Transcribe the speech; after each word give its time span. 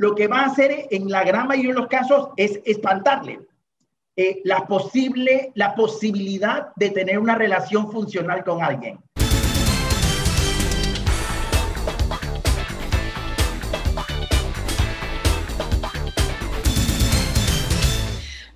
lo 0.00 0.14
que 0.14 0.28
va 0.28 0.40
a 0.40 0.46
hacer 0.46 0.88
en 0.90 1.10
la 1.10 1.24
gran 1.24 1.46
mayoría 1.46 1.74
de 1.74 1.80
los 1.80 1.88
casos 1.88 2.30
es 2.38 2.58
espantarle 2.64 3.38
eh, 4.16 4.40
la, 4.44 4.66
posible, 4.66 5.52
la 5.54 5.74
posibilidad 5.74 6.68
de 6.74 6.88
tener 6.88 7.18
una 7.18 7.34
relación 7.34 7.92
funcional 7.92 8.42
con 8.42 8.62
alguien. 8.62 8.98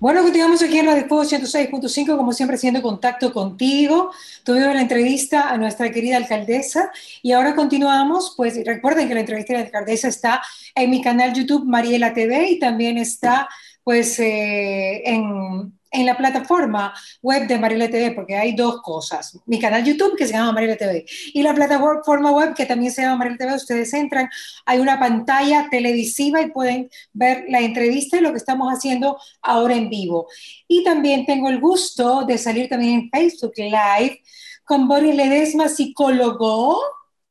Bueno, 0.05 0.21
continuamos 0.21 0.61
aquí 0.61 0.77
en 0.77 0.85
Radio 0.85 1.07
Fuego 1.07 1.23
106.5, 1.23 2.15
como 2.15 2.31
siempre, 2.31 2.57
haciendo 2.57 2.79
contacto 2.83 3.33
contigo. 3.33 4.11
Tuvimos 4.43 4.75
la 4.75 4.81
entrevista 4.81 5.49
a 5.49 5.57
nuestra 5.57 5.91
querida 5.91 6.17
alcaldesa 6.17 6.91
y 7.23 7.31
ahora 7.31 7.55
continuamos. 7.55 8.35
Pues 8.37 8.63
recuerden 8.63 9.07
que 9.07 9.15
la 9.15 9.21
entrevista 9.21 9.53
de 9.53 9.61
la 9.61 9.65
alcaldesa 9.65 10.07
está 10.07 10.43
en 10.75 10.91
mi 10.91 11.01
canal 11.01 11.33
YouTube 11.33 11.65
Mariela 11.65 12.13
TV 12.13 12.51
y 12.51 12.59
también 12.59 12.99
está 12.99 13.49
pues 13.83 14.19
eh, 14.19 15.01
en, 15.09 15.73
en, 15.95 16.05
la 16.05 16.17
plataforma 16.17 16.93
web 17.21 17.47
de 17.47 17.57
Mariela 17.57 17.89
TV, 17.89 18.11
porque 18.11 18.35
hay 18.35 18.55
dos 18.55 18.81
cosas. 18.81 19.39
Mi 19.45 19.59
canal 19.59 19.83
YouTube 19.83 20.15
que 20.17 20.27
se 20.27 20.33
llama 20.33 20.51
Mariela 20.51 20.75
TV 20.75 21.05
y 21.33 21.41
la 21.41 21.53
plataforma 21.53 22.31
web 22.31 22.53
que 22.53 22.65
también 22.65 22.91
se 22.91 23.01
llama 23.01 23.17
Mariela 23.17 23.37
TV. 23.37 23.55
Ustedes 23.55 23.93
entran, 23.93 24.29
hay 24.65 24.79
una 24.79 24.99
pantalla 24.99 25.67
televisiva 25.69 26.41
y 26.41 26.51
pueden 26.51 26.89
ver 27.13 27.45
la 27.49 27.61
entrevista 27.61 28.17
y 28.17 28.21
lo 28.21 28.31
que 28.31 28.37
estamos 28.37 28.71
haciendo 28.71 29.17
ahora 29.41 29.75
en 29.75 29.89
vivo. 29.89 30.27
Y 30.67 30.83
también 30.83 31.25
tengo 31.25 31.49
el 31.49 31.59
gusto 31.59 32.25
de 32.25 32.37
salir 32.37 32.69
también 32.69 32.93
en 33.01 33.09
Facebook 33.09 33.53
Live 33.57 34.21
con 34.65 34.87
Boris 34.87 35.15
Ledesma, 35.15 35.69
psicólogo 35.69 36.79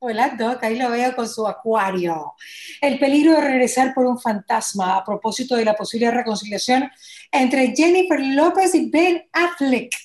Hola, 0.07 0.37
Doc, 0.39 0.63
ahí 0.63 0.77
lo 0.77 0.91
veo 0.91 1.17
con 1.17 1.27
su 1.27 1.47
acuario. 1.47 2.35
El 2.79 2.99
peligro 2.99 3.33
de 3.33 3.41
regresar 3.41 3.95
por 3.95 4.05
un 4.05 4.21
fantasma 4.21 4.99
a 4.99 5.03
propósito 5.03 5.57
de 5.57 5.65
la 5.65 5.73
posible 5.73 6.11
reconciliación 6.11 6.91
entre 7.33 7.75
Jennifer 7.75 8.21
López 8.21 8.75
y 8.75 8.91
Ben 8.91 9.25
Affleck. 9.33 9.97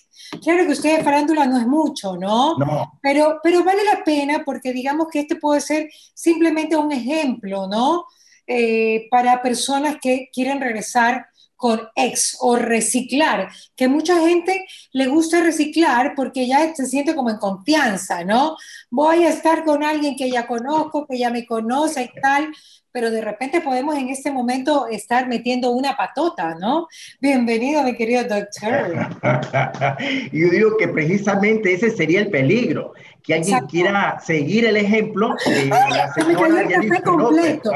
Claro 0.41 0.65
que 0.65 0.71
usted 0.71 0.99
de 0.99 1.03
farándula 1.03 1.45
no 1.47 1.57
es 1.57 1.67
mucho, 1.67 2.15
¿no? 2.15 2.55
No. 2.57 2.93
Pero, 3.01 3.41
pero 3.43 3.61
vale 3.65 3.83
la 3.83 4.01
pena 4.05 4.43
porque 4.45 4.71
digamos 4.71 5.09
que 5.11 5.19
este 5.19 5.35
puede 5.35 5.59
ser 5.59 5.89
simplemente 6.13 6.77
un 6.77 6.93
ejemplo, 6.93 7.67
¿no? 7.67 8.05
Eh, 8.47 9.09
para 9.11 9.41
personas 9.41 9.97
que 10.01 10.29
quieren 10.31 10.61
regresar 10.61 11.27
con 11.59 11.81
ex 11.93 12.37
o 12.39 12.55
reciclar, 12.55 13.49
que 13.75 13.89
mucha 13.89 14.17
gente 14.21 14.65
le 14.93 15.07
gusta 15.07 15.41
reciclar 15.43 16.13
porque 16.15 16.47
ya 16.47 16.73
se 16.73 16.85
siente 16.85 17.13
como 17.13 17.31
en 17.31 17.35
confianza, 17.35 18.23
¿no? 18.23 18.55
Voy 18.89 19.25
a 19.25 19.29
estar 19.29 19.65
con 19.65 19.83
alguien 19.83 20.15
que 20.15 20.31
ya 20.31 20.47
conozco, 20.47 21.05
que 21.05 21.19
ya 21.19 21.29
me 21.29 21.45
conoce 21.45 22.03
y 22.03 22.21
tal, 22.21 22.53
pero 22.93 23.11
de 23.11 23.19
repente 23.19 23.59
podemos 23.59 23.97
en 23.97 24.07
este 24.07 24.31
momento 24.31 24.87
estar 24.87 25.27
metiendo 25.27 25.71
una 25.71 25.97
patota, 25.97 26.55
¿no? 26.55 26.87
Bienvenido, 27.19 27.83
mi 27.83 27.93
querido 27.93 28.23
doctor. 28.23 29.09
Yo 30.31 30.49
digo 30.49 30.77
que 30.77 30.87
precisamente 30.87 31.73
ese 31.73 31.89
sería 31.89 32.21
el 32.21 32.29
peligro, 32.29 32.93
que 33.23 33.35
alguien 33.35 33.65
quiera 33.67 34.19
seguir 34.19 34.65
el 34.65 34.77
ejemplo 34.77 35.35
de 35.45 35.65
la 35.67 36.13
Se 36.13 36.23
me 36.23 36.33
cayó 36.33 36.57
el 36.57 36.69
café 36.69 37.03
completo. 37.03 37.71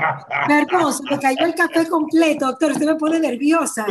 Perdón, 0.47 0.94
se 0.94 1.03
me 1.03 1.19
cayó 1.19 1.45
el 1.45 1.55
café 1.55 1.88
completo, 1.88 2.47
doctor, 2.47 2.72
usted 2.72 2.85
me 2.85 2.95
pone 2.95 3.19
nerviosa. 3.19 3.85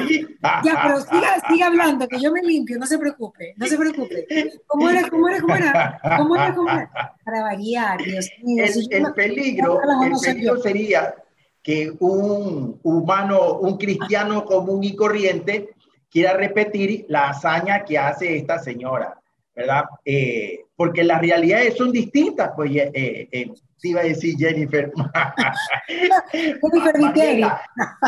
Ya, 0.65 0.83
pero 0.83 1.01
siga, 1.01 1.43
siga 1.49 1.67
hablando, 1.67 2.09
que 2.09 2.21
yo 2.21 2.33
me 2.33 2.43
limpio, 2.43 2.79
no 2.79 2.87
se 2.87 2.99
preocupe, 2.99 3.55
no 3.57 3.67
se 3.67 3.77
preocupe. 3.77 4.27
¿Cómo 4.67 4.89
era, 4.91 5.09
cómo 5.09 5.29
era, 5.29 5.41
cómo 5.41 5.55
era? 5.55 6.01
¿Cómo 6.17 6.37
era, 6.37 6.55
cómo 6.55 6.71
era? 6.71 7.17
Para 7.25 7.43
variar, 7.43 8.03
Dios 8.03 8.31
mío. 8.43 8.65
El, 8.65 9.07
el 9.07 9.13
peligro, 9.13 9.81
el 10.03 10.13
peligro 10.21 10.57
sería 10.61 11.15
que 11.63 11.93
un 12.01 12.81
humano, 12.83 13.59
un 13.59 13.77
cristiano 13.79 14.45
común 14.45 14.83
y 14.83 14.97
corriente 14.97 15.71
quiera 16.11 16.35
repetir 16.35 17.07
la 17.09 17.31
hazaña 17.31 17.85
que 17.85 17.99
hace 17.99 18.37
esta 18.37 18.59
señora, 18.59 19.19
¿verdad? 19.55 19.85
Eh, 20.05 20.62
porque 20.77 21.05
las 21.05 21.21
realidades 21.21 21.77
son 21.77 21.93
distintas, 21.93 22.53
pues, 22.57 22.75
eh, 22.75 23.29
eh, 23.31 23.53
iba 23.83 24.01
a 24.01 24.05
decir 24.05 24.37
Jennifer. 24.39 24.91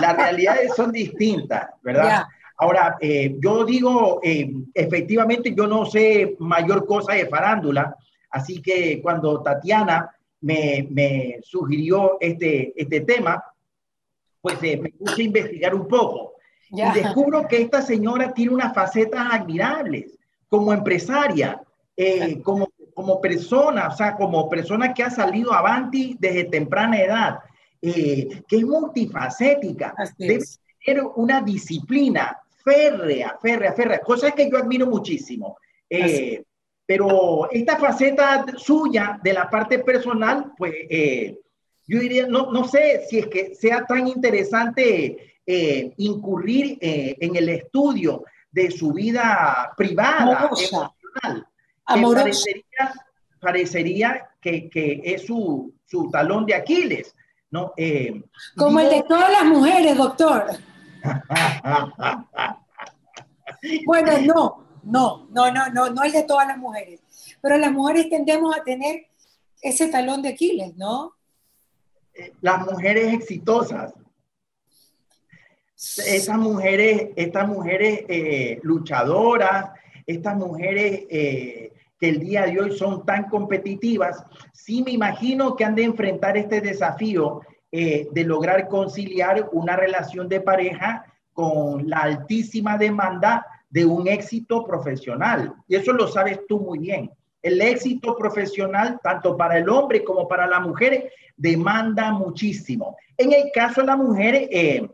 las 0.01 0.17
realidades 0.17 0.75
son 0.75 0.93
distintas, 0.93 1.69
¿verdad? 1.83 2.25
Ahora, 2.57 2.97
yo 3.41 3.65
digo, 3.65 4.21
efectivamente, 4.23 5.53
yo 5.57 5.67
no 5.67 5.85
sé 5.85 6.37
mayor 6.39 6.87
cosa 6.87 7.15
de 7.15 7.27
farándula, 7.27 7.97
así 8.31 8.63
que 8.63 9.03
cuando 9.03 9.43
Tatiana 9.43 10.09
me, 10.41 10.87
me 10.91 11.41
sugirió 11.43 12.17
este, 12.21 12.73
este 12.77 13.01
tema, 13.01 13.43
pues 14.45 14.63
eh, 14.63 14.77
me 14.77 14.91
puse 14.91 15.23
a 15.23 15.25
investigar 15.25 15.75
un 15.75 15.89
poco. 15.89 16.35
Y 16.71 16.83
descubro 16.93 17.49
que 17.49 17.63
esta 17.63 17.81
señora 17.81 18.35
tiene 18.35 18.53
unas 18.53 18.75
facetas 18.75 19.27
admirables 19.33 20.19
como 20.49 20.71
empresaria, 20.71 21.63
eh, 21.97 22.41
como, 22.43 22.71
como 22.94 23.21
persona, 23.21 23.88
o 23.88 23.97
sea, 23.97 24.16
como 24.16 24.49
persona 24.49 24.93
que 24.93 25.03
ha 25.03 25.10
salido 25.10 25.53
avanti 25.53 26.16
desde 26.19 26.44
temprana 26.44 27.00
edad, 27.00 27.38
eh, 27.81 28.43
que 28.49 28.56
es 28.56 28.65
multifacética, 28.65 29.94
debe 30.19 30.44
tener 30.84 31.03
una 31.16 31.41
disciplina 31.41 32.38
férrea, 32.62 33.37
férrea, 33.41 33.72
férrea, 33.72 34.00
cosas 34.00 34.32
que 34.34 34.50
yo 34.50 34.56
admiro 34.56 34.87
muchísimo. 34.87 35.59
pero 36.87 37.50
esta 37.50 37.78
faceta 37.78 38.44
suya 38.56 39.19
de 39.22 39.32
la 39.32 39.49
parte 39.49 39.78
personal, 39.78 40.53
pues 40.56 40.75
yo 41.87 42.00
diría, 42.00 42.26
no, 42.26 42.50
no 42.50 42.66
sé 42.66 43.05
si 43.09 43.19
es 43.19 43.26
que 43.26 43.55
sea 43.55 43.84
tan 43.84 44.09
interesante 44.09 45.34
eh, 45.47 45.93
incurrir 45.99 46.78
eh, 46.81 47.16
en 47.21 47.37
el 47.37 47.50
estudio 47.50 48.25
de 48.50 48.71
su 48.71 48.93
vida 48.93 49.72
privada, 49.76 50.47
emocional. 50.47 51.47
Parecería, 51.84 52.95
parecería 53.41 54.31
que, 54.41 54.71
que, 54.71 55.03
es 55.05 55.27
su, 55.27 55.75
su, 55.84 56.11
talón 56.11 56.47
de 56.47 56.55
Aquiles. 56.55 57.15
¿no? 57.50 57.72
Eh, 57.77 58.22
Como 58.56 58.81
el 58.81 58.89
de 58.91 59.03
todas 59.03 59.31
las 59.31 59.45
mujeres, 59.45 59.97
doctor. 59.97 60.47
bueno, 63.87 64.12
no, 64.23 64.65
no, 64.83 65.28
no, 65.31 65.53
no, 65.53 65.69
no, 65.71 65.91
no 65.91 66.03
el 66.03 66.12
de 66.12 66.23
todas 66.23 66.49
las 66.49 66.59
mujeres. 66.59 67.00
Pero 67.41 67.59
las 67.59 67.73
mujeres 67.73 68.09
tendemos 68.09 68.56
a 68.56 68.65
tener 68.65 69.06
ese 69.61 69.89
talón 69.89 70.23
de 70.23 70.31
Aquiles, 70.31 70.75
¿no? 70.77 71.15
las 72.41 72.65
mujeres 72.65 73.12
exitosas, 73.12 73.93
esas 75.77 76.39
mujeres, 76.39 77.09
estas 77.17 77.49
mujeres 77.49 78.05
eh, 78.09 78.61
luchadoras, 78.62 79.71
estas 80.06 80.37
mujeres 80.37 81.03
eh, 81.11 81.73
que 82.05 82.11
el 82.11 82.21
día 82.21 82.45
de 82.45 82.61
hoy 82.61 82.77
son 82.77 83.07
tan 83.07 83.31
competitivas, 83.31 84.27
sí 84.53 84.83
me 84.83 84.91
imagino 84.91 85.57
que 85.57 85.65
han 85.65 85.75
de 85.75 85.85
enfrentar 85.85 86.37
este 86.37 86.61
desafío 86.61 87.41
eh, 87.73 88.09
de 88.13 88.25
lograr 88.25 88.69
conciliar 88.69 89.49
una 89.53 89.75
relación 89.75 90.29
de 90.29 90.43
pareja 90.43 91.07
con 91.33 91.89
la 91.89 92.03
altísima 92.03 92.77
demanda 92.77 93.47
de 93.71 93.87
un 93.87 94.07
éxito 94.07 94.67
profesional. 94.67 95.55
Y 95.67 95.77
eso 95.77 95.95
lo 95.95 96.07
sabes 96.07 96.41
tú 96.47 96.61
muy 96.61 96.79
bien. 96.79 97.11
El 97.41 97.59
éxito 97.63 98.19
profesional, 98.19 99.01
tanto 99.03 99.35
para 99.35 99.57
el 99.57 99.71
hombre 99.71 100.05
como 100.05 100.29
para 100.29 100.47
la 100.47 100.61
mujer, 100.61 101.11
demanda 101.39 102.13
muchísimo. 102.13 102.99
En 103.17 103.33
el 103.33 103.51
caso 103.55 103.81
de 103.81 103.87
la 103.87 103.97
mujer, 103.97 104.47
eh, 104.51 104.87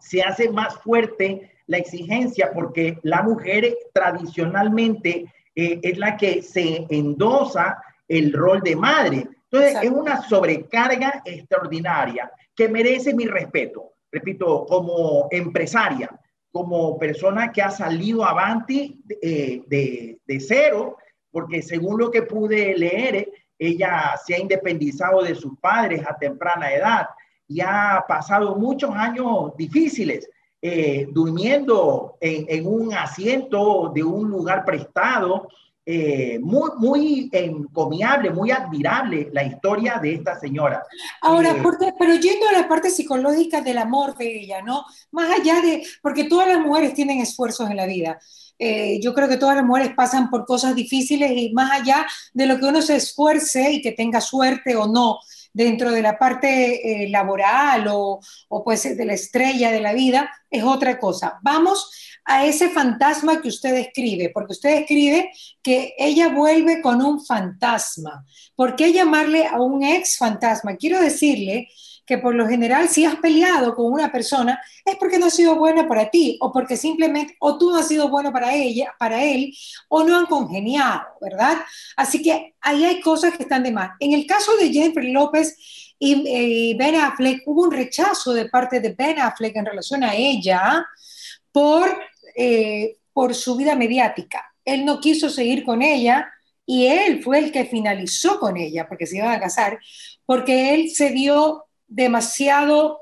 se 0.00 0.20
hace 0.20 0.50
más 0.50 0.74
fuerte 0.78 1.52
la 1.68 1.78
exigencia 1.78 2.50
porque 2.52 2.98
la 3.04 3.22
mujer 3.22 3.72
tradicionalmente 3.92 5.32
eh, 5.54 5.80
es 5.82 5.98
la 5.98 6.16
que 6.16 6.42
se 6.42 6.86
endosa 6.90 7.82
el 8.08 8.32
rol 8.32 8.60
de 8.62 8.76
madre. 8.76 9.28
Entonces, 9.50 9.82
es 9.82 9.90
una 9.90 10.22
sobrecarga 10.22 11.22
extraordinaria 11.24 12.30
que 12.54 12.68
merece 12.68 13.14
mi 13.14 13.26
respeto. 13.26 13.92
Repito, 14.10 14.66
como 14.66 15.28
empresaria, 15.30 16.10
como 16.52 16.98
persona 16.98 17.50
que 17.52 17.62
ha 17.62 17.70
salido 17.70 18.24
avanti 18.24 19.02
eh, 19.22 19.62
de, 19.66 20.18
de 20.24 20.40
cero, 20.40 20.96
porque 21.30 21.62
según 21.62 21.98
lo 21.98 22.10
que 22.10 22.22
pude 22.22 22.76
leer, 22.76 23.28
ella 23.58 24.14
se 24.24 24.34
ha 24.34 24.38
independizado 24.38 25.22
de 25.22 25.34
sus 25.34 25.58
padres 25.58 26.02
a 26.06 26.16
temprana 26.16 26.72
edad 26.72 27.06
y 27.46 27.60
ha 27.60 28.04
pasado 28.06 28.56
muchos 28.56 28.90
años 28.94 29.56
difíciles, 29.56 30.28
eh, 30.66 31.08
durmiendo 31.12 32.16
en, 32.22 32.66
un 32.66 32.94
asiento 32.94 33.92
de 33.94 34.02
un 34.02 34.30
lugar 34.30 34.64
prestado. 34.64 35.46
Eh, 35.86 36.38
muy, 36.40 36.70
muy 36.78 37.28
encomiable, 37.30 38.30
muy 38.30 38.50
admirable 38.50 39.28
la 39.30 39.44
historia 39.44 39.98
de 39.98 40.14
esta 40.14 40.40
señora. 40.40 40.82
Ahora, 41.20 41.50
eh, 41.50 41.92
pero 41.98 42.14
yendo 42.14 42.48
a 42.48 42.52
la 42.52 42.66
parte 42.66 42.88
psicológica 42.88 43.60
del 43.60 43.76
amor 43.76 44.16
de 44.16 44.40
ella, 44.40 44.62
¿no? 44.62 44.86
Más 45.10 45.38
allá 45.38 45.60
de, 45.60 45.86
porque 46.00 46.24
todas 46.24 46.48
las 46.48 46.60
mujeres 46.60 46.94
tienen 46.94 47.20
esfuerzos 47.20 47.68
en 47.68 47.76
la 47.76 47.84
vida, 47.84 48.18
eh, 48.58 49.00
yo 49.02 49.12
creo 49.12 49.28
que 49.28 49.36
todas 49.36 49.56
las 49.56 49.64
mujeres 49.64 49.92
pasan 49.94 50.30
por 50.30 50.46
cosas 50.46 50.74
difíciles 50.74 51.32
y 51.34 51.52
más 51.52 51.70
allá 51.72 52.06
de 52.32 52.46
lo 52.46 52.58
que 52.58 52.66
uno 52.66 52.80
se 52.82 52.96
esfuerce 52.96 53.72
y 53.72 53.82
que 53.82 53.92
tenga 53.92 54.20
suerte 54.20 54.76
o 54.76 54.86
no, 54.86 55.18
dentro 55.54 55.90
de 55.90 56.02
la 56.02 56.18
parte 56.18 57.04
eh, 57.04 57.08
laboral 57.08 57.86
o, 57.88 58.20
o 58.48 58.64
pues 58.64 58.96
de 58.96 59.04
la 59.06 59.14
estrella 59.14 59.70
de 59.70 59.80
la 59.80 59.94
vida, 59.94 60.30
es 60.50 60.62
otra 60.62 60.98
cosa. 60.98 61.38
Vamos 61.42 61.90
a 62.24 62.44
ese 62.44 62.68
fantasma 62.70 63.40
que 63.40 63.48
usted 63.48 63.74
describe, 63.74 64.30
porque 64.30 64.52
usted 64.52 64.80
describe 64.80 65.30
que 65.62 65.94
ella 65.98 66.28
vuelve 66.28 66.82
con 66.82 67.02
un 67.02 67.24
fantasma. 67.24 68.24
¿Por 68.56 68.76
qué 68.76 68.92
llamarle 68.92 69.46
a 69.46 69.60
un 69.60 69.82
ex 69.82 70.18
fantasma? 70.18 70.76
Quiero 70.76 71.00
decirle 71.00 71.68
que 72.06 72.18
por 72.18 72.34
lo 72.34 72.46
general 72.46 72.88
si 72.88 73.04
has 73.04 73.16
peleado 73.16 73.74
con 73.74 73.92
una 73.92 74.12
persona 74.12 74.60
es 74.84 74.96
porque 74.96 75.18
no 75.18 75.26
ha 75.26 75.30
sido 75.30 75.56
buena 75.56 75.88
para 75.88 76.10
ti 76.10 76.36
o 76.40 76.52
porque 76.52 76.76
simplemente 76.76 77.36
o 77.40 77.58
tú 77.58 77.70
no 77.70 77.78
has 77.78 77.88
sido 77.88 78.08
bueno 78.08 78.32
para 78.32 78.54
ella, 78.54 78.94
para 78.98 79.22
él 79.22 79.54
o 79.88 80.04
no 80.04 80.18
han 80.18 80.26
congeniado, 80.26 81.02
¿verdad? 81.20 81.58
Así 81.96 82.22
que 82.22 82.54
ahí 82.60 82.84
hay 82.84 83.00
cosas 83.00 83.36
que 83.36 83.44
están 83.44 83.62
de 83.62 83.72
más. 83.72 83.92
En 84.00 84.12
el 84.12 84.26
caso 84.26 84.56
de 84.56 84.72
Jennifer 84.72 85.04
López 85.04 85.56
y 85.98 86.24
eh, 86.26 86.76
Ben 86.76 86.96
Affleck 86.96 87.42
hubo 87.46 87.62
un 87.62 87.72
rechazo 87.72 88.32
de 88.32 88.48
parte 88.48 88.80
de 88.80 88.90
Ben 88.90 89.18
Affleck 89.18 89.56
en 89.56 89.66
relación 89.66 90.04
a 90.04 90.14
ella 90.14 90.84
por 91.52 91.98
eh, 92.36 92.96
por 93.14 93.34
su 93.34 93.56
vida 93.56 93.76
mediática. 93.76 94.52
Él 94.64 94.84
no 94.84 95.00
quiso 95.00 95.30
seguir 95.30 95.64
con 95.64 95.80
ella 95.80 96.30
y 96.66 96.86
él 96.86 97.22
fue 97.22 97.38
el 97.38 97.52
que 97.52 97.64
finalizó 97.64 98.40
con 98.40 98.56
ella, 98.56 98.88
porque 98.88 99.06
se 99.06 99.18
iban 99.18 99.30
a 99.30 99.40
casar, 99.40 99.78
porque 100.26 100.74
él 100.74 100.90
se 100.90 101.10
vio 101.10 101.63
demasiado 101.94 103.00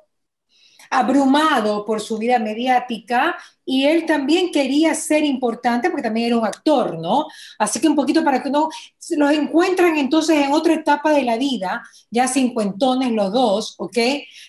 abrumado 0.91 1.87
por 1.87 2.01
su 2.01 2.19
vida 2.19 2.39
mediática 2.39 3.37
y 3.65 3.87
él 3.87 4.05
también 4.05 4.53
quería 4.53 4.95
ser 4.95 5.25
importante 5.25 5.89
porque 5.89 6.03
también 6.03 6.27
era 6.27 6.37
un 6.37 6.45
actor, 6.45 6.99
¿no? 6.99 7.27
Así 7.59 7.81
que 7.81 7.89
un 7.89 7.97
poquito 7.97 8.23
para 8.23 8.43
que 8.43 8.51
no 8.51 8.69
los 9.17 9.33
encuentran 9.33 9.97
entonces 9.97 10.37
en 10.45 10.53
otra 10.53 10.75
etapa 10.75 11.13
de 11.13 11.23
la 11.23 11.39
vida, 11.39 11.83
ya 12.11 12.29
cincuentones 12.29 13.11
los 13.13 13.33
dos, 13.33 13.75
¿ok? 13.79 13.97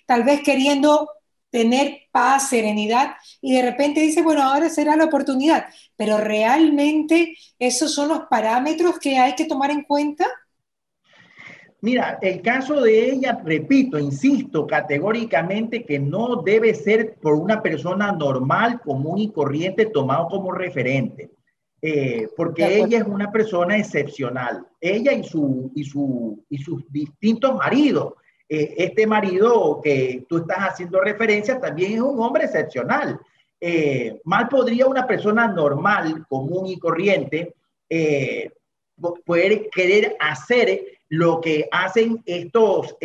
Tal 0.06 0.24
vez 0.24 0.42
queriendo 0.44 1.08
tener 1.50 2.02
paz, 2.12 2.50
serenidad, 2.50 3.14
y 3.40 3.54
de 3.54 3.62
repente 3.62 4.02
dice, 4.02 4.24
bueno, 4.24 4.42
ahora 4.42 4.70
será 4.70 4.96
la 4.96 5.06
oportunidad. 5.06 5.66
Pero 5.96 6.18
realmente 6.18 7.38
esos 7.60 7.94
son 7.94 8.10
los 8.10 8.22
parámetros 8.30 8.98
que 9.00 9.20
hay 9.20 9.36
que 9.36 9.46
tomar 9.46 9.70
en 9.70 9.84
cuenta. 9.84 10.26
Mira, 11.84 12.18
el 12.22 12.42
caso 12.42 12.80
de 12.80 13.12
ella, 13.12 13.42
repito, 13.44 14.00
insisto 14.00 14.66
categóricamente 14.66 15.84
que 15.84 16.00
no 16.00 16.38
debe 16.38 16.74
ser 16.74 17.16
por 17.16 17.34
una 17.34 17.62
persona 17.62 18.14
normal, 18.14 18.80
común 18.80 19.18
y 19.18 19.34
corriente 19.34 19.88
tomado 19.88 20.30
como 20.30 20.54
referente, 20.54 21.32
eh, 21.82 22.30
porque 22.38 22.78
ella 22.78 23.00
es 23.00 23.04
una 23.04 23.30
persona 23.30 23.78
excepcional. 23.78 24.66
Ella 24.80 25.12
y, 25.12 25.26
su, 25.26 25.74
y, 25.76 25.84
su, 25.84 26.46
y 26.50 26.58
sus 26.60 26.90
distintos 26.90 27.54
maridos 27.58 28.14
eh, 28.48 28.76
este 28.78 29.06
marido 29.06 29.82
que 29.84 30.26
tú 30.30 30.38
estás 30.38 30.60
haciendo 30.60 31.02
referencia 31.02 31.60
también 31.60 31.96
es 31.96 32.02
un 32.02 32.18
hombre 32.18 32.46
excepcional. 32.46 33.20
Eh, 33.60 34.22
mal 34.24 34.48
podría 34.48 34.86
una 34.86 35.06
persona 35.06 35.50
normal, 35.50 36.26
común 36.30 36.68
y 36.68 36.80
corriente 36.80 37.56
poder 39.26 39.70
querer 39.70 40.16
hacer 40.20 40.93
lo 41.16 41.42
que 41.42 41.68
hacen 41.72 42.22
estos 42.26 42.96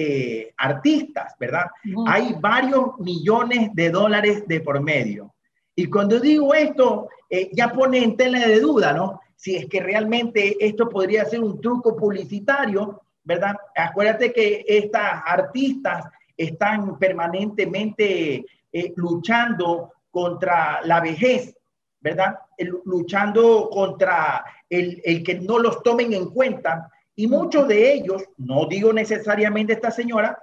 artistas, 0.57 1.35
¿verdad? 1.39 1.67
Hay 2.07 2.35
varios 2.41 2.99
millones 2.99 3.71
de 3.75 3.91
dólares 3.91 4.45
de 4.47 4.61
por 4.61 4.81
medio. 4.81 5.35
Y 5.75 5.87
cuando 5.87 6.19
digo 6.19 6.55
esto, 6.55 7.09
ya 7.53 7.73
pone 7.73 8.03
en 8.03 8.17
tela 8.17 8.47
de 8.47 8.61
duda, 8.61 8.93
¿no? 8.93 9.21
Si 9.37 9.57
es 9.57 9.67
que 9.67 9.81
realmente 9.81 10.57
esto 10.59 10.89
podría 10.89 11.25
ser 11.25 11.41
un 11.41 11.61
truco 11.61 11.97
publicitario 11.97 13.03
¿verdad? 13.29 13.57
Acuérdate 13.77 14.33
que 14.33 14.65
estas 14.67 15.23
artistas 15.27 16.07
están 16.35 16.99
permanentemente 16.99 18.47
eh, 18.73 18.93
luchando 18.97 19.93
contra 20.11 20.81
la 20.85 21.01
vejez, 21.01 21.55
¿verdad? 22.01 22.39
luchando 22.87 23.69
contra 23.71 24.43
el, 24.71 25.03
el, 25.05 25.23
que 25.23 25.35
no 25.35 25.59
los 25.59 25.83
tomen 25.83 26.15
en 26.15 26.31
cuenta. 26.31 26.91
Y 27.19 27.26
muchos 27.26 27.67
de 27.67 27.93
ellos, 27.94 28.23
no 28.37 28.67
digo 28.67 28.93
necesariamente 28.93 29.73
esta 29.73 29.91
señora, 29.91 30.41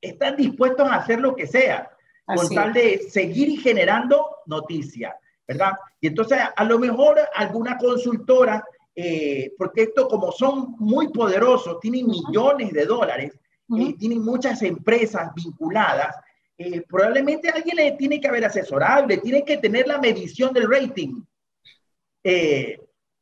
están 0.00 0.36
dispuestos 0.36 0.88
a 0.88 0.94
hacer 0.94 1.18
lo 1.18 1.34
que 1.34 1.46
sea, 1.46 1.90
con 2.24 2.48
tal 2.50 2.72
de 2.72 3.10
seguir 3.10 3.60
generando 3.60 4.36
noticias, 4.46 5.14
¿verdad? 5.46 5.72
Y 6.00 6.06
entonces 6.06 6.38
a 6.54 6.64
lo 6.64 6.78
mejor 6.78 7.18
alguna 7.34 7.76
consultora 7.76 8.64
eh, 9.00 9.54
porque 9.56 9.82
esto 9.82 10.08
como 10.08 10.32
son 10.32 10.74
muy 10.80 11.08
poderosos, 11.12 11.78
tienen 11.78 12.08
millones 12.08 12.72
de 12.72 12.84
dólares, 12.84 13.32
eh, 13.76 13.94
tienen 13.96 14.24
muchas 14.24 14.60
empresas 14.62 15.32
vinculadas, 15.36 16.16
eh, 16.56 16.80
probablemente 16.80 17.48
alguien 17.48 17.76
le 17.76 17.92
tiene 17.92 18.20
que 18.20 18.26
haber 18.26 18.44
asesorado, 18.44 19.06
le 19.06 19.18
tiene 19.18 19.44
que 19.44 19.58
tener 19.58 19.86
la 19.86 19.98
medición 19.98 20.52
del 20.52 20.68
rating. 20.68 21.22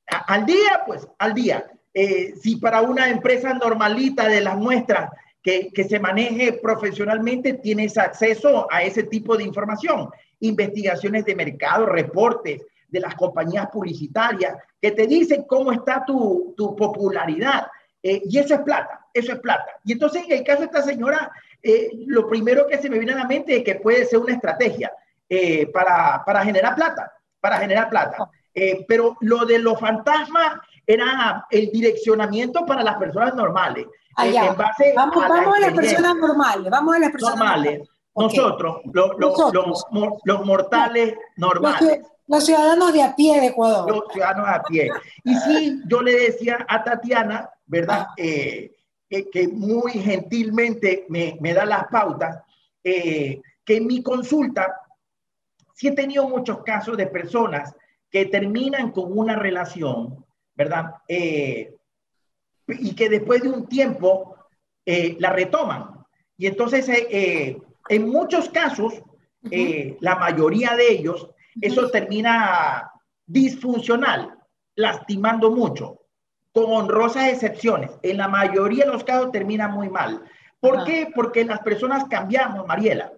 al 0.06 0.46
día, 0.46 0.82
pues, 0.86 1.06
al 1.18 1.34
día. 1.34 1.70
Si 2.40 2.56
para 2.56 2.82
una 2.82 3.08
empresa 3.08 3.54
normalita 3.54 4.28
de 4.28 4.42
las 4.42 4.58
nuestras 4.58 5.10
que, 5.42 5.70
que 5.72 5.84
se 5.84 5.98
maneje 5.98 6.52
profesionalmente, 6.54 7.54
tienes 7.54 7.96
acceso 7.96 8.66
a 8.70 8.82
ese 8.82 9.04
tipo 9.04 9.36
de 9.36 9.44
información, 9.44 10.10
investigaciones 10.40 11.24
de 11.24 11.34
mercado, 11.34 11.86
reportes, 11.86 12.62
de 12.88 13.00
las 13.00 13.14
compañías 13.14 13.68
publicitarias 13.68 14.56
que 14.80 14.92
te 14.92 15.06
dicen 15.06 15.44
cómo 15.44 15.72
está 15.72 16.04
tu, 16.04 16.54
tu 16.56 16.74
popularidad. 16.76 17.66
Eh, 18.02 18.22
y 18.24 18.38
eso 18.38 18.54
es 18.54 18.60
plata, 18.60 19.06
eso 19.12 19.32
es 19.32 19.40
plata. 19.40 19.78
Y 19.84 19.92
entonces 19.92 20.24
en 20.24 20.38
el 20.38 20.44
caso 20.44 20.60
de 20.60 20.66
esta 20.66 20.82
señora, 20.82 21.30
eh, 21.62 21.90
lo 22.06 22.28
primero 22.28 22.66
que 22.66 22.78
se 22.78 22.88
me 22.88 22.98
viene 22.98 23.12
a 23.12 23.16
la 23.16 23.26
mente 23.26 23.56
es 23.56 23.64
que 23.64 23.76
puede 23.76 24.04
ser 24.04 24.20
una 24.20 24.34
estrategia 24.34 24.92
eh, 25.28 25.66
para, 25.66 26.22
para, 26.24 26.44
generar 26.44 26.74
plata, 26.74 27.12
para 27.40 27.58
generar 27.58 27.88
plata. 27.88 28.30
pero 28.88 29.16
lo 29.20 29.44
de 29.44 29.58
los 29.58 29.78
fantasmas 29.78 30.60
era 30.86 31.46
el 31.50 31.70
direccionamiento 31.70 32.64
para 32.64 32.82
las 32.82 32.96
personas 32.96 33.34
normales. 33.34 33.86
Allá. 34.14 34.54
vamos, 34.94 35.24
a, 35.24 35.28
vamos 35.28 35.56
a 35.56 35.60
las 35.60 35.72
personas 35.74 36.16
normales, 36.16 36.70
vamos 36.70 36.96
a 36.96 36.98
las 36.98 37.10
personas 37.10 37.38
normales. 37.38 37.88
Nosotros, 38.14 38.80
Los, 38.92 39.10
los, 40.24 40.46
mortales 40.46 41.14
normales. 41.36 42.00
Los 42.26 42.46
ciudadanos 42.46 42.92
de 42.92 43.02
a 43.02 43.14
pie 43.14 43.40
de 43.40 43.46
Ecuador. 43.48 43.90
Los 43.90 44.12
ciudadanos 44.12 44.48
a 44.48 44.62
pie. 44.62 44.90
Y 45.22 45.34
sí, 45.34 45.82
yo 45.86 46.00
le 46.00 46.12
decía 46.12 46.64
a 46.66 46.82
Tatiana, 46.82 47.50
¿verdad? 47.66 48.06
Eh, 48.16 48.72
que, 49.08 49.48
muy 49.48 49.92
gentilmente 49.92 51.04
me, 51.08 51.36
me, 51.40 51.52
da 51.52 51.64
las 51.64 51.84
pautas, 51.88 52.42
eh, 52.82 53.40
que 53.64 53.76
en 53.76 53.86
mi 53.86 54.02
consulta 54.02 54.80
sí 55.74 55.88
he 55.88 55.92
tenido 55.92 56.28
muchos 56.28 56.62
casos 56.64 56.96
de 56.96 57.06
personas 57.06 57.74
que 58.10 58.26
terminan 58.26 58.90
con 58.92 59.16
una 59.16 59.36
relación, 59.36 60.24
¿verdad? 60.56 60.94
Eh, 61.06 61.76
y 62.66 62.94
que 62.94 63.08
después 63.08 63.42
de 63.42 63.50
un 63.50 63.68
tiempo 63.68 64.36
la 64.84 65.30
retoman. 65.30 66.04
Y 66.36 66.46
entonces, 66.46 66.88
en 66.88 68.08
muchos 68.08 68.48
casos, 68.50 68.94
la 69.42 70.16
mayoría 70.16 70.74
de 70.76 70.90
ellos 70.90 71.28
eso 71.60 71.90
termina 71.90 72.90
disfuncional, 73.26 74.38
lastimando 74.74 75.50
mucho, 75.50 76.02
con 76.52 76.72
honrosas 76.72 77.32
excepciones. 77.32 77.90
En 78.02 78.18
la 78.18 78.28
mayoría 78.28 78.84
de 78.84 78.92
los 78.92 79.04
casos 79.04 79.32
termina 79.32 79.68
muy 79.68 79.88
mal. 79.88 80.22
¿Por 80.60 80.84
qué? 80.84 81.10
Porque 81.14 81.44
las 81.44 81.60
personas 81.60 82.04
cambiamos, 82.08 82.66
Mariela. 82.66 83.12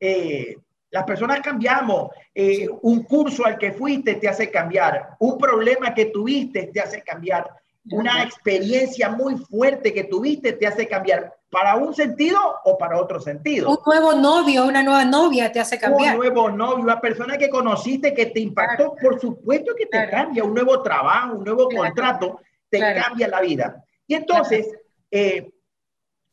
Eh, 0.00 0.56
las 0.90 1.04
personas 1.04 1.40
cambiamos. 1.40 2.10
Eh, 2.34 2.68
un 2.82 3.02
curso 3.02 3.44
al 3.44 3.58
que 3.58 3.72
fuiste 3.72 4.14
te 4.14 4.28
hace 4.28 4.50
cambiar. 4.50 5.16
Un 5.18 5.38
problema 5.38 5.94
que 5.94 6.06
tuviste 6.06 6.70
te 6.72 6.80
hace 6.80 7.02
cambiar. 7.02 7.50
Una 7.90 8.22
experiencia 8.22 9.08
muy 9.08 9.36
fuerte 9.36 9.94
que 9.94 10.04
tuviste 10.04 10.52
te 10.52 10.66
hace 10.66 10.86
cambiar 10.86 11.34
para 11.50 11.76
un 11.76 11.94
sentido 11.94 12.38
o 12.64 12.76
para 12.76 13.00
otro 13.00 13.18
sentido. 13.20 13.70
Un 13.70 13.78
nuevo 13.86 14.12
novio, 14.14 14.66
una 14.66 14.82
nueva 14.82 15.04
novia 15.04 15.50
te 15.50 15.60
hace 15.60 15.78
cambiar. 15.78 16.14
Un 16.14 16.20
nuevo 16.20 16.50
novio, 16.50 16.82
una 16.84 17.00
persona 17.00 17.38
que 17.38 17.48
conociste 17.48 18.12
que 18.12 18.26
te 18.26 18.40
impactó, 18.40 18.94
por 19.00 19.18
supuesto 19.18 19.74
que 19.74 19.86
te 19.86 20.10
cambia, 20.10 20.44
un 20.44 20.52
nuevo 20.52 20.82
trabajo, 20.82 21.36
un 21.36 21.44
nuevo 21.44 21.68
contrato, 21.68 22.40
te 22.68 22.78
cambia 22.78 23.28
la 23.28 23.40
vida. 23.40 23.82
Y 24.06 24.14
entonces, 24.14 24.68
eh, 25.10 25.50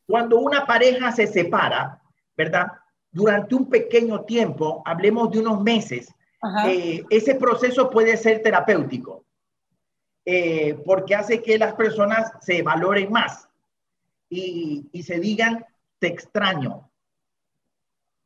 cuando 0.06 0.40
una 0.40 0.66
pareja 0.66 1.12
se 1.14 1.28
separa, 1.28 2.02
¿verdad? 2.36 2.68
Durante 3.16 3.56
un 3.56 3.70
pequeño 3.70 4.26
tiempo, 4.26 4.84
hablemos 4.84 5.32
de 5.32 5.40
unos 5.40 5.64
meses, 5.64 6.14
eh, 6.68 7.02
ese 7.10 7.36
proceso 7.36 7.90
puede 7.90 8.18
ser 8.18 8.44
terapéutico, 8.44 9.24
eh, 10.26 10.74
porque 10.86 11.16
hace 11.16 11.42
que 11.42 11.58
las 11.58 11.76
personas 11.76 12.34
se 12.42 12.62
valoren 12.62 13.10
más 13.10 13.48
y, 14.30 14.90
se 15.02 15.22
digan, 15.22 15.66
te 15.98 16.08
extraño, 16.08 16.90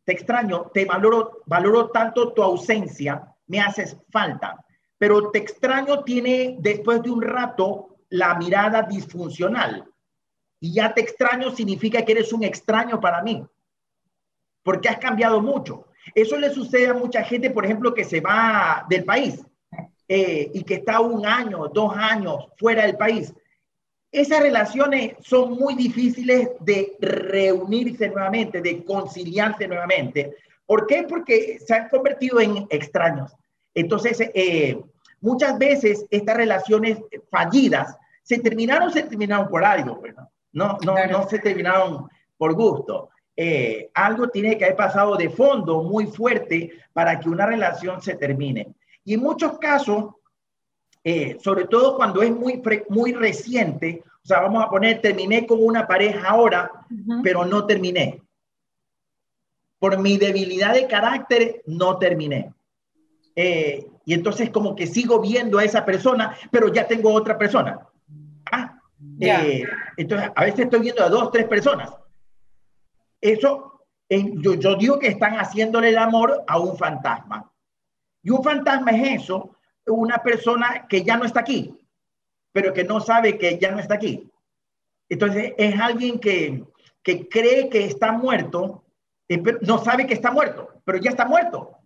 te 0.05 0.13
extraño, 0.13 0.71
te 0.73 0.85
valoro, 0.85 1.43
valoro 1.45 1.91
tanto 1.91 2.33
tu 2.33 2.41
ausencia, 2.41 3.31
me 3.45 3.61
haces 3.61 3.95
falta, 4.09 4.65
pero 4.97 5.29
te 5.29 5.37
extraño 5.37 6.03
tiene 6.03 6.57
después 6.57 7.03
de 7.03 7.11
un 7.11 7.21
rato 7.21 7.99
la 8.09 8.33
mirada 8.33 8.81
disfuncional. 8.81 9.85
y 10.59 10.73
ya 10.73 10.95
te 10.95 11.01
extraño 11.01 11.51
significa 11.51 12.03
que 12.03 12.13
eres 12.13 12.33
un 12.33 12.43
extraño 12.43 12.99
para 12.99 13.21
mí, 13.21 13.45
porque 14.63 14.89
has 14.89 14.97
cambiado 14.97 15.41
mucho. 15.41 15.87
Eso 16.15 16.37
le 16.37 16.49
sucede 16.49 16.87
a 16.87 16.93
mucha 16.93 17.23
gente, 17.23 17.49
por 17.51 17.65
ejemplo, 17.65 17.93
que 17.93 18.03
se 18.03 18.21
va 18.21 18.85
del 18.89 19.03
país 19.03 19.43
eh, 20.07 20.49
y 20.53 20.63
que 20.63 20.75
está 20.75 20.99
un 20.99 21.25
año, 21.25 21.67
dos 21.67 21.95
años 21.95 22.47
fuera 22.57 22.85
del 22.85 22.97
país. 22.97 23.33
Esas 24.11 24.41
relaciones 24.41 25.13
son 25.21 25.53
muy 25.53 25.75
difíciles 25.75 26.49
de 26.61 26.97
reunirse 26.99 28.09
nuevamente, 28.09 28.61
de 28.61 28.83
conciliarse 28.83 29.67
nuevamente. 29.67 30.35
¿Por 30.65 30.87
qué? 30.87 31.03
Porque 31.03 31.59
se 31.59 31.75
han 31.75 31.89
convertido 31.89 32.39
en 32.39 32.65
extraños. 32.69 33.35
Entonces, 33.73 34.19
eh, 34.33 34.79
muchas 35.21 35.57
veces 35.59 36.05
estas 36.09 36.37
relaciones 36.37 36.99
fallidas 37.29 37.95
se 38.23 38.39
terminaron, 38.39 38.91
se 38.91 39.03
terminaron 39.03 39.47
por 39.47 39.63
algo, 39.63 39.99
pues, 39.99 40.15
no, 40.53 40.77
no, 40.83 41.07
no 41.07 41.27
se 41.29 41.39
terminaron 41.39 42.07
por 42.37 42.53
gusto. 42.53 43.09
Eh, 43.41 43.89
algo 43.93 44.27
tiene 44.27 44.57
que 44.57 44.65
haber 44.65 44.75
pasado 44.75 45.15
de 45.15 45.29
fondo 45.29 45.81
muy 45.81 46.07
fuerte 46.07 46.73
para 46.91 47.17
que 47.17 47.29
una 47.29 47.45
relación 47.45 48.01
se 48.01 48.15
termine. 48.15 48.75
Y 49.05 49.13
en 49.13 49.21
muchos 49.21 49.57
casos, 49.59 50.15
eh, 51.05 51.37
sobre 51.41 51.63
todo 51.63 51.95
cuando 51.95 52.21
es 52.21 52.31
muy, 52.31 52.61
muy 52.89 53.13
reciente, 53.13 54.03
o 54.05 54.27
sea, 54.27 54.41
vamos 54.41 54.61
a 54.61 54.69
poner, 54.69 54.99
terminé 54.99 55.47
con 55.47 55.63
una 55.63 55.87
pareja 55.87 56.27
ahora, 56.27 56.69
pero 57.23 57.45
no 57.45 57.65
terminé. 57.65 58.21
Por 59.79 59.97
mi 59.99 60.17
debilidad 60.17 60.73
de 60.73 60.87
carácter, 60.87 61.61
no 61.65 61.97
terminé. 61.97 62.53
Eh, 63.37 63.87
y 64.03 64.15
entonces 64.15 64.49
como 64.49 64.75
que 64.75 64.85
sigo 64.85 65.21
viendo 65.21 65.59
a 65.59 65.63
esa 65.63 65.85
persona, 65.85 66.35
pero 66.51 66.73
ya 66.73 66.85
tengo 66.85 67.13
otra 67.13 67.37
persona. 67.37 67.87
Ah, 68.51 68.81
entonces 69.95 70.29
a 70.35 70.43
veces 70.43 70.59
estoy 70.59 70.81
viendo 70.81 71.05
a 71.05 71.09
dos, 71.09 71.31
tres 71.31 71.45
personas. 71.45 71.89
Eso, 73.21 73.85
yo, 74.09 74.53
yo 74.55 74.75
digo 74.75 74.99
que 74.99 75.07
están 75.07 75.35
haciéndole 75.35 75.89
el 75.89 75.97
amor 75.97 76.43
a 76.47 76.59
un 76.59 76.77
fantasma. 76.77 77.51
Y 78.21 78.31
un 78.31 78.43
fantasma 78.43 78.91
es 78.91 79.23
eso, 79.23 79.55
una 79.87 80.17
persona 80.19 80.85
que 80.87 81.03
ya 81.03 81.17
no 81.17 81.25
está 81.25 81.41
aquí, 81.41 81.75
pero 82.51 82.73
que 82.73 82.83
no 82.83 82.99
sabe 82.99 83.37
que 83.37 83.57
ya 83.57 83.71
no 83.71 83.79
está 83.79 83.95
aquí. 83.95 84.29
Entonces 85.09 85.53
es 85.57 85.79
alguien 85.79 86.19
que, 86.19 86.63
que 87.01 87.27
cree 87.27 87.69
que 87.69 87.85
está 87.85 88.11
muerto, 88.11 88.83
eh, 89.27 89.39
pero 89.39 89.59
no 89.61 89.77
sabe 89.79 90.05
que 90.05 90.13
está 90.13 90.31
muerto, 90.31 90.81
pero 90.83 90.99
ya 90.99 91.11
está 91.11 91.25
muerto. 91.25 91.77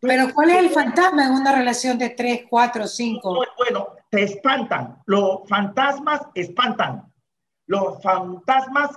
pero 0.00 0.32
¿cuál 0.32 0.50
es 0.50 0.58
el 0.58 0.70
fantasma 0.70 1.26
en 1.26 1.32
una 1.32 1.54
relación 1.54 1.98
de 1.98 2.10
tres, 2.10 2.42
cuatro, 2.48 2.86
cinco? 2.86 3.44
Bueno, 3.56 3.88
te 4.10 4.22
espantan. 4.22 5.02
Los 5.06 5.48
fantasmas 5.48 6.22
espantan. 6.34 7.12
Los 7.66 8.00
fantasmas 8.02 8.96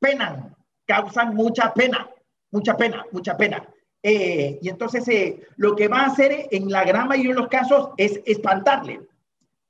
penan 0.00 0.56
causan 0.88 1.34
mucha 1.34 1.72
pena, 1.74 2.08
mucha 2.50 2.76
pena, 2.76 3.04
mucha 3.12 3.36
pena. 3.36 3.68
Eh, 4.02 4.58
y 4.62 4.68
entonces 4.68 5.06
eh, 5.08 5.46
lo 5.56 5.76
que 5.76 5.86
va 5.86 6.00
a 6.00 6.06
hacer 6.06 6.48
en 6.50 6.70
la 6.70 6.84
gran 6.84 7.08
mayoría 7.08 7.34
de 7.34 7.40
los 7.40 7.48
casos 7.48 7.90
es 7.96 8.20
espantarle 8.24 9.00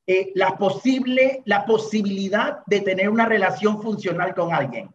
eh, 0.07 0.31
la, 0.35 0.57
posible, 0.57 1.43
la 1.45 1.67
posibilidad 1.67 2.61
de 2.67 2.83
tener 2.83 3.11
una 3.11 3.27
relación 3.27 3.83
funcional 3.83 4.35
con 4.35 4.55
alguien. 4.55 4.91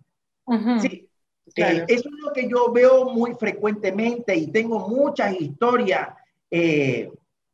Sí, 0.81 1.09
eso 1.55 1.85
es 1.87 2.19
lo 2.19 2.31
que 2.31 2.47
yo 2.47 2.71
veo 2.71 3.05
muy 3.09 3.33
frecuentemente 3.33 4.35
y 4.35 4.47
tengo 4.47 4.87
muchas 4.87 5.39
historias 5.39 6.09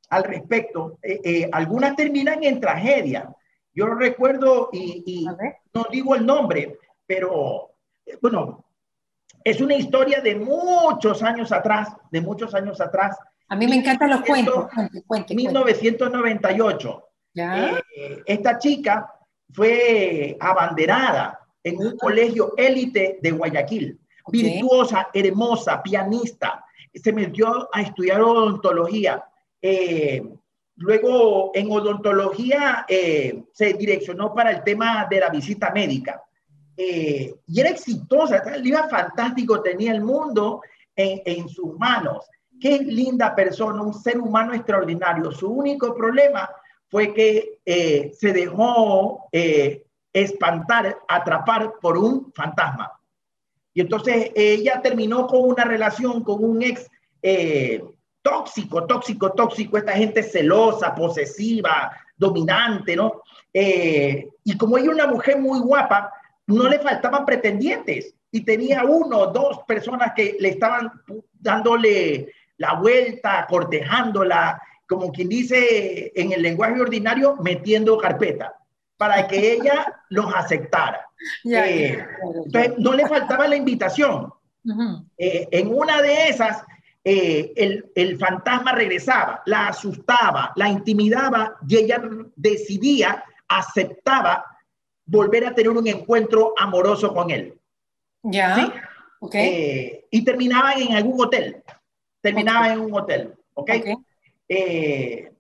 al 0.09 0.23
respecto. 0.23 0.99
algunas 1.51 1.95
terminan 1.95 2.43
en 2.43 2.59
tragedia. 2.59 3.33
Yo 3.73 3.88
recuerdo, 3.88 4.69
y, 4.71 5.03
y 5.05 5.25
no 5.73 5.85
digo 5.91 6.15
el 6.15 6.25
nombre, 6.25 6.77
pero 7.05 7.69
bueno, 8.21 8.65
es 9.43 9.61
una 9.61 9.75
historia 9.75 10.21
de 10.21 10.35
muchos 10.35 11.23
años 11.23 11.51
atrás, 11.51 11.89
de 12.11 12.21
muchos 12.21 12.53
años 12.53 12.79
atrás. 12.81 13.17
A 13.47 13.55
mí 13.55 13.67
me 13.67 13.75
encantan 13.75 14.09
los 14.09 14.21
cuentos. 14.21 14.67
1998. 15.29 17.03
¿Ya? 17.33 17.77
Eh, 17.95 18.23
esta 18.25 18.57
chica 18.57 19.13
fue 19.51 20.37
abanderada 20.39 21.39
en 21.63 21.77
un 21.77 21.97
colegio 21.97 22.53
élite 22.57 23.19
de 23.21 23.31
Guayaquil, 23.31 23.99
virtuosa, 24.27 25.09
hermosa, 25.13 25.81
pianista. 25.81 26.63
Se 26.93 27.13
metió 27.13 27.69
a 27.73 27.81
estudiar 27.81 28.21
odontología. 28.21 29.23
Eh, 29.61 30.23
luego 30.75 31.51
en 31.53 31.71
odontología 31.71 32.85
eh, 32.87 33.43
se 33.53 33.73
direccionó 33.73 34.33
para 34.33 34.51
el 34.51 34.63
tema 34.63 35.07
de 35.09 35.19
la 35.19 35.29
visita 35.29 35.71
médica. 35.71 36.23
Eh, 36.81 37.36
y 37.45 37.59
era 37.59 37.71
exitosa, 37.71 38.38
el 38.38 38.65
iba 38.65 38.88
fantástico, 38.88 39.62
tenía 39.62 39.91
el 39.91 40.01
mundo 40.01 40.62
en, 40.95 41.50
sus 41.50 41.77
manos. 41.77 42.25
Qué 42.57 42.79
linda 42.79 43.36
persona, 43.36 43.81
un 43.81 43.93
ser 43.93 44.17
humano 44.17 44.53
extraordinario. 44.53 45.29
Su 45.33 45.50
único 45.51 45.93
problema 45.93 46.50
fue 46.88 47.13
que 47.13 47.59
eh, 47.65 48.13
se 48.17 48.31
dejó 48.31 49.27
eh, 49.33 49.83
espantar, 50.13 51.00
atrapar 51.05 51.74
por 51.81 51.98
un 51.98 52.31
fantasma. 52.31 52.93
Y 53.74 53.81
entonces 53.81 54.31
ella 54.33 54.81
terminó 54.81 55.27
con 55.27 55.50
una 55.50 55.65
relación 55.65 56.24
con 56.24 56.41
un 56.41 56.62
ex 56.62 56.89
tóxico, 58.21 58.86
tóxico, 58.86 59.33
tóxico, 59.33 59.77
esta 59.77 59.91
gente 59.91 60.24
celosa, 60.24 60.95
posesiva, 60.95 61.91
dominante, 62.15 62.95
¿no? 62.95 63.21
y 63.51 64.57
como 64.57 64.77
ella 64.77 64.88
es 64.88 64.93
una 64.93 65.07
mujer 65.07 65.39
muy 65.39 65.59
guapa, 65.59 66.13
no 66.50 66.68
le 66.68 66.79
faltaban 66.79 67.25
pretendientes 67.25 68.15
y 68.32 68.41
tenía 68.41 68.84
uno 68.84 69.20
o 69.20 69.27
dos 69.27 69.60
personas 69.68 70.13
que 70.15 70.36
le 70.39 70.50
estaban 70.50 70.91
dándole 71.34 72.34
la 72.58 72.74
vuelta, 72.74 73.46
cortejándola, 73.48 74.62
como 74.88 75.12
quien 75.12 75.29
dice 75.29 76.12
en 76.15 76.32
el 76.32 76.41
lenguaje 76.41 76.82
ordinario, 76.82 77.36
metiendo 77.38 77.98
carpeta 77.98 78.56
para 78.98 79.27
que 79.27 79.53
ella 79.53 80.03
los 80.10 80.34
aceptara. 80.36 81.08
Eh, 81.46 82.03
entonces, 82.46 82.74
no 82.77 82.94
le 82.94 83.08
faltaba 83.08 83.48
la 83.48 83.56
invitación. 83.56 84.34
Eh, 85.18 85.48
en 85.51 85.74
una 85.74 86.01
de 86.01 86.29
esas, 86.29 86.63
eh, 87.03 87.53
el, 87.56 87.91
el, 87.96 88.18
fantasma 88.18 88.74
regresaba, 88.74 89.41
la 89.46 89.68
asustaba, 89.68 90.51
la 90.56 90.68
intimidaba 90.68 91.56
y 91.68 91.77
ella 91.77 92.01
decidía, 92.36 93.24
aceptaba 93.48 94.46
volver 95.09 95.45
a 95.45 95.55
tener 95.55 95.69
un 95.69 95.87
encuentro 95.87 96.53
amoroso 96.57 97.13
con 97.13 97.31
él. 97.31 97.57
Ya. 98.23 98.55
¿Sí? 98.55 98.71
Okay. 99.21 99.47
Eh, 99.47 100.07
y 100.11 100.23
terminaban 100.23 100.79
en 100.79 100.95
algún 100.95 101.19
hotel. 101.19 101.63
Terminaban 102.21 102.71
en 102.71 102.79
un 102.81 102.93
hotel. 102.93 103.33
¿Ok? 103.53 103.71
okay. 103.79 103.95
Eh, 104.47 105.31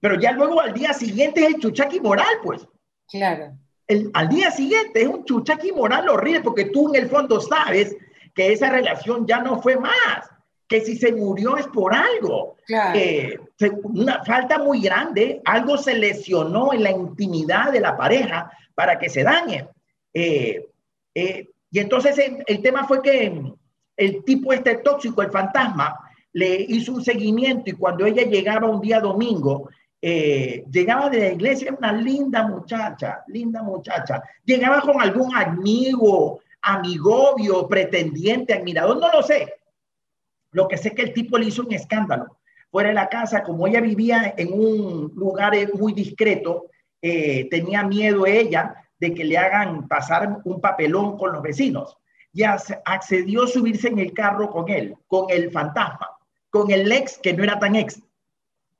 pero 0.00 0.20
ya 0.20 0.32
luego 0.32 0.60
al 0.60 0.74
día 0.74 0.92
siguiente 0.92 1.42
es 1.42 1.54
el 1.54 1.60
chuchaqui 1.60 2.00
moral, 2.00 2.26
pues. 2.42 2.66
Claro. 3.08 3.56
El, 3.86 4.10
al 4.14 4.28
día 4.28 4.50
siguiente 4.50 5.02
es 5.02 5.08
un 5.08 5.24
chuchaqui 5.24 5.72
moral 5.72 6.08
horrible 6.08 6.40
porque 6.42 6.66
tú 6.66 6.88
en 6.88 7.02
el 7.02 7.08
fondo 7.08 7.40
sabes 7.40 7.96
que 8.34 8.52
esa 8.52 8.68
relación 8.68 9.26
ya 9.26 9.40
no 9.40 9.62
fue 9.62 9.76
más 9.76 10.30
que 10.68 10.80
si 10.80 10.96
se 10.96 11.12
murió 11.12 11.56
es 11.56 11.66
por 11.68 11.94
algo. 11.94 12.56
Claro. 12.66 12.98
Eh, 12.98 13.38
una 13.84 14.24
falta 14.24 14.58
muy 14.58 14.80
grande, 14.80 15.40
algo 15.44 15.78
se 15.78 15.94
lesionó 15.94 16.72
en 16.72 16.82
la 16.82 16.90
intimidad 16.90 17.72
de 17.72 17.80
la 17.80 17.96
pareja 17.96 18.50
para 18.74 18.98
que 18.98 19.08
se 19.08 19.22
dañe. 19.22 19.68
Eh, 20.12 20.66
eh, 21.14 21.48
y 21.70 21.78
entonces 21.78 22.18
el, 22.46 22.62
tema 22.62 22.86
fue 22.86 23.02
que 23.02 23.52
el 23.96 24.24
tipo 24.24 24.52
este 24.52 24.76
tóxico, 24.76 25.22
el 25.22 25.30
fantasma, 25.30 25.98
le 26.32 26.60
hizo 26.68 26.92
un 26.92 27.04
seguimiento 27.04 27.70
y 27.70 27.74
cuando 27.74 28.04
ella 28.04 28.24
llegaba 28.24 28.68
un 28.68 28.80
día 28.80 29.00
domingo, 29.00 29.68
llegaba 30.00 31.10
de 31.10 31.18
la 31.18 31.32
iglesia, 31.32 31.74
una 31.76 31.92
linda 31.92 32.46
muchacha, 32.46 33.24
linda 33.26 33.62
muchacha, 33.62 34.22
llegaba 34.44 34.80
con 34.80 35.00
algún 35.00 35.34
amigo, 35.34 36.40
amigovio, 36.62 37.66
pretendiente, 37.66 38.54
admirador, 38.54 38.98
no 38.98 39.10
lo 39.10 39.22
sé, 39.22 39.52
lo 40.56 40.68
que 40.68 40.78
sé 40.78 40.94
que 40.94 41.02
el 41.02 41.12
tipo 41.12 41.36
le 41.36 41.44
hizo 41.44 41.62
un 41.62 41.72
escándalo. 41.74 42.38
Fuera 42.70 42.88
de 42.88 42.94
la 42.94 43.10
casa, 43.10 43.42
como 43.42 43.66
ella 43.66 43.82
vivía 43.82 44.34
en 44.38 44.54
un 44.54 45.12
lugar 45.14 45.54
eh, 45.54 45.68
muy 45.74 45.92
discreto, 45.92 46.70
eh, 47.02 47.46
tenía 47.50 47.82
miedo 47.82 48.24
ella 48.24 48.74
de 48.98 49.12
que 49.12 49.22
le 49.24 49.36
hagan 49.36 49.86
pasar 49.86 50.38
un 50.44 50.58
papelón 50.58 51.18
con 51.18 51.34
los 51.34 51.42
vecinos. 51.42 51.98
Y 52.32 52.42
accedió 52.42 53.44
a 53.44 53.48
subirse 53.48 53.88
en 53.88 53.98
el 53.98 54.14
carro 54.14 54.50
con 54.50 54.70
él, 54.70 54.96
con 55.06 55.26
el 55.28 55.50
fantasma, 55.50 56.08
con 56.48 56.70
el 56.70 56.90
ex 56.90 57.18
que 57.18 57.34
no 57.34 57.44
era 57.44 57.58
tan 57.58 57.76
ex, 57.76 58.00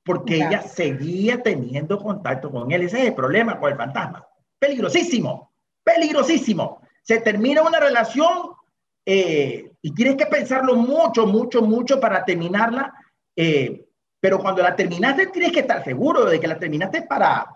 porque 0.02 0.36
ella 0.36 0.62
seguía 0.62 1.42
teniendo 1.42 1.98
contacto 1.98 2.50
con 2.50 2.72
él. 2.72 2.82
Ese 2.82 3.02
es 3.02 3.08
el 3.08 3.14
problema 3.14 3.60
con 3.60 3.70
el 3.70 3.76
fantasma. 3.76 4.26
Peligrosísimo, 4.58 5.52
peligrosísimo. 5.84 6.80
Se 7.02 7.20
termina 7.20 7.62
una 7.62 7.80
relación 7.80 8.55
eh, 9.06 9.70
y 9.80 9.94
tienes 9.94 10.16
que 10.16 10.26
pensarlo 10.26 10.74
mucho, 10.74 11.26
mucho, 11.26 11.62
mucho 11.62 11.98
para 11.98 12.24
terminarla. 12.24 12.92
Eh, 13.34 13.86
pero 14.20 14.38
cuando 14.40 14.62
la 14.62 14.74
terminaste, 14.74 15.28
tienes 15.28 15.52
que 15.52 15.60
estar 15.60 15.84
seguro 15.84 16.24
de 16.24 16.40
que 16.40 16.48
la 16.48 16.58
terminaste 16.58 17.02
para, 17.02 17.46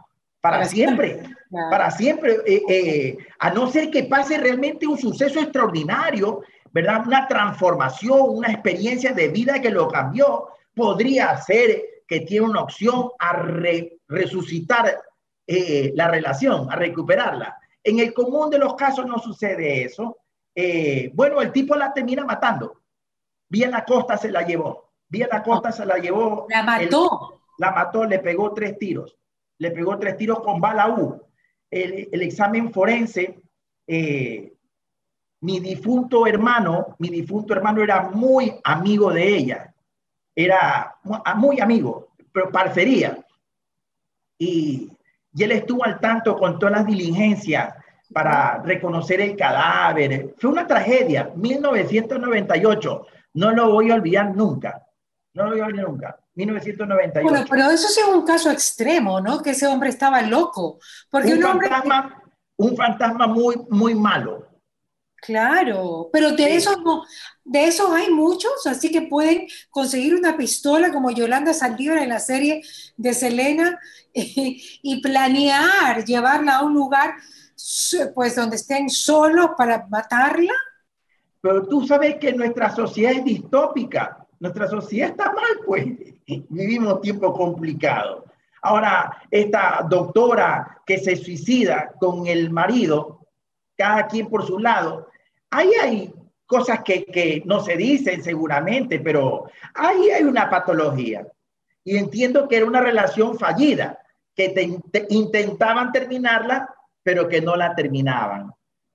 para, 0.40 0.64
siempre, 0.64 1.23
para 1.50 1.90
siempre, 1.90 2.37
eh, 2.47 2.62
eh, 2.69 3.19
a 3.38 3.50
no 3.50 3.69
ser 3.71 3.90
que 3.90 4.04
pase 4.04 4.38
realmente 4.38 4.87
un 4.87 4.97
suceso 4.97 5.40
extraordinario, 5.40 6.42
¿verdad? 6.71 7.07
Una 7.07 7.26
transformación, 7.26 8.21
una 8.23 8.52
experiencia 8.52 9.12
de 9.12 9.28
vida 9.28 9.61
que 9.61 9.71
lo 9.71 9.88
cambió, 9.88 10.49
podría 10.75 11.37
ser 11.38 11.83
que 12.07 12.21
tiene 12.21 12.47
una 12.47 12.62
opción 12.62 13.11
a 13.19 13.33
resucitar 14.09 15.02
eh, 15.47 15.92
la 15.95 16.09
relación, 16.09 16.71
a 16.71 16.76
recuperarla. 16.76 17.57
En 17.83 17.99
el 17.99 18.14
común 18.14 18.50
de 18.50 18.59
los 18.59 18.75
casos 18.75 19.07
no 19.07 19.19
sucede 19.19 19.85
eso. 19.85 20.19
Bueno, 21.14 21.40
el 21.40 21.52
tipo 21.52 21.75
la 21.75 21.92
termina 21.92 22.25
matando. 22.25 22.80
Bien 23.49 23.71
la 23.71 23.85
costa 23.85 24.16
se 24.16 24.30
la 24.30 24.42
llevó. 24.42 24.90
Bien 25.09 25.28
la 25.30 25.42
costa 25.42 25.73
se 25.73 25.85
la 25.85 25.97
llevó. 25.99 26.47
La 26.49 26.62
mató. 26.62 27.40
la 27.59 27.73
mató, 27.73 28.04
le 28.04 28.19
pegó 28.19 28.52
tres 28.52 28.78
tiros 28.78 29.21
le 29.61 29.71
pegó 29.71 29.99
tres 29.99 30.16
tiros 30.16 30.40
con 30.40 30.61
bala 30.61 30.88
U. 30.88 31.23
El, 31.71 32.09
examen 32.23 32.73
forense, 32.73 33.40
eh, 33.87 34.54
mi 35.42 35.61
difunto 35.61 36.26
hermano, 36.26 36.97
mi 36.99 37.09
difunto 37.11 37.52
hermano 37.52 37.83
era 37.83 38.09
muy 38.09 38.52
amigo 38.64 39.12
de 39.12 39.37
ella, 39.37 39.75
era 40.35 40.97
muy 41.37 41.61
amigo, 41.61 42.09
pero 42.33 42.50
parcería. 42.50 43.25
Y, 44.38 44.90
y 45.35 45.42
él 45.45 45.52
estuvo 45.52 45.85
al 45.85 46.00
tanto 46.00 46.37
con 46.38 46.59
todas 46.59 46.78
las 46.78 46.87
diligencias 46.87 47.75
para 48.12 48.62
reconocer 48.62 49.21
el 49.21 49.37
cadáver. 49.37 50.35
Fue 50.38 50.50
una 50.50 50.67
tragedia, 50.67 51.31
1998. 51.35 53.07
No 53.35 53.50
lo 53.52 53.73
voy 53.73 53.90
a 53.90 53.95
olvidar 53.95 54.35
nunca. 54.35 54.87
No 55.35 55.45
lo 55.45 55.50
voy 55.50 55.61
a 55.61 55.67
olvidar 55.67 55.88
nunca. 55.88 56.19
1998. 56.35 57.29
Bueno, 57.29 57.47
pero 57.49 57.71
eso 57.71 57.88
sí 57.88 58.00
es 58.00 58.07
un 58.07 58.25
caso 58.25 58.50
extremo, 58.50 59.21
¿no? 59.21 59.43
Que 59.43 59.50
ese 59.50 59.67
hombre 59.67 59.90
estaba 59.90 60.23
loco. 60.23 60.79
Porque 61.11 61.35
un, 61.35 61.43
fantasma, 61.43 62.23
un 62.57 62.76
fantasma 62.76 63.26
muy, 63.26 63.57
muy 63.69 63.95
malo. 63.95 64.50
Claro, 65.23 66.09
pero 66.12 66.33
de 66.33 66.57
esos 66.57 66.79
de 67.45 67.67
esos 67.67 67.90
hay 67.90 68.11
muchos, 68.11 68.67
así 68.67 68.90
que 68.90 69.02
pueden 69.02 69.47
conseguir 69.69 70.14
una 70.14 70.37
pistola 70.37 70.90
como 70.93 71.11
Yolanda 71.11 71.52
Saldívar 71.52 71.99
en 71.99 72.09
la 72.09 72.21
serie 72.21 72.62
de 72.97 73.12
Selena 73.12 73.79
y, 74.14 75.00
planear 75.02 76.05
llevarla 76.05 76.57
a 76.57 76.64
un 76.64 76.73
lugar 76.73 77.14
pues 78.14 78.37
donde 78.37 78.57
estén 78.57 78.88
solos 78.88 79.50
para 79.57 79.87
matarla. 79.88 80.52
Pero 81.40 81.67
tú 81.67 81.87
sabes 81.87 82.17
que 82.17 82.33
nuestra 82.33 82.71
sociedad 82.75 83.12
es 83.12 83.25
distópica, 83.25 84.26
nuestra 84.38 84.69
sociedad 84.69 85.11
está 85.11 85.33
mal, 85.33 85.61
pues 85.64 85.87
vivimos 86.49 87.00
tiempo 87.00 87.33
complicado. 87.33 88.25
Ahora, 88.62 89.23
esta 89.31 89.87
doctora 89.88 90.83
que 90.85 90.99
se 90.99 91.17
suicida 91.17 91.93
con 91.99 92.26
el 92.26 92.50
marido, 92.50 93.26
cada 93.76 94.07
quien 94.07 94.29
por 94.29 94.47
su 94.47 94.59
lado, 94.59 95.09
ahí 95.50 95.71
hay 95.81 96.14
cosas 96.47 96.81
que, 96.83 97.43
no 97.47 97.61
se 97.61 97.76
dicen 97.76 98.23
seguramente, 98.23 98.99
pero 98.99 99.50
ahí 99.75 100.11
hay 100.11 100.25
una 100.25 100.50
patología. 100.50 101.26
Y 101.85 101.97
entiendo 101.97 102.49
que 102.49 102.57
era 102.57 102.67
una 102.67 102.81
relación 102.81 103.38
fallida, 103.38 103.99
que 104.35 104.79
intentaban 105.09 105.93
terminarla, 105.93 106.69
pero 107.02 107.28
que 107.28 107.40
no 107.40 107.57
la 107.57 107.75
terminaban. 107.75 108.52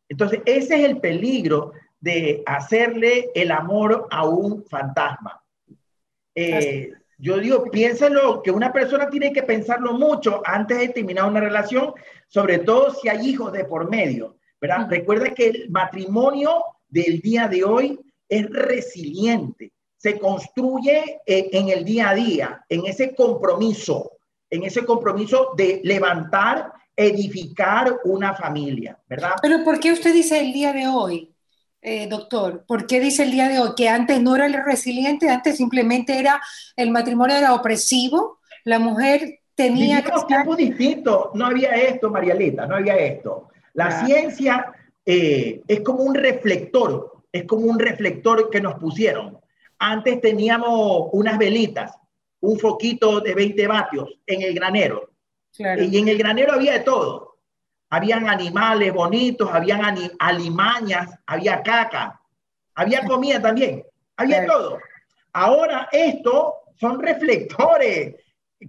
Entonces, 0.08 0.42
ese 0.46 0.76
es 0.76 0.84
el 0.86 1.00
peligro 1.00 1.74
de 2.00 2.44
hacerle 2.46 3.32
el 3.34 3.52
amor 3.52 4.08
a 4.12 4.28
un 4.28 4.64
fantasma. 4.66 5.42
Eh, 6.36 6.92
yo 7.18 7.40
digo, 7.40 7.64
piénselo, 7.72 8.42
que 8.44 8.52
una 8.52 8.72
persona 8.74 9.10
tiene 9.10 9.32
que 9.32 9.44
pensarlo 9.44 9.94
mucho 9.94 10.42
antes 10.46 10.78
de 10.78 10.90
terminar 10.90 11.30
una 11.30 11.40
relación, 11.40 11.94
sobre 12.28 12.60
todo 12.60 12.94
si 12.94 13.08
hay 13.08 13.30
hijos 13.30 13.54
de 13.54 13.66
por 13.66 13.90
medio, 13.90 14.38
¿verdad? 14.60 14.88
Recuerda 14.90 15.34
que 15.34 15.48
el 15.48 15.70
matrimonio 15.70 16.64
del 16.90 17.22
día 17.22 17.48
de 17.48 17.64
hoy 17.64 18.00
es 18.28 18.50
resiliente, 18.50 19.72
se 19.98 20.20
construye 20.20 21.22
en 21.26 21.70
el 21.70 21.86
día 21.86 22.10
a 22.10 22.16
día, 22.16 22.66
en 22.70 22.86
ese 22.86 23.16
compromiso, 23.16 24.12
en 24.50 24.64
ese 24.64 24.86
compromiso 24.86 25.54
de 25.56 25.82
levantar, 25.84 26.72
edificar 26.96 28.00
una 28.06 28.34
familia, 28.34 28.98
¿verdad? 29.08 29.34
Pero 29.42 29.64
¿por 29.64 29.80
qué 29.80 29.92
usted 29.92 30.14
dice 30.14 30.40
el 30.40 30.54
día 30.54 30.72
de 30.74 30.88
hoy? 30.88 31.36
Eh, 31.82 32.08
doctor? 32.08 32.66
¿Por 32.66 32.88
qué 32.88 33.00
dice 33.00 33.24
el 33.24 33.32
día 33.32 33.48
de 33.48 33.60
hoy 33.60 33.72
que 33.78 33.90
antes 33.90 34.20
no 34.22 34.36
era 34.36 34.48
el 34.48 34.54
resiliente, 34.64 35.30
antes 35.30 35.58
simplemente 35.58 36.18
era 36.18 36.42
el 36.76 36.90
matrimonio 36.90 37.36
era 37.36 37.54
opresivo, 37.54 38.40
la 38.64 38.80
mujer 38.80 39.42
tenía 39.54 40.02
que 40.02 40.08
estar... 40.08 40.26
tiempos 40.26 40.58
distintos, 40.58 41.28
no 41.36 41.46
había 41.46 41.70
esto, 41.76 42.10
Marialita, 42.10 42.66
no 42.66 42.76
había 42.76 42.96
esto. 42.96 43.50
La 43.74 44.06
ciencia 44.06 44.74
eh, 45.06 45.62
es 45.68 45.82
como 45.82 46.00
un 46.04 46.16
reflector, 46.16 47.22
es 47.32 47.44
como 47.44 47.68
un 47.68 47.78
reflector 47.78 48.50
que 48.50 48.62
nos 48.62 48.76
pusieron. 48.76 49.38
Antes 49.78 50.22
teníamos 50.22 51.10
unas 51.12 51.38
velitas, 51.38 51.92
un 52.40 52.58
foquito 52.58 53.20
de 53.20 53.36
20 53.36 53.68
vatios 53.68 54.20
en 54.26 54.42
el 54.42 54.56
granero. 54.56 55.12
Y 55.58 55.98
en 55.98 56.08
el 56.08 56.18
granero 56.18 56.54
había 56.54 56.74
de 56.74 56.80
todo 56.82 57.36
habían 57.90 58.28
animales 58.28 58.94
bonitos, 58.94 59.50
habían 59.52 59.82
alimañas, 60.20 61.18
había 61.26 61.62
caca, 61.64 62.20
había 62.74 63.06
comida 63.06 63.42
también, 63.42 63.84
había 64.18 64.46
todo. 64.46 64.80
Ahora 65.34 65.88
esto 65.92 66.56
son 66.80 67.02
reflectores 67.02 68.16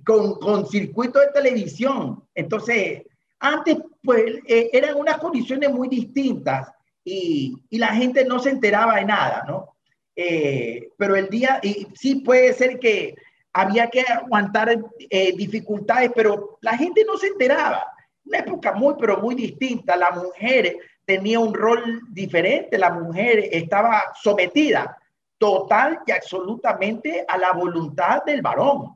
con, 0.05 0.35
con 0.39 0.67
circuito 0.67 1.19
de 1.19 1.33
televisión. 1.33 2.23
Entonces, 2.35 3.03
antes 3.41 3.79
pues 4.03 4.35
eh, 4.47 4.71
eran 4.73 4.97
unas 4.97 5.19
condiciones 5.19 5.71
muy 5.71 5.89
distintas 5.89 6.69
y, 7.05 7.57
y, 7.69 7.79
la 7.79 7.89
gente 7.89 8.25
no 8.25 8.39
se 8.39 8.51
enteraba 8.51 8.97
de 8.97 9.05
nada, 9.05 9.45
¿no? 9.47 9.77
Eh, 10.15 10.91
pero 10.97 11.15
el 11.15 11.29
día, 11.29 11.61
y 11.63 11.87
sí 11.95 12.17
puede 12.17 12.53
ser 12.53 12.79
que 12.79 13.15
había 13.57 13.89
que 13.89 14.03
aguantar 14.03 14.77
eh, 15.11 15.33
dificultades, 15.37 16.11
pero 16.15 16.59
la 16.61 16.77
gente 16.77 17.05
no 17.05 17.17
se 17.17 17.29
enteraba 17.29 17.85
una 18.27 18.39
época 18.39 18.73
muy, 18.73 18.95
pero 18.99 19.19
muy 19.19 19.35
distinta. 19.35 19.97
La 19.97 20.11
mujer 20.11 20.77
tenía 21.05 21.39
un 21.39 21.55
rol 21.55 22.01
diferente, 22.11 22.77
la 22.77 22.91
mujer 22.91 23.49
estaba 23.53 24.03
sometida 24.21 24.99
total 25.39 26.01
y 26.07 26.13
absolutamente 26.13 27.25
a 27.27 27.39
la 27.39 27.53
voluntad 27.53 28.25
del 28.25 28.43
varón. 28.43 28.95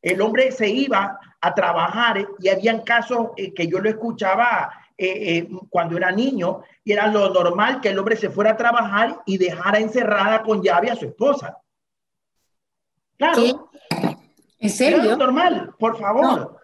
El 0.00 0.20
hombre 0.22 0.50
se 0.52 0.68
iba 0.68 1.18
a 1.40 1.54
trabajar 1.54 2.26
y 2.38 2.48
habían 2.48 2.80
casos 2.82 3.30
eh, 3.36 3.52
que 3.52 3.66
yo 3.66 3.80
lo 3.80 3.88
escuchaba 3.88 4.70
eh, 4.96 5.38
eh, 5.38 5.48
cuando 5.68 5.96
era 5.96 6.10
niño 6.10 6.62
y 6.84 6.92
era 6.92 7.06
lo 7.06 7.30
normal 7.30 7.80
que 7.80 7.88
el 7.88 7.98
hombre 7.98 8.16
se 8.16 8.30
fuera 8.30 8.52
a 8.52 8.56
trabajar 8.56 9.20
y 9.26 9.38
dejara 9.38 9.78
encerrada 9.78 10.42
con 10.42 10.62
llave 10.62 10.90
a 10.90 10.96
su 10.96 11.06
esposa. 11.06 11.58
Claro. 13.16 13.70
¿En 14.60 14.70
serio? 14.70 14.98
Era 14.98 15.06
lo 15.06 15.16
normal, 15.16 15.74
por 15.78 15.98
favor. 15.98 16.60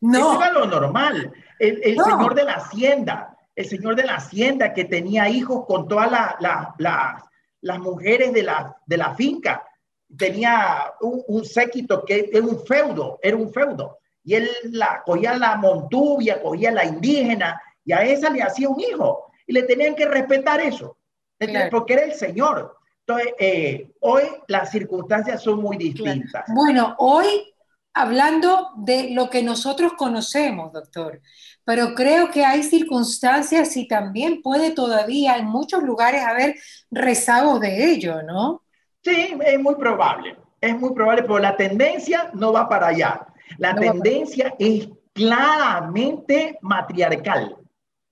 No. 0.00 0.18
Eso 0.18 0.42
era 0.42 0.52
lo 0.52 0.66
normal. 0.66 1.32
El, 1.58 1.82
señor 1.82 2.34
de 2.34 2.44
la 2.44 2.54
hacienda, 2.54 3.36
el 3.54 3.66
señor 3.66 3.96
de 3.96 4.04
la 4.04 4.16
hacienda 4.16 4.72
que 4.72 4.84
tenía 4.84 5.28
hijos 5.28 5.66
con 5.66 5.88
todas 5.88 6.10
las 6.78 7.78
mujeres 7.80 8.32
de 8.32 8.42
la, 8.42 8.76
de 8.86 8.96
la 8.96 9.14
finca, 9.14 9.62
tenía 10.16 10.92
un, 11.00 11.44
séquito 11.44 12.04
que 12.04 12.30
era 12.32 12.44
un 12.44 12.64
feudo, 12.64 13.18
era 13.22 13.36
un 13.36 13.52
feudo. 13.52 13.98
Y 14.22 14.34
él 14.34 14.48
la, 14.64 15.02
cogía 15.04 15.36
la 15.36 15.56
montubia, 15.56 16.42
cogía 16.42 16.70
la 16.70 16.84
indígena, 16.84 17.60
y 17.84 17.92
a 17.92 18.02
esa 18.04 18.30
le 18.30 18.42
hacía 18.42 18.68
un 18.68 18.80
hijo. 18.80 19.30
Y 19.46 19.52
le 19.52 19.62
tenían 19.64 19.94
que 19.94 20.06
respetar 20.06 20.60
eso, 20.60 20.96
porque 21.70 21.94
era 21.94 22.02
el 22.02 22.12
señor. 22.12 22.76
Entonces, 23.10 23.34
eh, 23.38 23.90
hoy 24.00 24.22
las 24.46 24.70
circunstancias 24.70 25.42
son 25.42 25.60
muy 25.60 25.76
distintas. 25.76 26.44
Bueno, 26.48 26.94
hoy 26.98 27.26
hablando 27.92 28.70
de 28.76 29.10
lo 29.10 29.28
que 29.28 29.42
nosotros 29.42 29.94
conocemos, 29.96 30.72
doctor, 30.72 31.20
pero 31.64 31.94
creo 31.94 32.30
que 32.30 32.44
hay 32.44 32.62
circunstancias 32.62 33.76
y 33.76 33.88
también 33.88 34.42
puede 34.42 34.70
todavía 34.70 35.36
en 35.38 35.46
muchos 35.46 35.82
lugares 35.82 36.24
haber 36.24 36.56
rezagos 36.90 37.60
de 37.60 37.90
ello, 37.90 38.22
¿no? 38.22 38.62
Sí, 39.02 39.36
es 39.44 39.58
muy 39.58 39.74
probable, 39.74 40.36
es 40.60 40.78
muy 40.78 40.92
probable, 40.94 41.22
pero 41.22 41.38
la 41.38 41.56
tendencia 41.56 42.30
no 42.34 42.52
va 42.52 42.68
para 42.68 42.88
allá. 42.88 43.26
La 43.58 43.74
tendencia 43.74 44.54
es 44.58 44.88
claramente 45.12 46.58
matriarcal. 46.60 47.56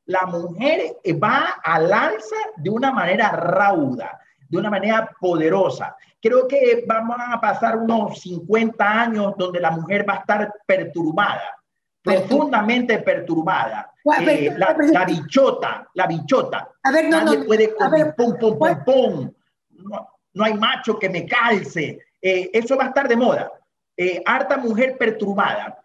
La 0.07 0.27
mujer 0.27 0.97
va 1.23 1.61
al 1.63 1.93
alza 1.93 2.37
de 2.57 2.71
una 2.71 2.91
manera 2.91 3.31
rauda, 3.31 4.19
de 4.49 4.59
una 4.59 4.71
manera 4.71 5.11
poderosa. 5.21 5.97
Creo 6.21 6.49
que 6.49 6.85
vamos 6.87 7.17
a 7.21 7.41
pasar 7.41 7.77
unos 7.77 8.21
50 8.21 8.85
años 8.85 9.35
donde 9.37 9.61
la 9.61 9.71
mujer 9.71 10.09
va 10.09 10.15
a 10.15 10.19
estar 10.19 10.53
perturbada, 10.67 11.57
profundamente 12.03 12.99
perturbada. 12.99 13.93
Eh, 14.21 14.55
la, 14.57 15.05
bichota, 15.05 15.87
la 15.95 16.07
bichota. 16.07 16.71
A 16.83 16.91
ver, 16.91 17.09
no, 17.09 17.23
Nadie 17.23 17.45
puede 17.45 17.75
con 17.75 17.91
pum, 18.17 18.39
pum, 18.39 18.59
pum, 18.59 18.85
pum. 18.85 19.33
No, 20.33 20.45
hay 20.45 20.55
macho 20.55 20.99
que 20.99 21.11
me 21.11 21.27
calce. 21.27 21.99
Eh, 22.21 22.51
eso 22.53 22.77
va 22.77 22.85
a 22.85 22.89
estar 22.89 23.07
de 23.07 23.17
moda. 23.17 23.53
Eh, 23.97 24.23
harta 24.25 24.57
mujer 24.57 24.97
perturbada. 24.97 25.79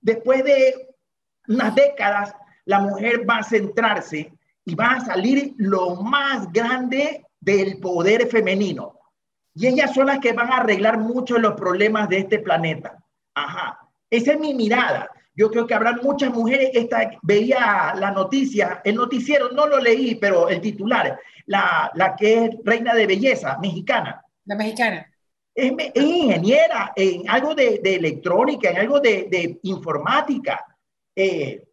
después 0.00 0.44
de 0.44 0.88
unas 1.48 1.74
décadas, 1.74 2.34
la 2.64 2.80
mujer 2.80 3.28
va 3.28 3.38
a 3.38 3.42
centrarse 3.42 4.32
y 4.64 4.74
va 4.74 4.92
a 4.92 5.04
salir 5.04 5.54
lo 5.58 5.96
más 5.96 6.50
grande 6.52 7.24
del 7.40 7.78
poder 7.78 8.26
femenino. 8.28 8.98
Y 9.54 9.66
ellas 9.68 9.94
son 9.94 10.06
las 10.06 10.18
que 10.18 10.32
van 10.32 10.50
a 10.50 10.58
arreglar 10.58 10.98
muchos 10.98 11.36
de 11.36 11.42
los 11.42 11.54
problemas 11.54 12.08
de 12.08 12.18
este 12.18 12.38
planeta. 12.38 13.04
Ajá. 13.34 13.78
Esa 14.10 14.32
es 14.32 14.40
mi 14.40 14.54
mirada. 14.54 15.10
Yo 15.34 15.50
creo 15.50 15.66
que 15.66 15.74
habrá 15.74 15.92
muchas 16.02 16.32
mujeres, 16.32 16.70
esta, 16.74 17.10
veía 17.22 17.94
la 17.96 18.12
noticia, 18.12 18.80
el 18.84 18.94
noticiero, 18.94 19.50
no 19.50 19.66
lo 19.66 19.80
leí, 19.80 20.14
pero 20.14 20.48
el 20.48 20.60
titular, 20.60 21.18
la, 21.46 21.90
la 21.94 22.14
que 22.14 22.44
es 22.44 22.50
reina 22.62 22.94
de 22.94 23.06
belleza, 23.06 23.58
mexicana. 23.60 24.24
La 24.44 24.54
mexicana. 24.54 25.10
Es, 25.52 25.72
ingeniera 25.94 26.92
en 26.94 27.28
algo 27.28 27.54
de, 27.54 27.80
de, 27.82 27.96
electrónica, 27.96 28.70
en 28.70 28.78
algo 28.78 29.00
de, 29.00 29.26
de 29.28 29.58
informática. 29.64 30.64
Eh, 31.16 31.64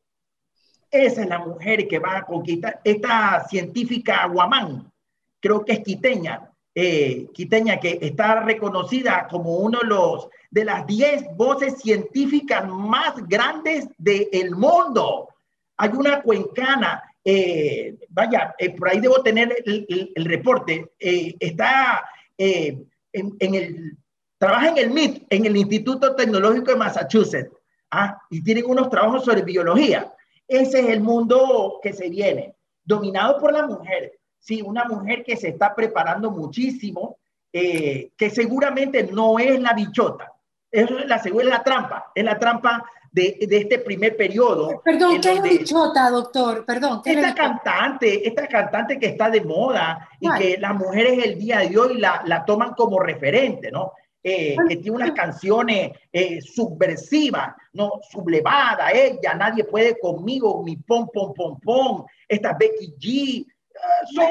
esa 0.92 1.22
es 1.22 1.28
la 1.28 1.40
mujer 1.40 1.88
que 1.88 2.00
va 2.00 2.18
a 2.18 2.26
conquistar. 2.26 2.82
Esta 2.84 3.48
científica 3.48 4.28
Guamán, 4.28 4.92
creo 5.40 5.64
que 5.64 5.74
es 5.74 5.80
quiteña, 5.80 6.52
eh, 6.76 7.28
quiteña 7.34 7.80
que 7.80 7.98
está 8.02 8.42
reconocida 8.42 9.28
como 9.30 9.58
uno 9.58 9.80
de 9.80 9.88
los 9.88 10.30
de 10.50 10.66
las 10.66 10.86
10 10.86 11.38
voces 11.38 11.80
científicas 11.82 12.68
más 12.68 13.16
grandes 13.28 13.88
del 13.98 14.52
mundo. 14.52 15.30
Hay 15.78 15.90
una 15.94 16.22
cuencana, 16.22 17.02
eh, 17.24 17.96
vaya, 18.10 18.54
eh, 18.58 18.76
por 18.76 18.90
ahí 18.90 19.00
debo 19.00 19.24
tener 19.24 19.64
el, 19.66 20.12
el, 20.14 20.26
reporte, 20.26 20.92
está 21.00 22.04
en, 22.38 22.86
en, 23.14 23.56
el, 23.56 23.98
trabaja 24.38 24.70
en 24.70 24.78
el 24.78 24.90
MIT, 24.92 25.24
en 25.30 25.46
el 25.46 25.56
Instituto 25.56 26.16
Tecnológico 26.16 26.72
de 26.72 26.78
Massachusetts, 26.78 27.52
¿ah? 27.92 28.22
y 28.30 28.44
tienen 28.44 28.66
unos 28.68 28.90
trabajos 28.90 29.24
sobre 29.24 29.44
biología. 29.44 30.12
Ese 30.52 30.82
es 30.82 30.90
el 30.90 31.00
mundo 31.00 31.80
que 31.82 31.94
se 31.94 32.10
viene, 32.10 32.54
dominado 32.84 33.40
por 33.40 33.54
la 33.54 33.66
mujer. 33.66 34.20
Sí, 34.38 34.62
una 34.62 34.84
mujer 34.84 35.24
que 35.24 35.38
se 35.38 35.48
está 35.48 35.74
preparando 35.74 36.30
muchísimo, 36.30 37.20
eh, 37.54 38.12
que 38.18 38.30
seguramente 38.30 39.04
no 39.04 39.40
es 39.40 39.62
la 39.62 39.72
bichota. 39.72 40.34
Es 40.70 40.92
la, 40.92 41.16
es 41.16 41.46
la 41.46 41.64
trampa, 41.64 42.12
es 42.14 42.26
la 42.26 42.38
trampa 42.38 42.84
de, 43.14 43.38
de 43.48 43.58
este 43.60 43.80
primer 43.80 44.18
periodo. 44.18 44.82
Perdón, 44.84 45.22
¿qué 45.22 45.30
es 45.30 45.36
la 45.38 45.42
bichota, 45.42 46.10
doctor? 46.10 46.66
Perdón. 46.66 47.02
¿qué 47.02 47.14
esta 47.14 47.34
cantante, 47.34 48.28
esta 48.28 48.46
cantante 48.46 49.00
que 49.00 49.06
está 49.06 49.30
de 49.30 49.42
moda 49.46 50.10
y 50.20 50.30
que 50.34 50.58
las 50.58 50.76
mujeres 50.76 51.24
el 51.24 51.40
día 51.40 51.60
de 51.60 51.78
hoy 51.78 51.98
la, 51.98 52.24
la 52.26 52.44
toman 52.44 52.74
como 52.74 53.00
referente, 53.00 53.72
¿no? 53.72 53.94
Eh, 54.24 54.56
que 54.68 54.76
tiene 54.76 54.98
unas 54.98 55.12
canciones 55.14 55.94
eh, 56.14 56.40
subversivas, 56.42 57.56
no 57.74 57.94
sublevada, 58.12 58.92
ella, 58.92 59.34
nadie 59.34 59.64
puede 59.64 60.00
conmigo, 60.00 60.62
mi 60.62 60.78
pom, 60.78 61.10
pom, 61.12 61.34
pom, 61.34 61.60
pom, 61.60 62.06
esta 62.28 62.54
Becky 62.54 62.94
G. 63.00 63.48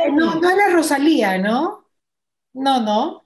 Uh, 0.08 0.14
no, 0.14 0.36
no 0.36 0.48
era 0.48 0.68
Rosalía, 0.68 1.38
¿no? 1.38 1.86
No, 2.52 2.80
no. 2.80 3.24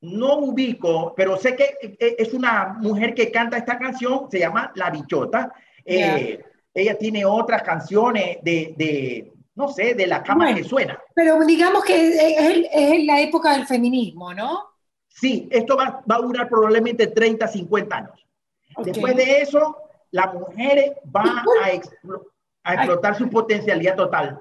No 0.00 0.38
ubico, 0.38 1.12
pero 1.14 1.36
sé 1.36 1.54
que 1.54 1.76
eh, 1.82 2.16
es 2.18 2.32
una 2.32 2.78
mujer 2.80 3.12
que 3.12 3.30
canta 3.30 3.58
esta 3.58 3.78
canción, 3.78 4.30
se 4.30 4.38
llama 4.38 4.72
La 4.76 4.88
Bichota. 4.90 5.52
Eh, 5.84 6.42
ella 6.72 6.96
tiene 6.96 7.26
otras 7.26 7.62
canciones 7.62 8.38
de, 8.42 8.74
de, 8.78 9.32
no 9.56 9.68
sé, 9.68 9.92
de 9.92 10.06
la 10.06 10.22
cama 10.22 10.54
que 10.54 10.64
suena. 10.64 10.98
Pero 11.14 11.44
digamos 11.44 11.84
que 11.84 12.08
es, 12.08 12.66
es 12.72 13.04
la 13.04 13.20
época 13.20 13.52
del 13.52 13.66
feminismo, 13.66 14.32
¿no? 14.32 14.77
Sí, 15.20 15.48
esto 15.50 15.76
va, 15.76 16.02
va, 16.10 16.16
a 16.16 16.20
durar 16.20 16.48
probablemente 16.48 17.08
30, 17.08 17.48
50 17.48 17.96
años. 17.96 18.26
Okay. 18.74 18.92
Después 18.92 19.16
de 19.16 19.40
eso, 19.40 19.76
la 20.10 20.32
mujer 20.32 21.00
va 21.14 21.44
a, 21.64 21.72
explo 21.72 22.32
a 22.62 22.74
explotar 22.74 23.12
Ay. 23.14 23.18
su 23.18 23.30
potencialidad 23.30 23.96
total. 23.96 24.38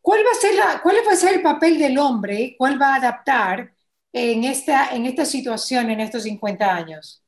¿Cuál 0.00 0.20
va, 0.24 0.30
a 0.30 0.40
ser 0.40 0.54
la, 0.54 0.80
¿Cuál 0.82 0.96
va 1.06 1.12
a 1.12 1.16
ser 1.16 1.34
el 1.34 1.42
papel 1.42 1.78
del 1.78 1.98
hombre? 1.98 2.54
¿Cuál 2.56 2.80
va 2.80 2.94
a 2.94 2.96
adaptar 2.96 3.72
en 4.12 4.44
esta, 4.44 4.88
en 4.94 5.06
esta 5.06 5.24
situación 5.24 5.90
en 5.90 6.00
estos 6.00 6.22
50 6.22 6.74
años? 6.74 7.22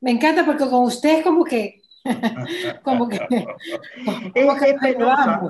Me 0.00 0.12
encanta 0.12 0.44
porque 0.44 0.68
con 0.68 0.84
usted 0.84 1.22
como 1.22 1.44
que... 1.44 1.82
como 2.82 3.08
que, 3.08 3.18
como 4.34 4.56
que 4.56 4.70
es, 4.70 4.80
penosa, 4.80 5.40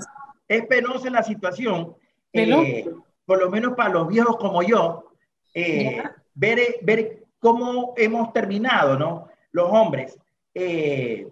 es 0.49 0.67
penosa 0.67 1.11
la 1.11 1.23
situación, 1.23 1.97
eh, 2.33 2.87
por 3.25 3.39
lo 3.39 3.49
menos 3.51 3.75
para 3.75 3.89
los 3.89 4.09
viejos 4.09 4.37
como 4.37 4.63
yo. 4.63 5.13
Eh, 5.55 6.03
ver, 6.35 6.79
ver 6.83 7.25
cómo 7.39 7.95
hemos 7.97 8.33
terminado, 8.33 8.99
¿no? 8.99 9.29
Los 9.51 9.69
hombres. 9.71 10.19
Eh, 10.55 11.29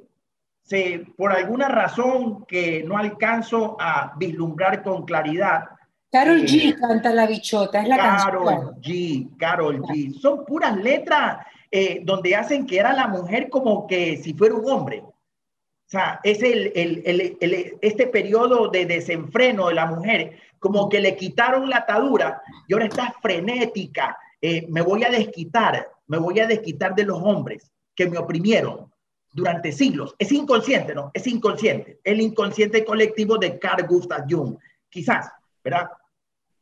se, 0.62 1.04
por 1.16 1.32
alguna 1.32 1.68
razón 1.68 2.44
que 2.46 2.82
no 2.84 2.96
alcanzo 2.96 3.76
a 3.80 4.12
vislumbrar 4.16 4.82
con 4.82 5.04
claridad. 5.04 5.64
Carol 6.12 6.40
eh, 6.40 6.46
G 6.46 6.78
canta 6.78 7.12
La 7.12 7.26
Bichota, 7.26 7.82
es 7.82 7.88
la 7.88 7.96
Carol 7.96 8.46
canción. 8.46 8.80
G, 8.82 9.36
Carol 9.36 9.82
G. 9.82 10.14
Son 10.20 10.44
puras 10.44 10.76
letras 10.76 11.44
eh, 11.70 12.00
donde 12.04 12.34
hacen 12.34 12.66
que 12.66 12.78
era 12.78 12.92
la 12.92 13.08
mujer 13.08 13.48
como 13.48 13.86
que 13.86 14.16
si 14.16 14.34
fuera 14.34 14.54
un 14.54 14.68
hombre. 14.70 15.02
O 15.02 15.90
sea, 15.90 16.20
es 16.22 16.40
el, 16.42 16.72
el, 16.76 17.02
el, 17.04 17.36
el, 17.40 17.78
este 17.80 18.06
periodo 18.06 18.68
de 18.68 18.86
desenfreno 18.86 19.68
de 19.68 19.74
la 19.74 19.86
mujer, 19.86 20.38
como 20.60 20.88
que 20.88 21.00
le 21.00 21.16
quitaron 21.16 21.68
la 21.68 21.78
atadura 21.78 22.42
y 22.68 22.74
ahora 22.74 22.86
está 22.86 23.12
frenética, 23.20 24.16
eh, 24.40 24.66
me 24.68 24.83
voy 24.83 25.05
a 25.05 25.11
desquitar, 25.11 25.88
me 26.07 26.18
voy 26.18 26.40
a 26.40 26.46
desquitar 26.46 26.94
de 26.94 27.05
los 27.05 27.20
hombres 27.22 27.70
que 27.94 28.09
me 28.09 28.18
oprimieron 28.18 28.90
durante 29.33 29.72
siglos. 29.72 30.14
Es 30.18 30.33
inconsciente, 30.33 30.94
¿no? 30.94 31.11
Es 31.14 31.26
inconsciente. 31.26 32.00
El 32.05 32.20
inconsciente 32.20 32.85
colectivo 32.85 33.38
de 33.38 33.59
Carl 33.59 33.87
Gustav 33.87 34.24
Jung, 34.29 34.57
quizás, 34.88 35.31
¿verdad? 35.62 35.90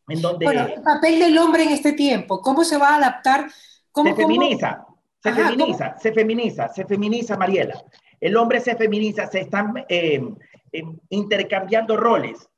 En 0.09 0.21
donde... 0.21 0.45
Bueno, 0.45 0.67
el 0.67 0.83
papel 0.83 1.19
del 1.19 1.39
hombre 1.39 1.65
en 1.65 1.71
este 1.71 1.93
tiempo, 1.93 2.41
¿cómo 2.41 2.65
se 2.65 2.79
va 2.79 2.91
a 2.91 2.97
adaptar? 2.97 3.51
¿Cómo, 3.93 4.11
se 4.11 4.17
feminiza, 4.17 4.85
cómo? 4.85 5.03
se 5.23 5.29
Ajá, 5.29 5.49
feminiza, 5.49 5.89
¿cómo? 5.91 6.01
se 6.01 6.13
feminiza, 6.13 6.69
se 6.69 6.85
feminiza, 6.85 7.37
Mariela. 7.37 7.83
El 8.21 8.37
hombre 8.37 8.61
se 8.61 8.75
feminiza, 8.77 9.27
se 9.27 9.41
están 9.41 9.85
eh, 9.89 10.21
eh, 10.73 10.83
intercambiando 11.11 11.97
roles. 11.97 12.49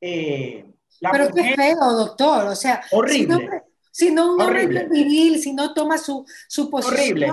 Eh, 0.00 0.64
Pero 1.00 1.28
mujer, 1.30 1.44
qué 1.44 1.54
feo, 1.54 1.92
doctor. 1.92 2.46
O 2.46 2.56
sea, 2.56 2.82
horrible. 2.92 3.36
Si 3.36 3.44
no, 3.44 3.50
si 3.98 4.12
no 4.12 4.34
un 4.34 4.40
hombre 4.40 4.62
es 4.62 4.88
viril, 4.88 5.40
si 5.40 5.52
no 5.52 5.74
toma 5.74 5.98
su, 5.98 6.24
su 6.46 6.70
posición 6.70 7.32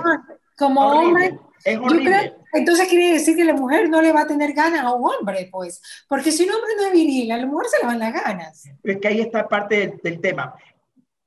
como 0.58 0.80
horrible. 0.80 1.26
hombre. 1.28 1.40
Es 1.64 1.78
horrible. 1.78 2.10
Creo, 2.10 2.34
entonces 2.54 2.88
quiere 2.88 3.12
decir 3.12 3.36
que 3.36 3.44
la 3.44 3.54
mujer 3.54 3.88
no 3.88 4.02
le 4.02 4.10
va 4.10 4.22
a 4.22 4.26
tener 4.26 4.52
ganas 4.52 4.80
a 4.80 4.92
un 4.92 5.08
hombre, 5.08 5.48
pues. 5.52 5.80
Porque 6.08 6.32
si 6.32 6.42
un 6.42 6.52
hombre 6.56 6.72
no 6.76 6.86
es 6.86 6.92
viril, 6.92 7.30
a 7.30 7.36
la 7.36 7.46
mujer 7.46 7.68
se 7.68 7.78
le 7.78 7.86
van 7.86 8.00
las 8.00 8.12
ganas. 8.12 8.64
Es 8.82 8.98
que 8.98 9.06
ahí 9.06 9.20
está 9.20 9.46
parte 9.46 9.78
del, 9.78 10.00
del 10.02 10.20
tema. 10.20 10.56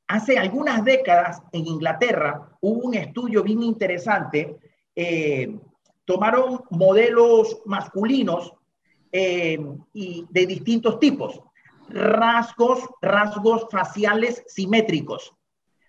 Hace 0.10 0.38
algunas 0.38 0.84
décadas 0.84 1.41
en 1.54 1.67
Inglaterra 1.67 2.49
hubo 2.60 2.89
un 2.89 2.95
estudio 2.95 3.41
bien 3.41 3.63
interesante. 3.63 4.58
Eh, 4.93 5.58
tomaron 6.04 6.63
modelos 6.69 7.62
masculinos 7.63 8.54
eh, 9.10 9.58
y 9.93 10.25
de 10.30 10.45
distintos 10.45 10.99
tipos 10.99 11.39
rasgos, 11.89 12.80
rasgos 13.02 13.67
faciales 13.71 14.43
simétricos, 14.47 15.34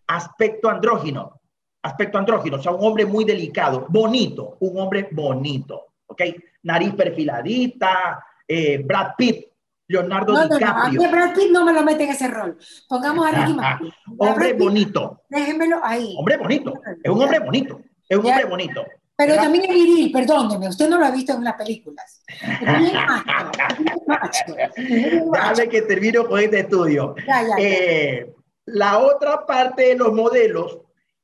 aspecto 0.07 0.69
andrógino, 0.69 1.41
aspecto 1.83 2.19
andrógino, 2.19 2.57
o 2.57 2.63
sea, 2.63 2.73
un 2.73 2.87
hombre 2.87 3.07
muy 3.07 3.25
delicado, 3.25 3.87
bonito, 3.89 4.57
un 4.61 4.81
hombre 4.81 5.09
bonito, 5.11 5.95
¿ok? 6.07 6.23
Nariz 6.63 6.95
perfiladita, 6.95 8.25
eh, 8.47 8.83
Brad 8.85 9.13
Pitt, 9.17 9.47
Leonardo 9.89 10.33
no, 10.33 10.49
DiCaprio. 10.49 11.01
No, 11.01 11.07
no, 11.07 11.11
Brad 11.11 11.35
Pitt 11.35 11.51
no 11.51 11.65
me 11.65 11.73
lo 11.73 11.83
mete 11.83 12.05
en 12.05 12.11
ese 12.11 12.29
rol. 12.29 12.57
Pongamos 12.89 13.27
a 13.27 13.31
Ricky 13.33 13.55
Martin. 13.55 13.93
hombre 14.19 14.53
bonito. 14.53 15.23
Déjenmelo 15.29 15.81
ahí. 15.83 16.15
Hombre 16.17 16.37
bonito. 16.37 16.75
Es 17.03 17.11
un 17.11 17.23
hombre 17.23 17.41
bonito. 17.41 17.81
Es 18.09 18.19
un 18.19 18.27
hombre 18.27 18.45
bonito. 18.45 18.85
Pero 19.21 19.33
¿verdad? 19.33 19.43
también 19.43 19.65
es 19.65 19.71
viril, 19.75 20.11
perdóneme, 20.11 20.71
usted 20.71 20.89
no 20.89 20.99
lo 20.99 21.05
ha 21.05 21.11
visto 21.11 21.35
en 21.35 21.45
las 21.45 21.53
películas. 21.53 22.23
Dale 25.31 25.69
que 25.69 25.83
termino 25.83 26.27
con 26.27 26.41
este 26.41 26.61
estudio. 26.61 27.15
Ya, 27.27 27.43
ya, 27.43 27.55
eh, 27.59 28.35
la 28.65 28.99
otra 28.99 29.45
parte 29.45 29.89
de 29.89 29.97
los 29.97 30.15
modelos 30.15 30.79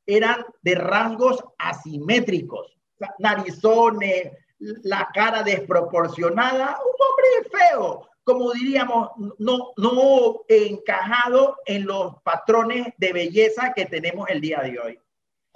eran 0.04 0.44
de 0.61 0.74
rasgos 0.74 1.42
asimétricos, 1.56 2.76
narizones, 3.18 4.30
la 4.59 5.09
cara 5.14 5.42
desproporcionada, 5.42 6.78
un 6.78 6.92
hombre 7.00 7.26
feo, 7.50 8.11
como 8.24 8.52
diríamos, 8.52 9.09
no, 9.38 9.72
no 9.78 10.42
encajado 10.48 11.56
en 11.64 11.87
los 11.87 12.16
patrones 12.22 12.88
de 12.98 13.14
belleza 13.14 13.72
que 13.74 13.87
tenemos 13.87 14.28
el 14.28 14.42
día 14.42 14.61
de 14.61 14.78
hoy. 14.78 15.00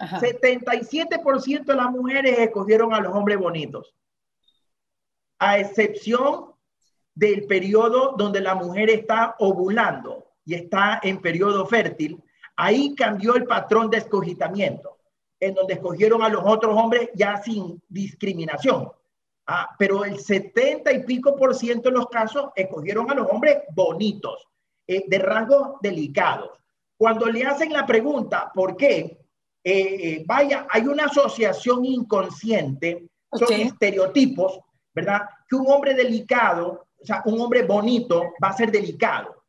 Ajá. 0.01 0.19
77% 0.19 1.65
de 1.65 1.75
las 1.75 1.91
mujeres 1.91 2.39
escogieron 2.39 2.95
a 2.95 3.01
los 3.01 3.15
hombres 3.15 3.39
bonitos, 3.39 3.95
a 5.39 5.59
excepción 5.59 6.55
del 7.15 7.47
periodo 7.47 8.15
donde 8.17 8.41
la 8.41 8.55
mujer 8.55 8.89
está 8.89 9.37
ovulando 9.39 10.25
y 10.45 10.55
está 10.55 11.01
en 11.03 11.21
periodo 11.21 11.67
fértil. 11.67 12.23
Ahí 12.57 12.95
cambió 12.95 13.37
el 13.37 13.45
patrón 13.45 13.91
de 13.91 13.99
escogitamiento, 13.99 14.99
en 15.39 15.55
donde 15.55 15.75
escogieron 15.75 16.23
a 16.23 16.31
los 16.31 16.43
otros 16.45 16.77
hombres 16.77 17.11
ya 17.15 17.37
sin 17.37 17.83
discriminación. 17.89 18.91
Ah, 19.47 19.69
pero 19.79 20.05
el 20.05 20.19
70 20.19 20.93
y 20.93 21.03
pico 21.05 21.37
por 21.37 21.55
ciento 21.55 21.91
de 21.91 21.97
los 21.97 22.07
casos 22.07 22.51
escogieron 22.55 23.11
a 23.11 23.15
los 23.15 23.29
hombres 23.31 23.59
bonitos, 23.75 24.47
eh, 24.87 25.05
de 25.07 25.19
rasgos 25.19 25.81
delicados. 25.83 26.51
Cuando 26.97 27.27
le 27.27 27.45
hacen 27.45 27.73
la 27.73 27.85
pregunta, 27.85 28.51
¿por 28.55 28.77
qué? 28.77 29.19
Eh, 29.63 30.25
vaya, 30.27 30.67
hay 30.71 30.83
una 30.87 31.05
asociación 31.05 31.85
inconsciente, 31.85 33.07
son 33.33 33.53
estereotipos, 33.53 34.61
¿verdad? 34.95 35.23
Que 35.49 35.57
un 35.57 35.71
hombre 35.71 35.95
delicado, 35.95 36.87
o 37.01 37.05
sea, 37.05 37.23
un 37.27 37.41
hombre 37.41 37.63
bonito 37.63 38.33
va 38.43 38.49
a 38.49 38.57
ser 38.57 38.71
delicado, 38.73 39.45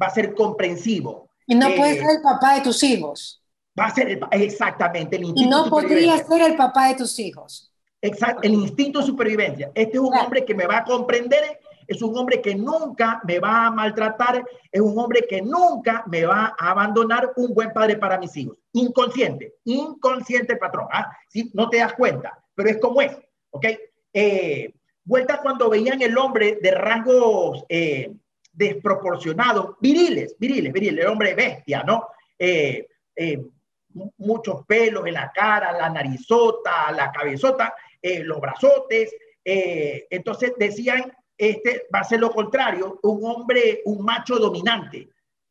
va 0.00 0.06
a 0.06 0.10
ser 0.10 0.34
comprensivo. 0.34 1.30
Y 1.46 1.54
no 1.54 1.74
puede 1.74 1.94
ser 1.94 2.10
el 2.16 2.22
papá 2.22 2.54
de 2.54 2.60
tus 2.62 2.82
hijos. 2.82 3.42
Va 3.78 3.86
a 3.86 3.94
ser 3.94 4.20
exactamente 4.32 5.16
el 5.16 5.32
Y 5.34 5.46
no 5.46 5.68
podría 5.70 6.18
ser 6.24 6.42
el 6.42 6.56
papá 6.56 6.88
de 6.88 6.96
tus 6.96 7.18
hijos. 7.18 7.72
Exacto, 8.00 8.42
el 8.42 8.54
instinto 8.54 9.00
de 9.00 9.06
supervivencia. 9.06 9.70
Este 9.74 9.96
es 9.96 10.02
un 10.02 10.16
hombre 10.16 10.44
que 10.44 10.54
me 10.54 10.66
va 10.66 10.78
a 10.78 10.84
comprender, 10.84 11.57
es 11.88 12.02
un 12.02 12.16
hombre 12.16 12.40
que 12.40 12.54
nunca 12.54 13.20
me 13.26 13.40
va 13.40 13.66
a 13.66 13.70
maltratar, 13.70 14.44
es 14.70 14.80
un 14.80 14.96
hombre 14.98 15.26
que 15.28 15.42
nunca 15.42 16.04
me 16.06 16.24
va 16.24 16.54
a 16.58 16.70
abandonar, 16.70 17.32
un 17.36 17.52
buen 17.54 17.72
padre 17.72 17.96
para 17.96 18.18
mis 18.18 18.36
hijos. 18.36 18.56
Inconsciente, 18.72 19.54
inconsciente 19.64 20.56
patrón. 20.56 20.86
¿ah? 20.92 21.10
No 21.54 21.68
te 21.68 21.78
das 21.78 21.94
cuenta, 21.94 22.38
pero 22.54 22.68
es 22.68 22.76
como 22.78 23.02
es. 23.02 23.16
¿Ok? 23.50 23.66
Eh, 24.12 24.72
vuelta 25.02 25.40
cuando 25.42 25.70
veían 25.70 26.00
el 26.02 26.16
hombre 26.16 26.58
de 26.62 26.70
rasgos 26.70 27.64
eh, 27.68 28.12
desproporcionados, 28.52 29.76
viriles, 29.80 30.36
viriles, 30.38 30.72
viriles, 30.72 31.04
el 31.04 31.10
hombre 31.10 31.34
bestia, 31.34 31.82
¿no? 31.82 32.08
Eh, 32.38 32.86
muchos 34.18 34.64
pelos 34.66 35.06
en 35.06 35.14
la 35.14 35.32
cara, 35.32 35.72
la 35.72 35.90
narizota, 35.90 36.92
la 36.92 37.10
cabezota, 37.10 37.74
eh, 38.00 38.22
los 38.22 38.40
brazotes. 38.40 39.14
Eh, 39.44 40.06
entonces 40.10 40.52
decían, 40.58 41.12
este 41.38 41.86
va 41.94 42.00
a 42.00 42.04
ser 42.04 42.18
lo 42.18 42.32
contrario, 42.32 42.98
un 43.02 43.24
hombre, 43.24 43.82
un 43.84 44.04
macho 44.04 44.38
dominante. 44.38 45.08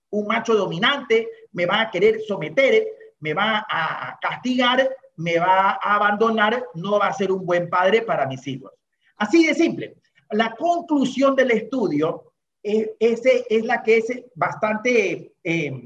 Un 0.10 0.28
macho 0.28 0.54
dominante 0.54 1.30
me 1.54 1.65
va 1.65 1.82
a 1.82 1.91
querer 1.91 2.21
someter, 2.21 2.86
me 3.19 3.34
va 3.34 3.65
a 3.69 4.17
castigar, 4.21 4.89
me 5.15 5.39
va 5.39 5.80
a 5.82 5.95
abandonar, 5.95 6.65
no 6.76 7.00
va 7.00 7.08
a 7.08 7.13
ser 7.13 7.32
un 7.32 7.45
buen 7.45 7.69
padre 7.69 8.02
para 8.02 8.28
mis 8.28 8.45
hijos. 8.47 8.71
Así 9.17 9.47
de 9.47 9.54
simple. 9.54 9.95
La 10.32 10.54
conclusión 10.56 11.36
del 11.36 11.52
estudio 11.52 12.34
es, 12.62 12.89
ese, 13.00 13.45
es 13.50 13.65
la 13.65 13.82
que 13.82 13.97
es 13.97 14.23
bastante 14.36 15.34
eh, 15.43 15.84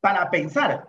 para 0.00 0.30
pensar. 0.30 0.88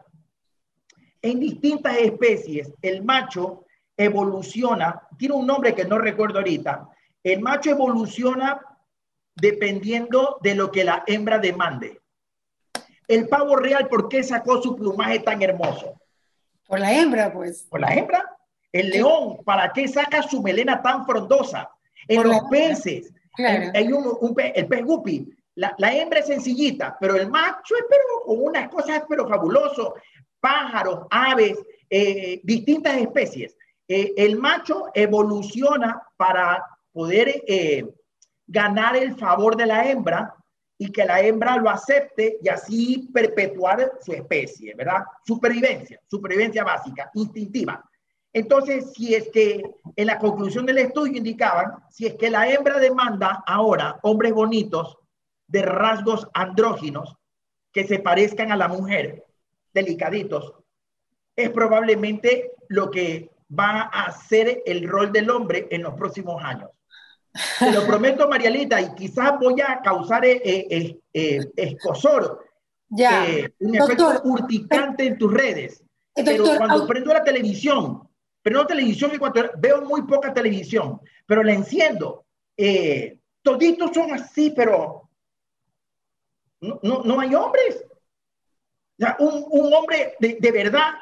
En 1.21 1.39
distintas 1.39 1.97
especies, 1.97 2.71
el 2.81 3.03
macho 3.03 3.65
evoluciona, 3.97 5.01
tiene 5.17 5.33
un 5.33 5.47
nombre 5.47 5.73
que 5.73 5.85
no 5.85 5.97
recuerdo 5.97 6.37
ahorita, 6.37 6.87
el 7.33 7.41
macho 7.41 7.71
evoluciona 7.71 8.61
dependiendo 9.35 10.37
de 10.41 10.55
lo 10.55 10.71
que 10.71 10.83
la 10.83 11.03
hembra 11.07 11.39
demande. 11.39 12.01
El 13.07 13.27
pavo 13.27 13.55
real, 13.55 13.87
¿por 13.87 14.09
qué 14.09 14.23
sacó 14.23 14.61
su 14.61 14.75
plumaje 14.75 15.19
tan 15.19 15.41
hermoso? 15.41 15.99
Por 16.65 16.79
la 16.79 16.93
hembra, 16.93 17.31
pues. 17.31 17.63
Por 17.69 17.81
la 17.81 17.93
hembra. 17.93 18.37
El 18.71 18.89
león, 18.89 19.37
¿para 19.43 19.71
qué 19.73 19.87
saca 19.87 20.21
su 20.23 20.41
melena 20.41 20.81
tan 20.81 21.05
frondosa? 21.05 21.69
En 22.07 22.23
los 22.23 22.41
peces, 22.49 23.13
hay 23.73 23.91
un, 23.91 24.35
el 24.37 24.67
pez 24.67 24.85
guppy, 24.85 25.29
la, 25.55 25.75
hembra 25.93 26.19
es 26.19 26.27
sencillita, 26.27 26.97
pero 26.99 27.15
el 27.15 27.29
macho 27.29 27.75
es 27.75 27.85
pero 27.89 28.03
con 28.25 28.43
unas 28.43 28.69
cosas 28.69 29.03
pero 29.09 29.27
fabuloso. 29.27 29.95
Pájaros, 30.39 31.07
aves, 31.09 31.57
eh, 31.89 32.39
distintas 32.43 32.97
especies. 32.97 33.57
Eh, 33.87 34.13
el 34.17 34.37
macho 34.37 34.91
evoluciona 34.93 36.01
para 36.15 36.63
poder 36.97 37.43
eh, 37.45 37.85
ganar 38.47 38.97
el 38.97 39.15
favor 39.15 39.55
de 39.55 39.67
la 39.67 39.87
hembra 39.87 40.33
y 40.79 40.91
que 40.91 41.05
la 41.05 41.21
hembra 41.21 41.55
lo 41.57 41.69
acepte 41.69 42.39
y 42.41 42.49
así 42.49 43.07
perpetuar 43.13 43.99
su 44.01 44.13
especie, 44.13 44.73
¿verdad? 44.73 45.03
Supervivencia, 45.23 46.01
supervivencia 46.09 46.63
básica, 46.63 47.11
instintiva. 47.13 47.87
Entonces, 48.33 48.93
si 48.93 49.13
es 49.13 49.29
que 49.29 49.63
en 49.95 50.07
la 50.07 50.17
conclusión 50.17 50.65
del 50.65 50.79
estudio 50.79 51.17
indicaban, 51.17 51.75
si 51.91 52.07
es 52.07 52.15
que 52.15 52.31
la 52.31 52.49
hembra 52.49 52.79
demanda 52.79 53.43
ahora 53.45 53.99
hombres 54.01 54.33
bonitos 54.33 54.97
de 55.45 55.61
rasgos 55.61 56.27
andróginos 56.33 57.15
que 57.71 57.85
se 57.85 57.99
parezcan 57.99 58.51
a 58.51 58.57
la 58.57 58.69
mujer, 58.69 59.23
delicaditos, 59.71 60.51
es 61.35 61.51
probablemente 61.51 62.53
lo 62.69 62.89
que 62.89 63.29
va 63.47 63.81
a 63.81 64.11
ser 64.11 64.63
el 64.65 64.89
rol 64.89 65.11
del 65.11 65.29
hombre 65.29 65.67
en 65.69 65.83
los 65.83 65.93
próximos 65.93 66.43
años. 66.43 66.71
Te 67.59 67.71
lo 67.71 67.85
prometo, 67.85 68.27
Marialita, 68.27 68.81
y 68.81 68.93
quizás 68.95 69.33
voy 69.39 69.61
a 69.61 69.81
causar 69.81 70.25
eh, 70.25 70.41
eh, 70.43 70.99
eh, 71.13 71.39
escosor, 71.55 72.45
ya. 72.89 73.25
un 73.59 73.75
efecto 73.75 74.21
urticante 74.23 75.07
en 75.07 75.17
tus 75.17 75.33
redes. 75.33 75.83
pero 76.13 76.45
cuando 76.57 76.87
prendo 76.87 77.13
la 77.13 77.23
televisión, 77.23 78.07
pero 78.41 78.59
no 78.59 78.67
televisión 78.67 79.11
y 79.13 79.17
cuando 79.17 79.49
veo 79.57 79.81
muy 79.81 80.03
poca 80.03 80.33
televisión, 80.33 80.99
pero 81.25 81.43
la 81.43 81.53
enciendo, 81.53 82.25
toditos 83.41 83.91
son 83.93 84.13
así, 84.13 84.51
pero 84.55 85.09
no, 86.61 86.79
no, 86.81 87.19
hay 87.19 87.35
hombres. 87.35 87.83
un, 89.19 89.45
un 89.49 89.73
hombre 89.73 90.15
de, 90.19 90.37
de 90.39 90.51
verdad 90.51 90.93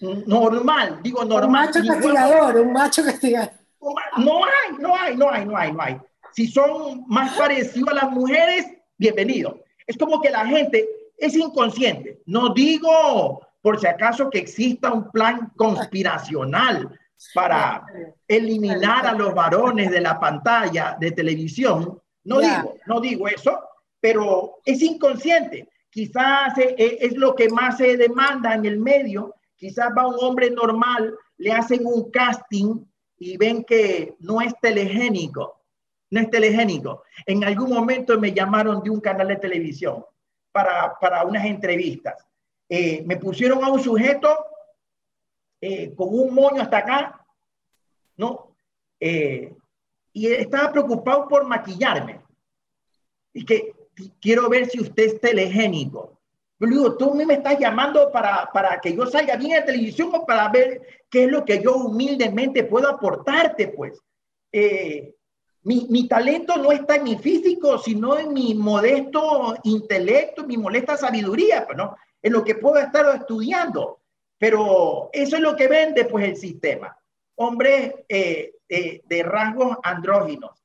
normal, 0.00 1.00
digo 1.02 1.24
normal. 1.24 1.44
Un 1.44 1.52
macho 1.52 1.80
castigador, 1.86 2.56
un 2.56 2.72
macho 2.72 3.04
castigador. 3.04 3.65
No 4.18 4.44
hay, 4.44 4.76
no 4.78 4.94
hay, 4.96 5.16
no 5.16 5.30
hay, 5.30 5.44
no 5.44 5.56
hay, 5.56 5.72
no 5.72 5.82
hay. 5.82 6.00
Si 6.32 6.46
son 6.46 7.04
más 7.06 7.36
parecidos 7.36 7.88
a 7.90 7.94
las 7.94 8.10
mujeres, 8.10 8.66
bienvenido. 8.98 9.60
Es 9.86 9.96
como 9.96 10.20
que 10.20 10.30
la 10.30 10.46
gente 10.46 10.88
es 11.16 11.34
inconsciente. 11.34 12.20
No 12.26 12.52
digo 12.52 13.40
por 13.62 13.80
si 13.80 13.86
acaso 13.86 14.30
que 14.30 14.38
exista 14.38 14.92
un 14.92 15.10
plan 15.10 15.52
conspiracional 15.56 16.98
para 17.34 17.84
eliminar 18.28 19.06
a 19.06 19.12
los 19.12 19.34
varones 19.34 19.90
de 19.90 20.00
la 20.00 20.20
pantalla 20.20 20.96
de 21.00 21.12
televisión. 21.12 22.00
No 22.24 22.40
digo, 22.40 22.74
no 22.86 23.00
digo 23.00 23.28
eso, 23.28 23.60
pero 24.00 24.58
es 24.64 24.82
inconsciente. 24.82 25.68
Quizás 25.90 26.58
e, 26.58 26.74
e, 26.76 26.98
es 27.00 27.16
lo 27.16 27.34
que 27.34 27.48
más 27.48 27.78
se 27.78 27.96
demanda 27.96 28.54
en 28.54 28.66
el 28.66 28.78
medio 28.78 29.36
Quizás 29.56 29.90
va 29.96 30.06
un 30.06 30.16
hombre 30.20 30.50
normal, 30.50 31.14
le 31.38 31.52
hacen 31.52 31.80
un 31.84 32.10
casting 32.10 32.84
y 33.18 33.36
ven 33.36 33.64
que 33.64 34.14
no 34.20 34.40
es 34.40 34.54
telegénico, 34.60 35.60
no 36.10 36.20
es 36.20 36.30
telegénico. 36.30 37.02
En 37.24 37.44
algún 37.44 37.70
momento 37.70 38.18
me 38.18 38.32
llamaron 38.32 38.82
de 38.82 38.90
un 38.90 39.00
canal 39.00 39.28
de 39.28 39.36
televisión 39.36 40.04
para, 40.52 40.98
para 41.00 41.24
unas 41.24 41.44
entrevistas. 41.44 42.26
Eh, 42.68 43.02
me 43.06 43.16
pusieron 43.16 43.62
a 43.64 43.70
un 43.70 43.80
sujeto 43.80 44.28
eh, 45.60 45.94
con 45.94 46.08
un 46.10 46.34
moño 46.34 46.62
hasta 46.62 46.78
acá, 46.78 47.26
¿no? 48.16 48.56
Eh, 49.00 49.54
y 50.12 50.26
estaba 50.28 50.72
preocupado 50.72 51.28
por 51.28 51.46
maquillarme. 51.46 52.20
Y 53.32 53.44
que 53.44 53.74
quiero 54.20 54.48
ver 54.48 54.66
si 54.66 54.80
usted 54.80 55.04
es 55.04 55.20
telegénico. 55.20 56.15
Yo 56.58 56.66
digo, 56.66 56.96
tú 56.96 57.14
me 57.14 57.34
estás 57.34 57.58
llamando 57.58 58.10
para, 58.10 58.48
para 58.52 58.80
que 58.80 58.94
yo 58.94 59.06
salga 59.06 59.36
bien 59.36 59.52
en 59.52 59.66
televisión 59.66 60.10
o 60.14 60.24
para 60.24 60.48
ver 60.48 60.80
qué 61.10 61.24
es 61.24 61.30
lo 61.30 61.44
que 61.44 61.62
yo 61.62 61.76
humildemente 61.76 62.64
puedo 62.64 62.88
aportarte, 62.88 63.68
pues. 63.68 64.00
Eh, 64.52 65.14
mi, 65.64 65.86
mi, 65.90 66.08
talento 66.08 66.56
no 66.56 66.72
está 66.72 66.96
en 66.96 67.04
mi 67.04 67.18
físico, 67.18 67.76
sino 67.78 68.16
en 68.16 68.32
mi 68.32 68.54
modesto 68.54 69.56
intelecto, 69.64 70.46
mi 70.46 70.56
molesta 70.56 70.96
sabiduría, 70.96 71.66
pues, 71.66 71.76
¿no? 71.76 71.96
En 72.22 72.32
lo 72.32 72.42
que 72.42 72.54
puedo 72.54 72.78
estar 72.78 73.04
estudiando. 73.14 74.00
Pero 74.38 75.10
eso 75.12 75.36
es 75.36 75.42
lo 75.42 75.56
que 75.56 75.68
vende, 75.68 76.06
pues, 76.06 76.24
el 76.24 76.36
sistema. 76.36 76.96
Hombres 77.34 77.92
eh, 78.08 78.54
eh, 78.68 79.02
de 79.04 79.22
rasgos 79.22 79.76
andróginos. 79.82 80.64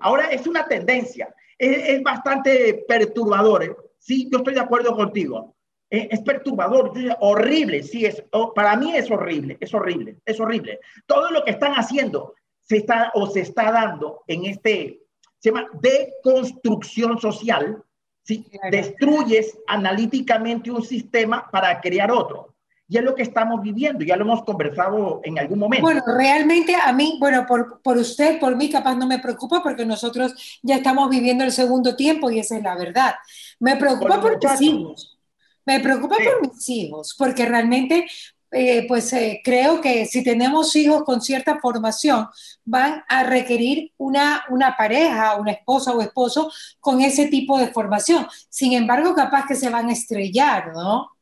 ahora 0.00 0.32
es 0.32 0.44
una 0.48 0.66
tendencia. 0.66 1.32
Es, 1.56 1.88
es 1.88 2.02
bastante 2.02 2.84
perturbador. 2.88 3.87
Sí, 3.98 4.28
yo 4.30 4.38
estoy 4.38 4.54
de 4.54 4.60
acuerdo 4.60 4.94
contigo. 4.94 5.54
Eh, 5.90 6.08
es 6.10 6.20
perturbador, 6.20 6.92
horrible, 7.20 7.82
sí, 7.82 8.04
es, 8.04 8.22
oh, 8.32 8.52
para 8.52 8.76
mí 8.76 8.94
es 8.94 9.10
horrible, 9.10 9.56
es 9.58 9.72
horrible, 9.72 10.18
es 10.24 10.38
horrible. 10.38 10.80
Todo 11.06 11.30
lo 11.30 11.42
que 11.44 11.52
están 11.52 11.72
haciendo 11.72 12.34
se 12.60 12.78
está 12.78 13.10
o 13.14 13.26
se 13.26 13.40
está 13.40 13.72
dando 13.72 14.22
en 14.26 14.44
este, 14.44 15.00
se 15.38 15.50
llama 15.50 15.68
deconstrucción 15.80 17.18
social, 17.18 17.82
¿sí? 18.22 18.46
Destruyes 18.70 19.58
analíticamente 19.66 20.70
un 20.70 20.82
sistema 20.82 21.48
para 21.50 21.80
crear 21.80 22.10
otro. 22.10 22.54
Y 22.88 22.96
es 22.96 23.04
lo 23.04 23.14
que 23.14 23.22
estamos 23.22 23.60
viviendo, 23.60 24.02
ya 24.02 24.16
lo 24.16 24.24
hemos 24.24 24.44
conversado 24.44 25.20
en 25.22 25.38
algún 25.38 25.58
momento. 25.58 25.82
Bueno, 25.82 26.02
realmente 26.06 26.74
a 26.74 26.90
mí, 26.92 27.18
bueno, 27.20 27.44
por, 27.46 27.82
por 27.82 27.98
usted, 27.98 28.40
por 28.40 28.56
mí, 28.56 28.70
capaz 28.70 28.94
no 28.94 29.06
me 29.06 29.18
preocupa 29.18 29.62
porque 29.62 29.84
nosotros 29.84 30.58
ya 30.62 30.76
estamos 30.76 31.10
viviendo 31.10 31.44
el 31.44 31.52
segundo 31.52 31.96
tiempo 31.96 32.30
y 32.30 32.38
esa 32.38 32.56
es 32.56 32.62
la 32.62 32.74
verdad. 32.76 33.14
Me 33.60 33.76
preocupa 33.76 34.20
por, 34.20 34.38
mis 34.42 34.60
hijos. 34.62 35.18
Me 35.66 35.80
preocupa 35.80 36.16
por 36.16 36.48
mis 36.48 36.68
hijos, 36.70 37.14
porque 37.18 37.44
realmente 37.44 38.06
eh, 38.50 38.86
pues 38.88 39.12
eh, 39.12 39.42
creo 39.44 39.80
que 39.82 40.06
si 40.06 40.24
tenemos 40.24 40.74
hijos 40.74 41.02
con 41.04 41.20
cierta 41.20 41.58
formación, 41.60 42.28
van 42.64 43.02
a 43.06 43.22
requerir 43.22 43.92
una, 43.98 44.44
una 44.48 44.74
pareja, 44.76 45.36
una 45.36 45.52
esposa 45.52 45.92
o 45.92 46.00
esposo 46.00 46.50
con 46.80 47.02
ese 47.02 47.26
tipo 47.26 47.58
de 47.58 47.68
formación. 47.68 48.26
Sin 48.48 48.72
embargo, 48.72 49.14
capaz 49.14 49.44
que 49.46 49.54
se 49.54 49.68
van 49.68 49.90
a 49.90 49.92
estrellar, 49.92 50.72
¿no? 50.72 51.17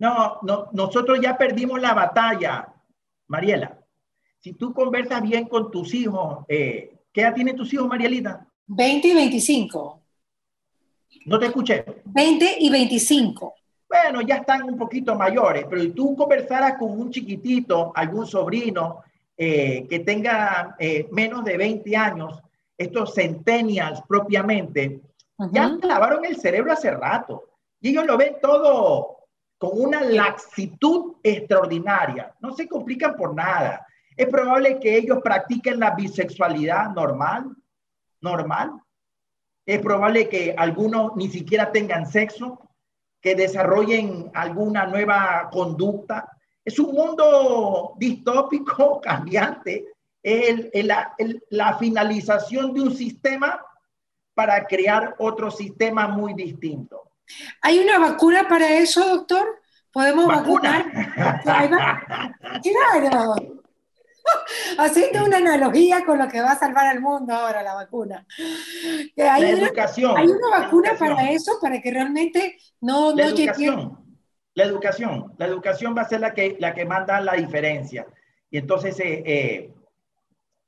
No, 0.00 0.38
no 0.42 0.68
nosotros 0.72 1.20
ya 1.20 1.38
perdimos 1.38 1.80
la 1.80 1.94
batalla, 1.94 2.74
Mariela. 3.28 3.78
Si 4.40 4.54
tú 4.54 4.74
conversas 4.74 5.22
bien 5.22 5.46
con 5.46 5.70
tus 5.70 5.94
hijos, 5.94 6.44
eh, 6.48 6.98
¿qué 7.12 7.20
edad 7.20 7.34
tienen 7.34 7.54
tus 7.54 7.72
hijos, 7.72 7.86
Marielita? 7.86 8.44
20 8.66 9.08
y 9.08 9.14
25. 9.14 10.02
No 11.26 11.38
te 11.38 11.46
escuché. 11.46 11.84
20 12.04 12.56
y 12.58 12.70
25 12.70 13.54
bueno, 13.90 14.20
ya 14.20 14.36
están 14.36 14.62
un 14.62 14.78
poquito 14.78 15.16
mayores, 15.16 15.66
pero 15.68 15.82
si 15.82 15.90
tú 15.90 16.14
conversaras 16.14 16.78
con 16.78 16.92
un 16.92 17.10
chiquitito, 17.10 17.90
algún 17.92 18.24
sobrino 18.24 19.02
eh, 19.36 19.84
que 19.90 19.98
tenga 20.00 20.76
eh, 20.78 21.08
menos 21.10 21.44
de 21.44 21.56
20 21.56 21.96
años, 21.96 22.40
estos 22.78 23.14
centennials 23.14 24.00
propiamente, 24.06 25.00
ya 25.50 25.76
lavaron 25.82 26.24
el 26.24 26.36
cerebro 26.36 26.72
hace 26.72 26.90
rato. 26.92 27.48
Y 27.80 27.90
ellos 27.90 28.06
lo 28.06 28.16
ven 28.16 28.36
todo 28.40 29.19
con 29.60 29.72
una 29.74 30.00
laxitud 30.00 31.16
extraordinaria. 31.22 32.34
No 32.40 32.54
se 32.54 32.66
complican 32.66 33.14
por 33.14 33.34
nada. 33.34 33.86
Es 34.16 34.26
probable 34.28 34.80
que 34.80 34.96
ellos 34.96 35.18
practiquen 35.22 35.78
la 35.78 35.90
bisexualidad 35.90 36.88
normal, 36.94 37.54
normal. 38.22 38.80
Es 39.66 39.78
probable 39.80 40.30
que 40.30 40.54
algunos 40.56 41.14
ni 41.14 41.28
siquiera 41.28 41.70
tengan 41.70 42.06
sexo 42.06 42.70
que 43.20 43.34
desarrollen 43.34 44.30
alguna 44.32 44.86
nueva 44.86 45.50
conducta. 45.52 46.26
Es 46.64 46.78
un 46.78 46.94
mundo 46.94 47.92
distópico, 47.98 48.98
cambiante. 49.02 49.88
La 50.22 51.76
finalización 51.78 52.72
de 52.72 52.80
un 52.80 52.96
sistema 52.96 53.62
para 54.32 54.64
crear 54.64 55.16
otro 55.18 55.50
sistema 55.50 56.08
muy 56.08 56.32
distinto. 56.32 57.09
¿Hay 57.62 57.78
una 57.78 57.98
vacuna 57.98 58.48
para 58.48 58.70
eso, 58.74 59.06
doctor? 59.06 59.60
¿Podemos 59.92 60.26
vacunar? 60.26 60.86
claro. 61.42 63.34
Haciendo 64.78 65.24
una 65.24 65.38
analogía 65.38 66.04
con 66.04 66.18
lo 66.18 66.28
que 66.28 66.40
va 66.40 66.52
a 66.52 66.58
salvar 66.58 66.86
al 66.86 67.00
mundo 67.00 67.34
ahora, 67.34 67.62
la 67.62 67.74
vacuna. 67.74 68.26
Hay 69.16 69.42
la 69.42 69.50
educación. 69.50 70.16
Hay 70.16 70.28
una 70.28 70.60
vacuna 70.60 70.92
para 70.98 71.30
eso, 71.30 71.58
para 71.60 71.80
que 71.80 71.90
realmente 71.90 72.58
no... 72.80 73.14
La 73.14 73.26
educación. 73.26 73.98
La 74.54 74.64
educación. 74.64 75.34
La 75.38 75.46
educación 75.46 75.96
va 75.96 76.02
a 76.02 76.08
ser 76.08 76.20
la 76.20 76.34
que, 76.34 76.56
la 76.58 76.74
que 76.74 76.84
manda 76.84 77.20
la 77.20 77.34
diferencia. 77.34 78.06
Y 78.50 78.58
entonces, 78.58 78.98
eh, 79.00 79.22
eh, 79.24 79.74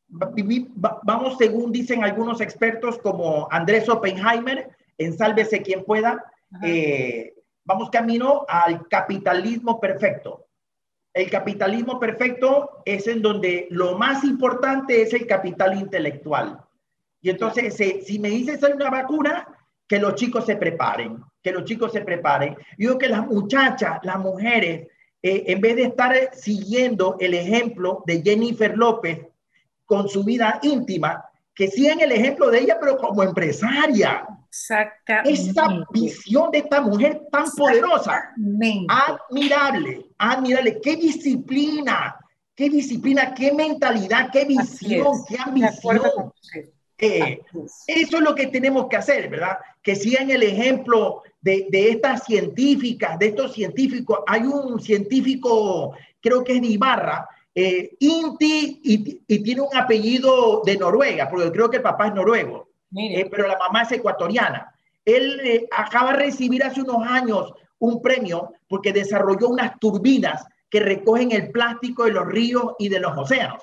vamos 0.09 1.37
según 1.39 1.73
dicen 1.73 2.05
algunos 2.05 2.41
expertos 2.41 2.99
como 2.99 3.49
Andrés 3.51 3.89
Oppenheimer, 3.89 4.71
en 4.99 5.17
Sálvese 5.17 5.63
quien 5.63 5.85
pueda, 5.85 6.32
eh, 6.63 7.35
vamos 7.65 7.91
camino 7.91 8.45
al 8.49 8.89
capitalismo 8.89 9.81
perfecto 9.81 10.47
el 11.15 11.31
capitalismo 11.31 12.01
perfecto 12.01 12.83
es 12.85 13.07
en 13.07 13.21
donde 13.21 13.67
lo 13.71 13.99
más 13.99 14.25
importante 14.25 15.03
es 15.03 15.13
el 15.13 15.27
capital 15.27 15.79
intelectual. 15.79 16.59
Y 17.21 17.31
entonces, 17.31 17.77
si, 17.77 18.19
me 18.19 18.31
dices 18.31 18.63
hay 18.65 18.73
una 18.73 18.91
vacuna, 18.91 19.47
que 19.87 19.99
los 19.99 20.15
chicos 20.15 20.47
se 20.47 20.57
preparen, 20.57 21.23
que 21.43 21.53
los 21.53 21.65
chicos 21.65 21.93
se 21.93 22.01
preparen. 22.01 22.55
Yo 22.79 22.89
digo 22.89 22.99
que 22.99 23.09
las 23.09 23.27
muchachas, 23.27 23.99
las 24.03 24.19
mujeres, 24.19 24.89
eh, 25.23 25.45
en 25.47 25.61
vez 25.61 25.77
de 25.77 25.83
estar 25.85 26.31
siguiendo 26.33 27.17
el 27.21 27.35
ejemplo 27.35 28.03
de 28.07 28.23
Jennifer 28.23 28.77
López 28.77 29.21
con 29.85 30.09
su 30.09 30.25
vida 30.25 30.59
íntima, 30.63 31.23
que 31.55 31.69
sigan 31.69 32.01
el 32.01 32.13
ejemplo 32.13 32.51
de 32.51 32.61
ella, 32.61 32.79
pero 32.81 32.97
como 32.97 33.23
empresaria. 33.23 34.27
Exactamente. 34.53 35.33
Esa 35.33 35.67
visión 35.91 36.51
de 36.51 36.59
esta 36.59 36.83
mujer 36.83 37.23
tan 37.33 37.51
poderosa. 37.51 38.35
Admirable, 38.87 40.11
admirable. 40.19 40.79
Qué 40.83 40.97
disciplina, 40.97 42.15
qué 42.55 42.69
disciplina, 42.69 43.33
qué 43.33 43.53
mentalidad, 43.53 44.29
qué 44.31 44.45
visión, 44.45 45.25
qué 45.27 45.39
ambición. 45.39 46.33
Eh, 46.99 47.41
eso 47.87 48.17
es 48.17 48.23
lo 48.23 48.35
que 48.35 48.49
tenemos 48.49 48.89
que 48.89 48.97
hacer, 48.97 49.31
¿verdad? 49.31 49.57
Que 49.83 49.97
sigan 49.97 50.31
el 50.31 50.43
ejemplo 50.43 51.23
de, 51.41 51.67
de, 51.71 51.91
estas 51.91 52.25
científicas, 52.25 53.19
de 53.19 53.29
estos 53.29 53.55
científicos. 53.55 54.21
Hay 54.27 54.43
un 54.43 54.79
científico, 54.81 55.97
creo 56.21 56.45
que 56.45 56.57
es 56.57 56.61
de 56.61 56.69
Ibarra, 56.69 57.27
eh, 57.55 57.97
Inti, 58.01 58.81
y, 58.85 59.43
tiene 59.43 59.63
un 59.63 59.75
apellido 59.77 60.63
de 60.65 60.77
Noruega, 60.77 61.29
porque 61.29 61.51
creo 61.51 61.71
que 61.71 61.79
el 61.79 61.83
papá 61.83 62.09
es 62.09 62.15
noruego, 62.15 62.69
eh, 62.97 63.29
pero 63.31 63.47
la 63.47 63.59
mamá 63.59 63.83
es 63.83 63.93
ecuatoriana. 63.93 64.75
Él 65.05 65.41
eh, 65.45 65.69
acaba 65.71 66.13
de 66.13 66.19
recibir 66.19 66.63
hace 66.63 66.83
unos 66.83 67.07
años 67.07 67.53
un 67.79 68.01
premio 68.01 68.53
porque 68.69 68.93
desarrolló 68.93 69.49
unas 69.49 69.79
turbinas 69.79 70.45
que 70.71 70.81
recogen 70.81 71.33
el 71.33 71.51
plástico 71.51 72.05
de 72.05 72.13
los 72.13 72.27
ríos 72.27 72.75
y 72.79 72.89
de 72.89 73.01
los 73.01 73.17
océanos. 73.17 73.63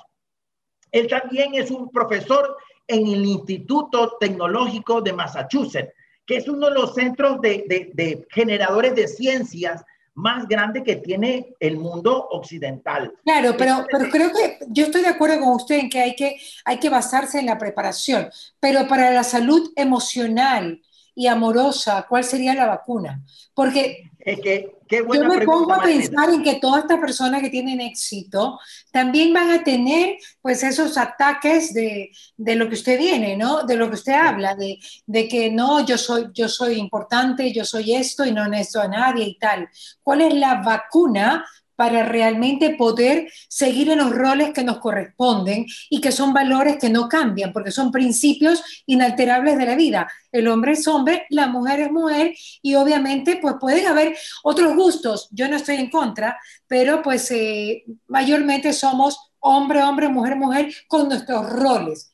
Él 0.92 1.08
también 1.08 1.56
es 1.56 1.72
un 1.72 1.90
profesor 1.90 2.58
en 2.88 3.08
el 3.08 3.26
Instituto 3.26 4.18
Tecnológico 4.20 5.02
de 5.02 5.14
Massachusetts, 5.14 5.94
que 6.26 6.38
es 6.38 6.48
uno 6.48 6.68
de 6.68 6.74
los 6.74 6.94
centros 6.94 7.40
de, 7.42 7.64
de 7.94 8.28
generadores 8.32 8.96
de 8.96 9.08
ciencias 9.08 9.84
más 10.20 10.48
grande 10.48 10.84
que 10.84 10.98
tiene 10.98 11.56
el 11.60 11.78
mundo 11.78 12.28
occidental. 12.32 13.14
Claro, 13.24 13.56
pero, 13.58 13.86
pero 13.90 14.10
creo 14.10 14.32
que 14.32 14.60
yo 14.68 14.86
estoy 14.86 15.02
de 15.02 15.08
acuerdo 15.08 15.40
con 15.40 15.56
usted 15.56 15.80
en 15.80 15.90
que 15.90 16.00
hay, 16.00 16.16
que 16.16 16.36
hay 16.66 16.78
que 16.78 16.90
basarse 16.90 17.40
en 17.40 17.46
la 17.46 17.58
preparación, 17.58 18.30
pero 18.60 18.88
para 18.88 19.12
la 19.12 19.24
salud 19.24 19.72
emocional 19.76 20.82
y 21.16 21.28
amorosa, 21.28 22.06
¿cuál 22.08 22.24
sería 22.24 22.54
la 22.54 22.66
vacuna? 22.66 23.22
Porque 23.54 24.09
es 24.32 24.40
que, 24.42 24.76
yo 24.90 25.06
me 25.06 25.46
pongo 25.46 25.72
a 25.74 25.82
pensar 25.82 26.30
en 26.30 26.42
que 26.42 26.56
todas 26.56 26.82
estas 26.82 27.00
personas 27.00 27.42
que 27.42 27.50
tienen 27.50 27.80
éxito 27.80 28.60
también 28.92 29.32
van 29.34 29.52
a 29.52 29.64
tener 29.64 30.18
pues 30.42 30.64
esos 30.64 30.98
ataques 30.98 31.74
de, 31.74 32.12
de 32.36 32.56
lo 32.56 32.68
que 32.68 32.74
usted 32.74 32.98
viene, 32.98 33.38
¿no? 33.38 33.64
De 33.64 33.76
lo 33.76 33.88
que 33.88 33.96
usted 33.96 34.14
habla, 34.14 34.56
de, 34.56 34.80
de, 35.06 35.28
que 35.28 35.52
no, 35.52 35.86
yo 35.86 35.98
soy, 35.98 36.30
yo 36.34 36.50
soy 36.50 36.76
importante, 36.76 37.54
yo 37.54 37.66
soy 37.66 37.96
esto 37.96 38.26
y 38.26 38.32
no 38.32 38.48
necesito 38.48 38.82
a 38.82 38.88
nadie 38.88 39.26
y 39.26 39.38
tal. 39.38 39.70
¿Cuál 40.02 40.22
es 40.22 40.34
la 40.34 40.56
vacuna 40.56 41.46
para 41.80 42.04
realmente 42.04 42.72
poder 42.72 43.32
seguir 43.48 43.90
en 43.90 44.00
los 44.00 44.14
roles 44.14 44.52
que 44.52 44.66
nos 44.66 44.80
corresponden 44.80 45.66
y 45.90 46.02
que 46.02 46.12
son 46.12 46.34
valores 46.34 46.76
que 46.76 46.90
no 46.90 47.08
cambian, 47.08 47.54
porque 47.54 47.72
son 47.72 47.90
principios 47.90 48.62
inalterables 48.86 49.58
de 49.58 49.66
la 49.66 49.76
vida. 49.78 50.12
El 50.30 50.50
hombre 50.50 50.74
es 50.74 50.86
hombre, 50.90 51.26
la 51.30 51.48
mujer 51.48 51.80
es 51.80 51.90
mujer 51.90 52.36
y 52.62 52.76
obviamente 52.76 53.40
pues 53.42 53.56
pueden 53.62 53.88
haber 53.88 54.18
otros 54.44 54.76
gustos. 54.76 55.30
Yo 55.32 55.48
no 55.48 55.56
estoy 55.56 55.78
en 55.78 55.90
contra, 55.90 56.38
pero 56.68 57.02
pues 57.02 57.32
eh, 57.32 57.86
mayormente 58.08 58.74
somos 58.74 59.32
hombre, 59.40 59.82
hombre, 59.82 60.10
mujer, 60.10 60.36
mujer 60.36 60.74
con 60.90 61.08
nuestros 61.08 61.50
roles. 61.50 62.12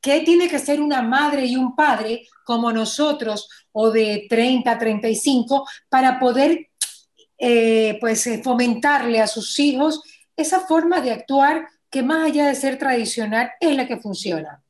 ¿Qué 0.00 0.20
tiene 0.20 0.48
que 0.48 0.60
ser 0.60 0.80
una 0.80 1.02
madre 1.02 1.44
y 1.44 1.56
un 1.56 1.74
padre 1.74 2.28
como 2.44 2.70
nosotros 2.70 3.48
o 3.72 3.90
de 3.90 4.28
30, 4.30 4.78
35 4.78 5.66
para 5.88 6.20
poder 6.20 6.67
eh, 7.38 7.98
pues 8.00 8.26
eh, 8.26 8.42
fomentarle 8.42 9.20
a 9.20 9.26
sus 9.26 9.58
hijos 9.60 10.02
esa 10.36 10.60
forma 10.60 11.00
de 11.00 11.12
actuar 11.12 11.68
que 11.90 12.02
más 12.02 12.26
allá 12.26 12.48
de 12.48 12.54
ser 12.54 12.78
tradicional 12.78 13.50
es 13.60 13.76
la 13.76 13.86
que 13.86 13.96
funciona. 13.96 14.62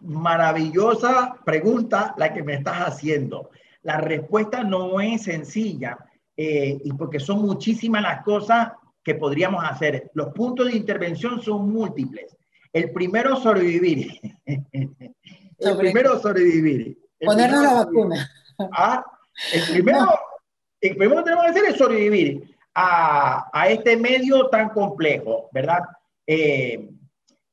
Maravillosa 0.00 1.36
pregunta 1.44 2.14
la 2.16 2.32
que 2.32 2.42
me 2.42 2.54
estás 2.54 2.78
haciendo. 2.88 3.50
La 3.82 3.98
respuesta 3.98 4.62
no 4.62 5.00
es 5.00 5.22
sencilla 5.22 5.98
eh, 6.36 6.78
y 6.82 6.92
porque 6.92 7.20
son 7.20 7.42
muchísimas 7.42 8.02
las 8.02 8.22
cosas 8.22 8.72
que 9.02 9.14
podríamos 9.14 9.64
hacer. 9.64 10.10
Los 10.14 10.28
puntos 10.28 10.66
de 10.66 10.76
intervención 10.76 11.42
son 11.42 11.70
múltiples. 11.72 12.36
El 12.72 12.90
primero, 12.92 13.36
sobrevivir. 13.36 14.18
el 14.46 15.76
primero, 15.76 16.18
sobrevivir. 16.20 16.98
Ponernos 17.20 17.62
la 17.62 17.74
vacuna. 17.74 18.30
Ah, 18.72 19.04
el 19.52 19.62
primero, 19.72 20.08
el 20.82 20.96
primero 20.96 21.18
que 21.18 21.24
tenemos 21.24 21.44
que 21.44 21.50
hacer 21.50 21.64
es 21.66 21.76
sobrevivir 21.76 22.56
a, 22.74 23.48
a 23.52 23.68
este 23.68 23.96
medio 23.96 24.48
tan 24.48 24.70
complejo, 24.70 25.48
¿verdad? 25.52 25.80
Eh, 26.26 26.88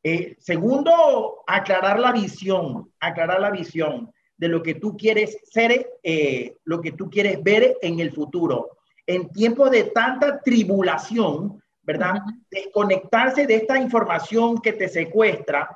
eh, 0.04 0.36
segundo, 0.40 1.44
aclarar 1.46 2.00
la 2.00 2.12
visión, 2.12 2.92
aclarar 3.00 3.40
la 3.40 3.52
visión 3.52 4.12
de 4.38 4.48
lo 4.48 4.64
que 4.64 4.76
tú 4.76 4.98
quieres 4.98 5.38
ser, 5.44 5.88
eh, 6.02 6.56
lo 6.64 6.82
que 6.82 6.94
tú 6.94 7.10
quieres 7.10 7.44
ver 7.44 7.78
en 7.82 8.00
el 8.00 8.12
futuro. 8.12 8.78
En 9.06 9.30
tiempos 9.30 9.70
de 9.72 9.86
tanta 9.86 10.40
tribulación, 10.40 11.62
¿verdad? 11.84 12.22
Desconectarse 12.50 13.46
de 13.46 13.56
esta 13.56 13.78
información 13.78 14.60
que 14.60 14.74
te 14.74 14.88
secuestra 14.88 15.70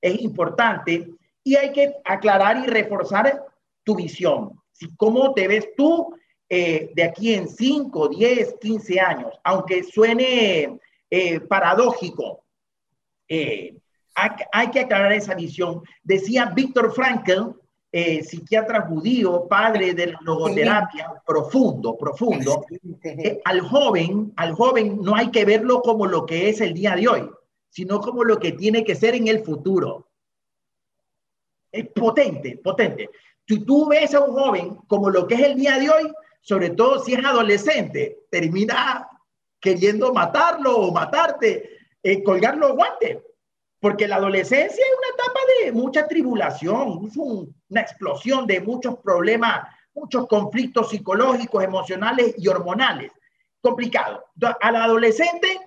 es 0.00 0.20
importante 0.20 1.08
y 1.42 1.56
hay 1.56 1.72
que 1.72 1.94
aclarar 2.04 2.58
y 2.58 2.66
reforzar 2.66 3.44
tu 3.82 3.96
visión. 3.96 4.60
¿Cómo 4.96 5.32
te 5.32 5.48
ves 5.48 5.68
tú 5.76 6.14
eh, 6.54 6.92
de 6.94 7.02
aquí 7.02 7.32
en 7.32 7.48
5, 7.48 8.08
10, 8.08 8.56
15 8.60 9.00
años, 9.00 9.32
aunque 9.42 9.82
suene 9.82 10.78
eh, 11.08 11.40
paradójico, 11.40 12.44
hay, 13.26 13.70
hay, 14.52 14.70
que 14.70 14.80
aclarar 14.80 15.14
esa 15.14 15.34
visión. 15.34 15.82
Decía 16.02 16.52
Víctor 16.54 16.92
Frankl, 16.92 17.58
psiquiatra 17.90 18.82
judío, 18.82 19.48
padre 19.48 19.94
de 19.94 20.08
la 20.08 20.18
logoterapia, 20.20 21.14
profundo, 21.26 21.96
profundo, 21.96 22.66
al 23.46 23.60
joven, 23.62 24.34
al 24.36 24.52
joven 24.52 24.98
no 25.00 25.16
hay 25.16 25.30
que 25.30 25.46
verlo 25.46 25.80
como 25.80 26.04
lo 26.04 26.26
que 26.26 26.50
es 26.50 26.60
el 26.60 26.74
día 26.74 26.94
de 26.94 27.08
hoy, 27.08 27.30
sino 27.70 28.02
como 28.02 28.24
lo 28.24 28.38
que 28.38 28.52
tiene 28.52 28.84
que 28.84 28.94
ser 28.94 29.14
en 29.14 29.28
el 29.28 29.42
futuro. 29.42 30.08
Es 31.70 31.88
potente, 31.88 32.58
potente. 32.62 33.08
Si 33.48 33.60
tú 33.60 33.88
ves 33.88 34.14
a 34.14 34.20
un 34.20 34.34
joven 34.34 34.76
como 34.86 35.08
lo 35.08 35.26
que 35.26 35.36
es 35.36 35.40
el 35.40 35.56
día 35.56 35.78
de 35.78 35.88
hoy, 35.88 36.12
sobre 36.42 36.70
todo 36.70 37.02
si 37.02 37.14
es 37.14 37.24
adolescente, 37.24 38.24
termina 38.28 39.08
queriendo 39.60 40.12
matarlo 40.12 40.76
o 40.76 40.92
matarte, 40.92 41.78
eh, 42.02 42.22
colgar 42.22 42.56
los 42.56 42.72
guantes. 42.72 43.18
Porque 43.80 44.06
la 44.06 44.16
adolescencia 44.16 44.84
es 44.84 44.98
una 44.98 45.08
etapa 45.14 45.40
de 45.64 45.72
mucha 45.72 46.06
tribulación, 46.06 47.06
es 47.06 47.16
una 47.16 47.80
explosión 47.80 48.46
de 48.46 48.60
muchos 48.60 48.98
problemas, 48.98 49.68
muchos 49.94 50.26
conflictos 50.26 50.90
psicológicos, 50.90 51.64
emocionales 51.64 52.34
y 52.38 52.46
hormonales. 52.48 53.12
Complicado. 53.60 54.24
Al 54.60 54.76
adolescente 54.76 55.60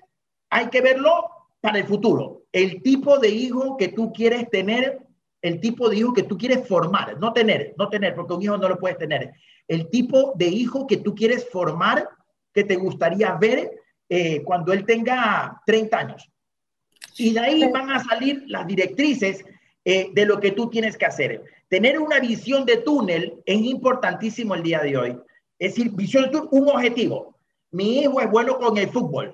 hay 0.49 0.69
que 0.69 0.81
verlo 0.81 1.29
para 1.61 1.79
el 1.79 1.85
futuro. 1.85 2.43
El 2.51 2.81
tipo 2.81 3.17
de 3.17 3.29
hijo 3.29 3.75
que 3.77 3.89
tú 3.89 4.11
quieres 4.13 4.49
tener 4.49 5.05
el 5.45 5.59
tipo 5.59 5.89
de 5.89 5.97
hijo 5.97 6.11
que 6.11 6.23
tú 6.23 6.39
quieres 6.39 6.67
formar, 6.67 7.19
no 7.19 7.31
tener, 7.31 7.75
no 7.77 7.87
tener, 7.87 8.15
porque 8.15 8.33
un 8.33 8.41
hijo 8.41 8.57
no 8.57 8.67
lo 8.67 8.79
puedes 8.79 8.97
tener. 8.97 9.31
El 9.67 9.89
tipo 9.89 10.33
de 10.35 10.47
hijo 10.47 10.87
que 10.87 10.97
tú 10.97 11.15
quieres 11.15 11.49
formar, 11.49 12.07
que 12.53 12.63
te 12.63 12.75
gustaría 12.75 13.33
ver 13.35 13.71
eh, 14.09 14.41
cuando 14.43 14.73
él 14.73 14.85
tenga 14.85 15.61
30 15.65 15.97
años. 15.97 16.29
Y 17.17 17.33
de 17.33 17.39
ahí 17.39 17.71
van 17.71 17.91
a 17.91 18.03
salir 18.03 18.43
las 18.47 18.67
directrices 18.67 19.43
eh, 19.83 20.09
de 20.13 20.25
lo 20.25 20.39
que 20.39 20.51
tú 20.51 20.69
tienes 20.69 20.97
que 20.97 21.05
hacer. 21.05 21.43
Tener 21.67 21.99
una 21.99 22.19
visión 22.19 22.65
de 22.65 22.77
túnel 22.77 23.41
es 23.45 23.61
importantísimo 23.61 24.55
el 24.55 24.63
día 24.63 24.79
de 24.79 24.97
hoy. 24.97 25.19
Es 25.57 25.75
decir, 25.75 25.91
visión 25.91 26.25
de 26.25 26.29
túnel, 26.31 26.49
un 26.51 26.69
objetivo. 26.69 27.37
Mi 27.71 27.99
hijo 27.99 28.21
es 28.21 28.29
bueno 28.29 28.57
con 28.57 28.77
el 28.77 28.89
fútbol. 28.89 29.33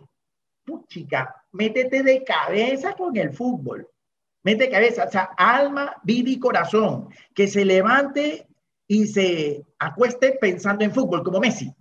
chica, 0.87 1.35
métete 1.51 2.03
de 2.03 2.23
cabeza 2.23 2.93
con 2.93 3.15
el 3.17 3.31
fútbol 3.31 3.87
mente, 4.43 4.69
cabeza, 4.69 5.05
o 5.05 5.11
sea, 5.11 5.29
alma, 5.37 5.95
vida 6.03 6.29
y 6.29 6.39
corazón, 6.39 7.09
que 7.33 7.47
se 7.47 7.65
levante 7.65 8.47
y 8.91 9.07
se 9.07 9.65
acueste 9.79 10.33
pensando 10.33 10.83
en 10.83 10.93
fútbol, 10.93 11.23
como 11.23 11.39
Messi. 11.39 11.73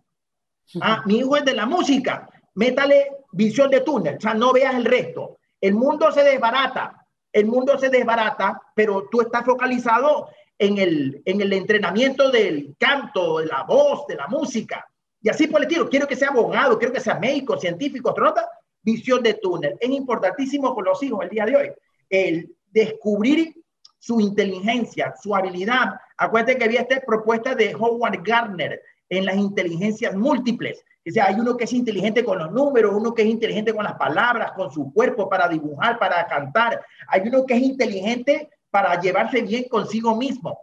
Ah, 0.81 1.03
mi 1.07 1.19
hijo 1.19 1.37
es 1.37 1.45
de 1.45 1.55
la 1.55 1.67
música, 1.67 2.31
métale 2.55 3.09
visión 3.33 3.69
de 3.69 3.81
túnel, 3.81 4.17
o 4.17 4.21
sea, 4.21 4.33
no 4.33 4.53
veas 4.53 4.77
el 4.77 4.85
resto. 4.85 5.39
El 5.61 5.75
mundo 5.75 6.13
se 6.13 6.23
desbarata, 6.23 7.05
el 7.33 7.47
mundo 7.47 7.77
se 7.81 7.89
desbarata, 7.89 8.63
pero 8.77 9.09
tú 9.11 9.23
estás 9.23 9.45
focalizado 9.45 10.29
en 10.57 10.79
el, 10.79 11.21
en 11.25 11.41
el 11.41 11.53
entrenamiento 11.53 12.31
del 12.31 12.77
canto, 12.79 13.39
de 13.39 13.47
la 13.47 13.65
voz, 13.65 14.07
de 14.07 14.15
la 14.15 14.29
música. 14.29 14.87
Y 15.21 15.31
así 15.31 15.49
por 15.49 15.63
el 15.63 15.67
tiro, 15.67 15.89
quiero 15.89 16.07
que 16.07 16.15
sea 16.15 16.29
abogado, 16.29 16.79
quiero 16.79 16.95
que 16.95 17.01
sea 17.01 17.19
médico, 17.19 17.59
científico, 17.59 18.11
astronauta, 18.11 18.49
visión 18.83 19.21
de 19.21 19.35
túnel. 19.35 19.77
Es 19.81 19.91
importantísimo 19.91 20.73
con 20.77 20.85
los 20.85 21.03
hijos 21.03 21.25
el 21.25 21.31
día 21.31 21.45
de 21.45 21.57
hoy 21.57 21.73
el 22.09 22.55
descubrir 22.71 23.60
su 24.01 24.19
inteligencia, 24.19 25.15
su 25.23 25.37
habilidad. 25.37 26.01
Acuérdate 26.17 26.57
que 26.59 26.65
había 26.65 26.81
esta 26.81 27.01
propuesta 27.01 27.55
de 27.55 27.75
Howard 27.75 28.23
Gardner 28.25 28.83
en 29.11 29.27
las 29.27 29.37
inteligencias 29.37 30.17
múltiples. 30.17 30.83
O 31.07 31.13
sea, 31.13 31.27
hay 31.27 31.35
uno 31.35 31.57
que 31.57 31.65
es 31.65 31.73
inteligente 31.73 32.25
con 32.25 32.39
los 32.39 32.51
números, 32.51 32.93
uno 32.95 33.15
que 33.15 33.23
es 33.23 33.29
inteligente 33.29 33.75
con 33.75 33.85
las 33.85 33.95
palabras, 33.95 34.53
con 34.53 34.73
su 34.73 34.93
cuerpo 34.93 35.29
para 35.29 35.49
dibujar, 35.49 35.99
para 35.99 36.27
cantar. 36.27 36.83
Hay 37.09 37.23
uno 37.29 37.45
que 37.45 37.55
es 37.55 37.63
inteligente 37.63 38.49
para 38.71 38.99
llevarse 39.01 39.43
bien 39.43 39.65
consigo 39.69 40.17
mismo. 40.17 40.61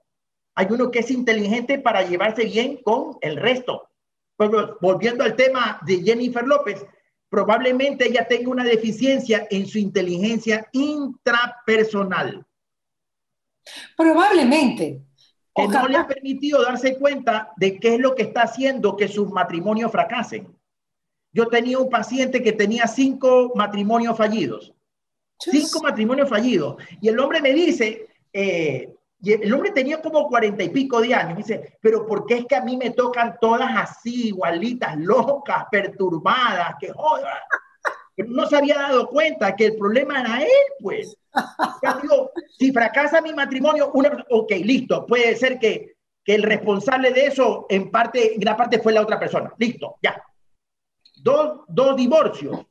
Hay 0.55 0.67
uno 0.71 0.89
que 0.89 0.99
es 0.99 1.11
inteligente 1.11 1.77
para 1.77 2.01
llevarse 2.01 2.45
bien 2.45 2.77
con 2.77 3.17
el 3.21 3.37
resto. 3.37 3.87
Pero 4.35 4.77
volviendo 4.81 5.23
al 5.23 5.35
tema 5.35 5.79
de 5.85 6.01
Jennifer 6.01 6.45
López, 6.45 6.83
probablemente 7.29 8.07
ella 8.07 8.27
tenga 8.27 8.49
una 8.49 8.63
deficiencia 8.63 9.45
en 9.51 9.67
su 9.67 9.77
inteligencia 9.77 10.67
intrapersonal. 10.71 12.46
Probablemente. 13.95 15.01
Que 15.55 15.67
no 15.67 15.87
le 15.87 15.97
ha 15.97 16.05
permitido 16.05 16.61
darse 16.61 16.97
cuenta 16.97 17.51
de 17.57 17.79
qué 17.79 17.95
es 17.95 17.99
lo 17.99 18.13
que 18.13 18.23
está 18.23 18.43
haciendo 18.43 18.95
que 18.95 19.07
sus 19.07 19.29
matrimonios 19.31 19.91
fracasen. 19.91 20.55
Yo 21.33 21.47
tenía 21.47 21.79
un 21.79 21.89
paciente 21.89 22.43
que 22.43 22.53
tenía 22.53 22.87
cinco 22.87 23.53
matrimonios 23.55 24.15
fallidos. 24.15 24.73
Cinco 25.39 25.81
matrimonios 25.81 26.29
fallidos. 26.29 26.77
Y 27.01 27.09
el 27.09 27.19
hombre 27.19 27.41
me 27.41 27.53
dice, 27.53 28.07
eh, 28.33 28.93
y 29.19 29.31
el 29.33 29.51
hombre 29.51 29.71
tenía 29.71 29.99
como 30.01 30.27
cuarenta 30.27 30.63
y 30.63 30.69
pico 30.69 31.01
de 31.01 31.13
años. 31.13 31.37
Dice, 31.37 31.77
pero 31.81 32.05
¿por 32.05 32.25
qué 32.25 32.39
es 32.39 32.45
que 32.45 32.55
a 32.55 32.63
mí 32.63 32.77
me 32.77 32.91
tocan 32.91 33.37
todas 33.41 33.69
así, 33.75 34.27
igualitas, 34.27 34.95
locas, 34.97 35.65
perturbadas, 35.71 36.75
que 36.79 36.91
joda? 38.17 38.29
no 38.29 38.47
se 38.47 38.57
había 38.57 38.75
dado 38.75 39.07
cuenta 39.07 39.55
que 39.55 39.67
el 39.67 39.75
problema 39.75 40.21
era 40.21 40.41
él, 40.41 40.73
pues. 40.79 41.17
si 42.57 42.71
fracasa 42.71 43.21
mi 43.21 43.33
matrimonio, 43.33 43.91
una, 43.93 44.25
ok, 44.29 44.51
listo, 44.63 45.05
puede 45.05 45.35
ser 45.35 45.59
que, 45.59 45.97
que 46.23 46.35
el 46.35 46.43
responsable 46.43 47.11
de 47.11 47.27
eso, 47.27 47.65
en 47.69 47.91
parte, 47.91 48.33
en 48.33 48.39
gran 48.39 48.57
parte 48.57 48.79
fue 48.79 48.93
la 48.93 49.01
otra 49.01 49.19
persona. 49.19 49.53
Listo, 49.57 49.95
ya. 50.01 50.21
Dos, 51.17 51.61
dos 51.67 51.95
divorcios. 51.95 52.65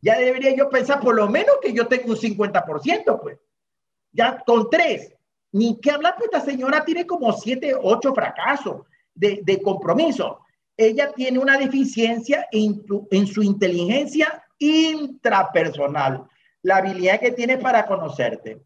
Ya 0.00 0.18
debería 0.18 0.54
yo 0.54 0.68
pensar 0.68 1.00
por 1.00 1.14
lo 1.14 1.28
menos 1.28 1.56
que 1.62 1.72
yo 1.72 1.86
tengo 1.86 2.10
un 2.10 2.16
50%, 2.16 3.20
pues. 3.20 3.38
Ya 4.12 4.38
con 4.46 4.70
tres, 4.70 5.12
ni 5.52 5.80
que 5.80 5.90
hablar, 5.90 6.14
pues 6.16 6.30
esta 6.32 6.40
señora 6.40 6.84
tiene 6.84 7.06
como 7.06 7.32
siete, 7.32 7.74
ocho 7.80 8.14
fracasos 8.14 8.82
de, 9.14 9.40
de 9.42 9.60
compromiso. 9.60 10.40
Ella 10.76 11.12
tiene 11.12 11.38
una 11.38 11.56
deficiencia 11.56 12.46
en, 12.52 12.84
en 13.10 13.26
su 13.26 13.42
inteligencia 13.42 14.43
intrapersonal, 14.58 16.24
la 16.62 16.76
habilidad 16.76 17.20
que 17.20 17.32
tiene 17.32 17.58
para 17.58 17.86
conocerte, 17.86 18.62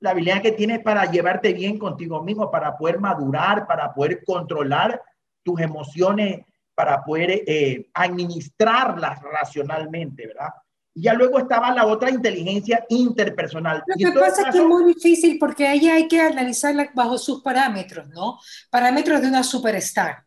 la 0.00 0.10
habilidad 0.10 0.42
que 0.42 0.52
tienes 0.52 0.80
para 0.80 1.10
llevarte 1.10 1.52
bien 1.52 1.78
contigo 1.78 2.22
mismo, 2.22 2.50
para 2.50 2.76
poder 2.76 3.00
madurar, 3.00 3.66
para 3.66 3.92
poder 3.92 4.22
controlar 4.24 5.00
tus 5.42 5.60
emociones, 5.60 6.44
para 6.74 7.02
poder 7.02 7.42
eh, 7.46 7.88
administrarlas 7.94 9.20
racionalmente, 9.22 10.26
¿verdad? 10.26 10.50
Y 10.94 11.02
ya 11.02 11.14
luego 11.14 11.38
estaba 11.38 11.72
la 11.72 11.86
otra 11.86 12.10
inteligencia 12.10 12.84
interpersonal. 12.88 13.82
Lo 13.86 14.12
que 14.12 14.18
pasa 14.18 14.42
es 14.42 14.48
que 14.52 14.58
es 14.58 14.64
muy 14.66 14.94
difícil 14.94 15.38
porque 15.38 15.66
ahí 15.66 15.88
hay 15.88 16.08
que 16.08 16.20
analizarla 16.20 16.90
bajo 16.94 17.18
sus 17.18 17.42
parámetros, 17.42 18.08
¿no? 18.08 18.38
Parámetros 18.70 19.20
de 19.20 19.28
una 19.28 19.42
superstar 19.42 20.25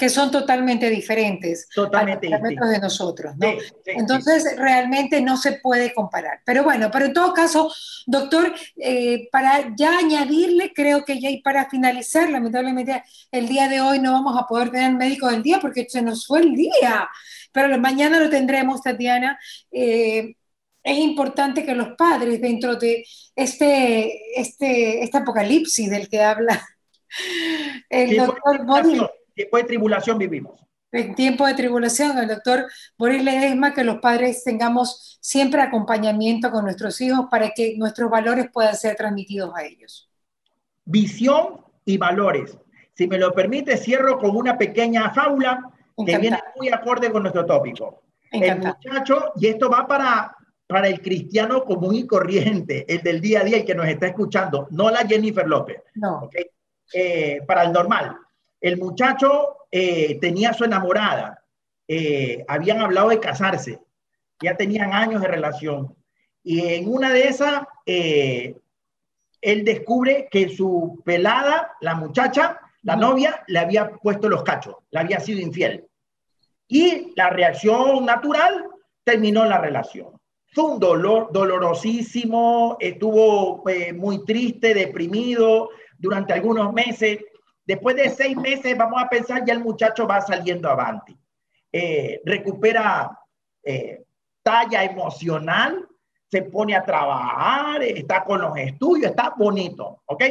que 0.00 0.08
son 0.08 0.30
totalmente 0.30 0.88
diferentes 0.88 1.68
totalmente 1.74 2.26
a 2.26 2.30
los 2.30 2.40
parámetros 2.40 2.70
de 2.70 2.78
nosotros, 2.78 3.36
¿no? 3.36 3.46
Entonces, 3.84 4.56
realmente 4.56 5.20
no 5.20 5.36
se 5.36 5.52
puede 5.52 5.92
comparar. 5.92 6.40
Pero 6.44 6.64
bueno, 6.64 6.90
pero 6.90 7.04
en 7.04 7.12
todo 7.12 7.34
caso, 7.34 7.70
doctor, 8.06 8.52
eh, 8.76 9.28
para 9.30 9.74
ya 9.76 9.98
añadirle, 9.98 10.72
creo 10.74 11.04
que 11.04 11.20
ya 11.20 11.30
y 11.30 11.42
para 11.42 11.68
finalizar, 11.68 12.30
lamentablemente 12.30 13.04
el 13.30 13.46
día 13.46 13.68
de 13.68 13.80
hoy 13.80 13.98
no 13.98 14.12
vamos 14.12 14.36
a 14.36 14.46
poder 14.46 14.70
tener 14.70 14.92
médico 14.94 15.28
del 15.28 15.42
día 15.42 15.60
porque 15.60 15.86
se 15.88 16.00
nos 16.02 16.26
fue 16.26 16.40
el 16.40 16.54
día 16.54 17.08
pero 17.52 17.78
mañana 17.78 18.20
lo 18.20 18.30
tendremos, 18.30 18.82
Tatiana. 18.82 19.38
Eh, 19.72 20.34
es 20.82 20.98
importante 20.98 21.64
que 21.64 21.74
los 21.74 21.96
padres, 21.96 22.40
dentro 22.40 22.76
de 22.76 23.04
este, 23.34 24.40
este, 24.40 25.02
este 25.02 25.18
apocalipsis 25.18 25.90
del 25.90 26.08
que 26.08 26.22
habla 26.22 26.66
el 27.90 28.16
doctor 28.16 28.64
Boris. 28.64 29.02
Tiempo 29.40 29.56
de 29.56 29.64
tribulación 29.64 30.18
vivimos. 30.18 30.60
En 30.92 31.14
tiempo 31.14 31.46
de 31.46 31.54
tribulación, 31.54 32.18
el 32.18 32.28
doctor 32.28 32.66
Boris 32.98 33.22
Ledesma, 33.22 33.72
que 33.72 33.84
los 33.84 33.98
padres 33.98 34.42
tengamos 34.42 35.18
siempre 35.20 35.62
acompañamiento 35.62 36.50
con 36.50 36.64
nuestros 36.64 37.00
hijos 37.00 37.26
para 37.30 37.50
que 37.50 37.76
nuestros 37.76 38.10
valores 38.10 38.46
puedan 38.52 38.74
ser 38.74 38.96
transmitidos 38.96 39.52
a 39.54 39.64
ellos. 39.64 40.10
Visión 40.84 41.64
y 41.84 41.96
valores. 41.96 42.58
Si 42.94 43.06
me 43.06 43.18
lo 43.18 43.32
permite, 43.32 43.76
cierro 43.76 44.18
con 44.18 44.36
una 44.36 44.58
pequeña 44.58 45.10
fábula 45.14 45.70
que 46.04 46.18
viene 46.18 46.38
muy 46.56 46.68
acorde 46.68 47.10
con 47.10 47.22
nuestro 47.22 47.46
tópico. 47.46 48.02
El 48.32 48.58
muchacho, 48.58 49.32
y 49.36 49.46
esto 49.46 49.70
va 49.70 49.86
para, 49.86 50.36
para 50.66 50.88
el 50.88 51.00
cristiano 51.00 51.64
común 51.64 51.94
y 51.94 52.06
corriente, 52.06 52.84
el 52.92 53.02
del 53.02 53.20
día 53.20 53.40
a 53.40 53.44
día, 53.44 53.58
el 53.58 53.64
que 53.64 53.74
nos 53.74 53.86
está 53.86 54.08
escuchando, 54.08 54.66
no 54.70 54.90
la 54.90 55.06
Jennifer 55.06 55.46
López. 55.46 55.82
No. 55.94 56.28
Eh, 56.92 57.40
para 57.46 57.62
el 57.62 57.72
normal. 57.72 58.16
El 58.60 58.78
muchacho 58.78 59.56
eh, 59.70 60.18
tenía 60.20 60.52
su 60.52 60.64
enamorada, 60.64 61.42
eh, 61.88 62.44
habían 62.46 62.80
hablado 62.80 63.08
de 63.08 63.20
casarse, 63.20 63.80
ya 64.42 64.56
tenían 64.56 64.92
años 64.92 65.22
de 65.22 65.28
relación. 65.28 65.96
Y 66.42 66.60
en 66.60 66.92
una 66.92 67.10
de 67.10 67.28
esas, 67.28 67.62
él 67.86 68.54
descubre 69.64 70.28
que 70.30 70.48
su 70.48 71.02
pelada, 71.04 71.72
la 71.80 71.94
muchacha, 71.94 72.60
La 72.82 72.96
novia 72.96 73.44
le 73.46 73.58
había 73.58 73.90
puesto 73.90 74.28
los 74.28 74.42
cachos, 74.42 74.76
le 74.90 75.00
había 75.00 75.20
sido 75.20 75.40
infiel. 75.40 75.86
Y 76.66 77.12
la 77.16 77.28
reacción 77.30 78.06
natural 78.06 78.68
terminó 79.04 79.44
la 79.44 79.58
relación. 79.58 80.18
Fue 80.52 80.64
un 80.64 80.80
dolor 80.80 81.30
dolorosísimo, 81.32 82.76
estuvo 82.80 83.68
eh, 83.68 83.92
muy 83.92 84.24
triste, 84.24 84.72
deprimido 84.72 85.70
durante 85.98 86.32
algunos 86.32 86.72
meses. 86.72 87.18
Después 87.70 87.94
de 87.94 88.10
seis 88.10 88.36
meses, 88.36 88.76
vamos 88.76 89.00
a 89.00 89.08
pensar, 89.08 89.44
ya 89.46 89.52
el 89.52 89.60
muchacho 89.60 90.04
va 90.04 90.20
saliendo 90.20 90.68
avanti. 90.68 91.16
Eh, 91.70 92.20
recupera 92.24 93.16
eh, 93.62 94.06
talla 94.42 94.82
emocional, 94.82 95.86
se 96.28 96.42
pone 96.42 96.74
a 96.74 96.84
trabajar, 96.84 97.80
está 97.84 98.24
con 98.24 98.40
los 98.40 98.56
estudios, 98.56 99.12
está 99.12 99.34
bonito, 99.38 100.02
¿ok? 100.06 100.24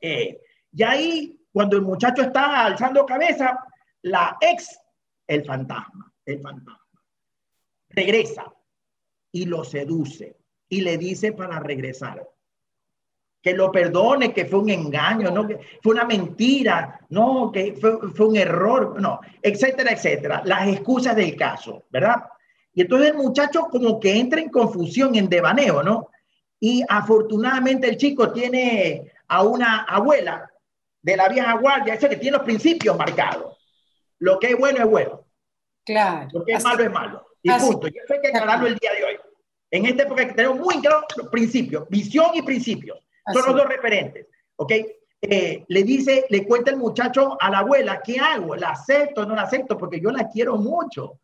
y 0.00 0.82
ahí, 0.84 1.44
cuando 1.50 1.76
el 1.76 1.82
muchacho 1.82 2.22
está 2.22 2.66
alzando 2.66 3.04
cabeza, 3.04 3.58
la 4.02 4.36
ex, 4.40 4.78
el 5.26 5.44
fantasma, 5.44 6.14
el 6.24 6.40
fantasma, 6.40 6.88
regresa 7.88 8.54
y 9.32 9.44
lo 9.44 9.64
seduce 9.64 10.36
y 10.68 10.82
le 10.82 10.98
dice 10.98 11.32
para 11.32 11.58
regresar. 11.58 12.24
Que 13.42 13.54
lo 13.54 13.70
perdone, 13.70 14.32
que 14.32 14.46
fue 14.46 14.58
un 14.58 14.70
engaño, 14.70 15.30
no, 15.30 15.46
que 15.46 15.58
fue 15.82 15.94
una 15.94 16.04
mentira, 16.04 17.00
no, 17.10 17.50
que 17.52 17.74
fue, 17.80 17.98
fue 18.14 18.26
un 18.26 18.36
error, 18.36 19.00
no, 19.00 19.20
etcétera, 19.40 19.92
etcétera. 19.92 20.42
Las 20.44 20.68
excusas 20.68 21.14
del 21.14 21.36
caso, 21.36 21.84
¿verdad? 21.90 22.24
Y 22.74 22.82
entonces 22.82 23.10
el 23.10 23.16
muchacho 23.16 23.68
como 23.70 23.98
que 23.98 24.16
entra 24.16 24.40
en 24.40 24.50
confusión, 24.50 25.14
en 25.14 25.28
devaneo, 25.28 25.82
¿no? 25.82 26.10
Y 26.60 26.82
afortunadamente 26.88 27.88
el 27.88 27.96
chico 27.96 28.32
tiene 28.32 29.12
a 29.28 29.42
una 29.42 29.82
abuela 29.82 30.50
de 31.02 31.16
la 31.16 31.28
vieja 31.28 31.54
guardia, 31.54 31.94
ese 31.94 32.08
que 32.08 32.16
tiene 32.16 32.36
los 32.36 32.46
principios 32.46 32.96
marcados. 32.96 33.56
Lo 34.18 34.38
que 34.38 34.48
es 34.48 34.58
bueno 34.58 34.78
es 34.78 34.86
bueno. 34.86 35.24
Claro. 35.84 36.28
Lo 36.32 36.44
que 36.44 36.52
es 36.52 36.64
malo 36.64 36.84
es 36.84 36.92
malo. 36.92 37.26
Y 37.42 37.50
punto. 37.50 37.88
Y 37.88 37.90
eso 37.90 38.14
hay 38.14 38.20
que 38.20 38.28
aclararlo 38.28 38.66
el 38.66 38.76
día 38.76 38.92
de 38.92 39.04
hoy. 39.04 39.16
En 39.70 39.86
esta 39.86 40.02
época 40.02 40.26
que 40.26 40.34
tenemos 40.34 40.58
muy 40.58 40.80
claros 40.80 41.04
principios, 41.30 41.88
visión 41.88 42.30
y 42.34 42.42
principios. 42.42 42.98
Son 43.32 43.42
los 43.46 43.56
dos 43.56 43.68
referentes. 43.68 44.26
¿Ok? 44.56 44.72
Eh, 45.20 45.64
le 45.66 45.82
dice, 45.82 46.26
le 46.28 46.46
cuenta 46.46 46.70
el 46.70 46.76
muchacho 46.76 47.36
a 47.40 47.50
la 47.50 47.58
abuela, 47.58 48.00
¿qué 48.02 48.18
hago? 48.20 48.54
¿La 48.54 48.70
acepto 48.70 49.22
o 49.22 49.26
no 49.26 49.34
la 49.34 49.42
acepto? 49.42 49.76
Porque 49.76 50.00
yo 50.00 50.10
la 50.10 50.28
quiero 50.28 50.56
mucho. 50.56 51.20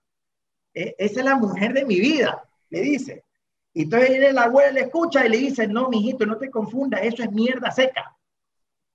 Eh, 0.74 0.94
esa 0.98 1.20
es 1.20 1.24
la 1.24 1.36
mujer 1.36 1.72
de 1.72 1.84
mi 1.84 2.00
vida, 2.00 2.42
le 2.70 2.80
dice. 2.80 3.24
Y 3.72 3.82
entonces 3.82 4.32
la 4.32 4.44
abuela 4.44 4.72
le 4.72 4.80
escucha 4.82 5.24
y 5.24 5.28
le 5.28 5.36
dice, 5.36 5.66
no, 5.66 5.88
mijito, 5.88 6.26
no 6.26 6.36
te 6.36 6.50
confundas, 6.50 7.02
eso 7.02 7.22
es 7.22 7.30
mierda 7.30 7.70
seca. 7.70 8.16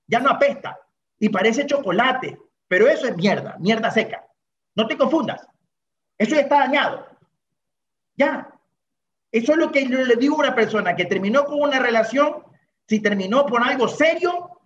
Ya 0.06 0.20
no 0.20 0.30
apesta 0.30 0.78
y 1.18 1.28
parece 1.28 1.66
chocolate, 1.66 2.38
pero 2.68 2.88
eso 2.88 3.06
es 3.06 3.16
mierda, 3.16 3.56
mierda 3.58 3.90
seca. 3.90 4.26
No 4.74 4.86
te 4.86 4.96
confundas. 4.96 5.46
Eso 6.18 6.34
ya 6.34 6.42
está 6.42 6.60
dañado. 6.60 7.06
Ya, 8.16 8.50
eso 9.32 9.52
es 9.52 9.58
lo 9.58 9.70
que 9.70 9.86
le 9.86 10.16
digo 10.16 10.36
a 10.36 10.40
una 10.40 10.54
persona 10.54 10.96
que 10.96 11.04
terminó 11.04 11.44
con 11.44 11.60
una 11.60 11.78
relación, 11.78 12.42
si 12.90 12.98
terminó 12.98 13.46
por 13.46 13.62
algo 13.62 13.86
serio, 13.86 14.58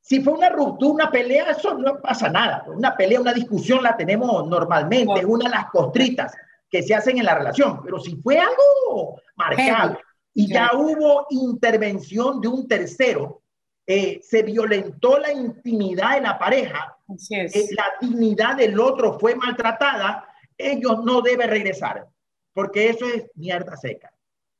si 0.00 0.20
fue 0.20 0.32
una 0.32 0.48
ruptura, 0.48 0.94
una 0.94 1.10
pelea, 1.12 1.52
eso 1.52 1.74
no 1.74 2.00
pasa 2.00 2.28
nada. 2.28 2.64
Una 2.66 2.96
pelea, 2.96 3.20
una 3.20 3.32
discusión 3.32 3.84
la 3.84 3.96
tenemos 3.96 4.48
normalmente, 4.48 5.20
es 5.20 5.24
una 5.24 5.44
de 5.44 5.54
las 5.54 5.70
costritas 5.70 6.34
que 6.68 6.82
se 6.82 6.92
hacen 6.92 7.18
en 7.18 7.24
la 7.24 7.36
relación. 7.36 7.80
Pero 7.84 8.00
si 8.00 8.16
fue 8.16 8.36
algo 8.36 9.20
marcado 9.36 9.96
y 10.34 10.52
ya 10.52 10.70
hubo 10.74 11.28
intervención 11.30 12.40
de 12.40 12.48
un 12.48 12.66
tercero, 12.66 13.42
eh, 13.86 14.18
se 14.24 14.42
violentó 14.42 15.20
la 15.20 15.32
intimidad 15.32 16.16
de 16.16 16.22
la 16.22 16.36
pareja, 16.36 16.96
eh, 17.30 17.68
la 17.76 17.84
dignidad 18.00 18.56
del 18.56 18.80
otro 18.80 19.20
fue 19.20 19.36
maltratada, 19.36 20.26
ellos 20.56 21.04
no 21.04 21.22
deben 21.22 21.48
regresar 21.48 22.08
porque 22.52 22.88
eso 22.88 23.06
es 23.06 23.30
mierda 23.36 23.76
seca. 23.76 24.12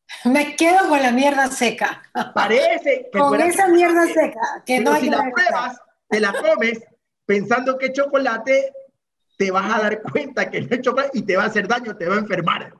Me 0.25 0.57
quedo 0.57 0.89
con 0.89 1.03
la 1.03 1.13
mierda 1.13 1.49
seca. 1.49 2.03
Parece 2.35 3.09
que 3.13 3.19
con 3.19 3.41
esa 3.41 3.69
mierda 3.69 4.07
seca, 4.07 4.63
que 4.65 4.81
no 4.81 4.93
hay 4.93 5.03
si 5.03 5.11
la 5.11 5.31
pruebas, 5.31 5.81
te 6.09 6.21
la 6.21 6.33
comes 6.33 6.83
pensando 7.27 7.77
que 7.77 7.87
es 7.87 7.93
chocolate, 7.93 8.73
te 9.37 9.51
vas 9.51 9.75
a 9.75 9.83
dar 9.83 10.03
cuenta 10.03 10.51
que 10.51 10.63
no 10.63 10.69
es 10.71 10.81
chocolate 10.81 11.19
y 11.19 11.23
te 11.23 11.37
va 11.37 11.45
a 11.45 11.47
hacer 11.47 11.69
daño, 11.69 11.97
te 11.97 12.09
va 12.09 12.17
a 12.17 12.19
enfermar. 12.19 12.73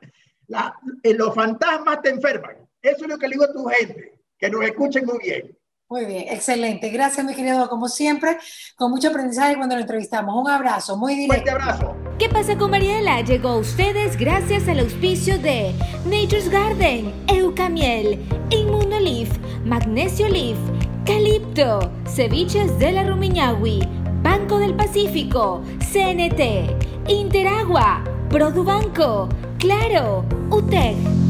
La, 0.47 0.73
eh, 1.03 1.13
los 1.13 1.33
fantasmas 1.35 2.01
te 2.01 2.09
enferman. 2.09 2.57
Eso 2.81 3.03
es 3.03 3.09
lo 3.09 3.17
que 3.17 3.27
le 3.27 3.33
digo 3.33 3.45
a 3.45 3.53
tu 3.53 3.65
gente, 3.65 4.19
que 4.37 4.49
nos 4.49 4.63
escuchen 4.63 5.05
muy 5.05 5.19
bien. 5.19 5.58
Muy 5.91 6.05
bien, 6.05 6.25
excelente. 6.29 6.89
Gracias, 6.89 7.25
mi 7.25 7.33
querido, 7.33 7.67
como 7.67 7.87
siempre, 7.87 8.37
con 8.75 8.91
mucho 8.91 9.07
aprendizaje 9.07 9.55
cuando 9.57 9.73
lo 9.73 9.81
entrevistamos. 9.81 10.35
Un 10.39 10.47
abrazo, 10.47 10.95
muy 10.95 11.15
directo. 11.15 11.33
Fuerte 11.33 11.49
abrazo. 11.49 11.95
¿Qué 12.19 12.29
pasa 12.29 12.55
con 12.59 12.69
Mariela? 12.69 13.21
Llegó 13.21 13.49
a 13.49 13.57
ustedes 13.57 14.15
gracias 14.15 14.67
al 14.67 14.81
auspicio 14.81 15.39
de 15.39 15.73
Nature's 16.05 16.47
Garden, 16.49 17.11
Eucamiel, 17.27 18.23
Inmunolif, 18.51 19.31
Magnesio 19.65 20.29
Leaf, 20.29 20.59
Calipto, 21.07 21.91
Ceviches 22.07 22.77
de 22.77 22.91
la 22.91 23.03
Rumiñahui, 23.03 23.79
Banco 24.21 24.59
del 24.59 24.75
Pacífico, 24.75 25.63
CNT, 25.91 26.75
Interagua, 27.07 28.03
Produbanco, 28.29 29.27
Claro, 29.57 30.23
UTEC. 30.51 31.28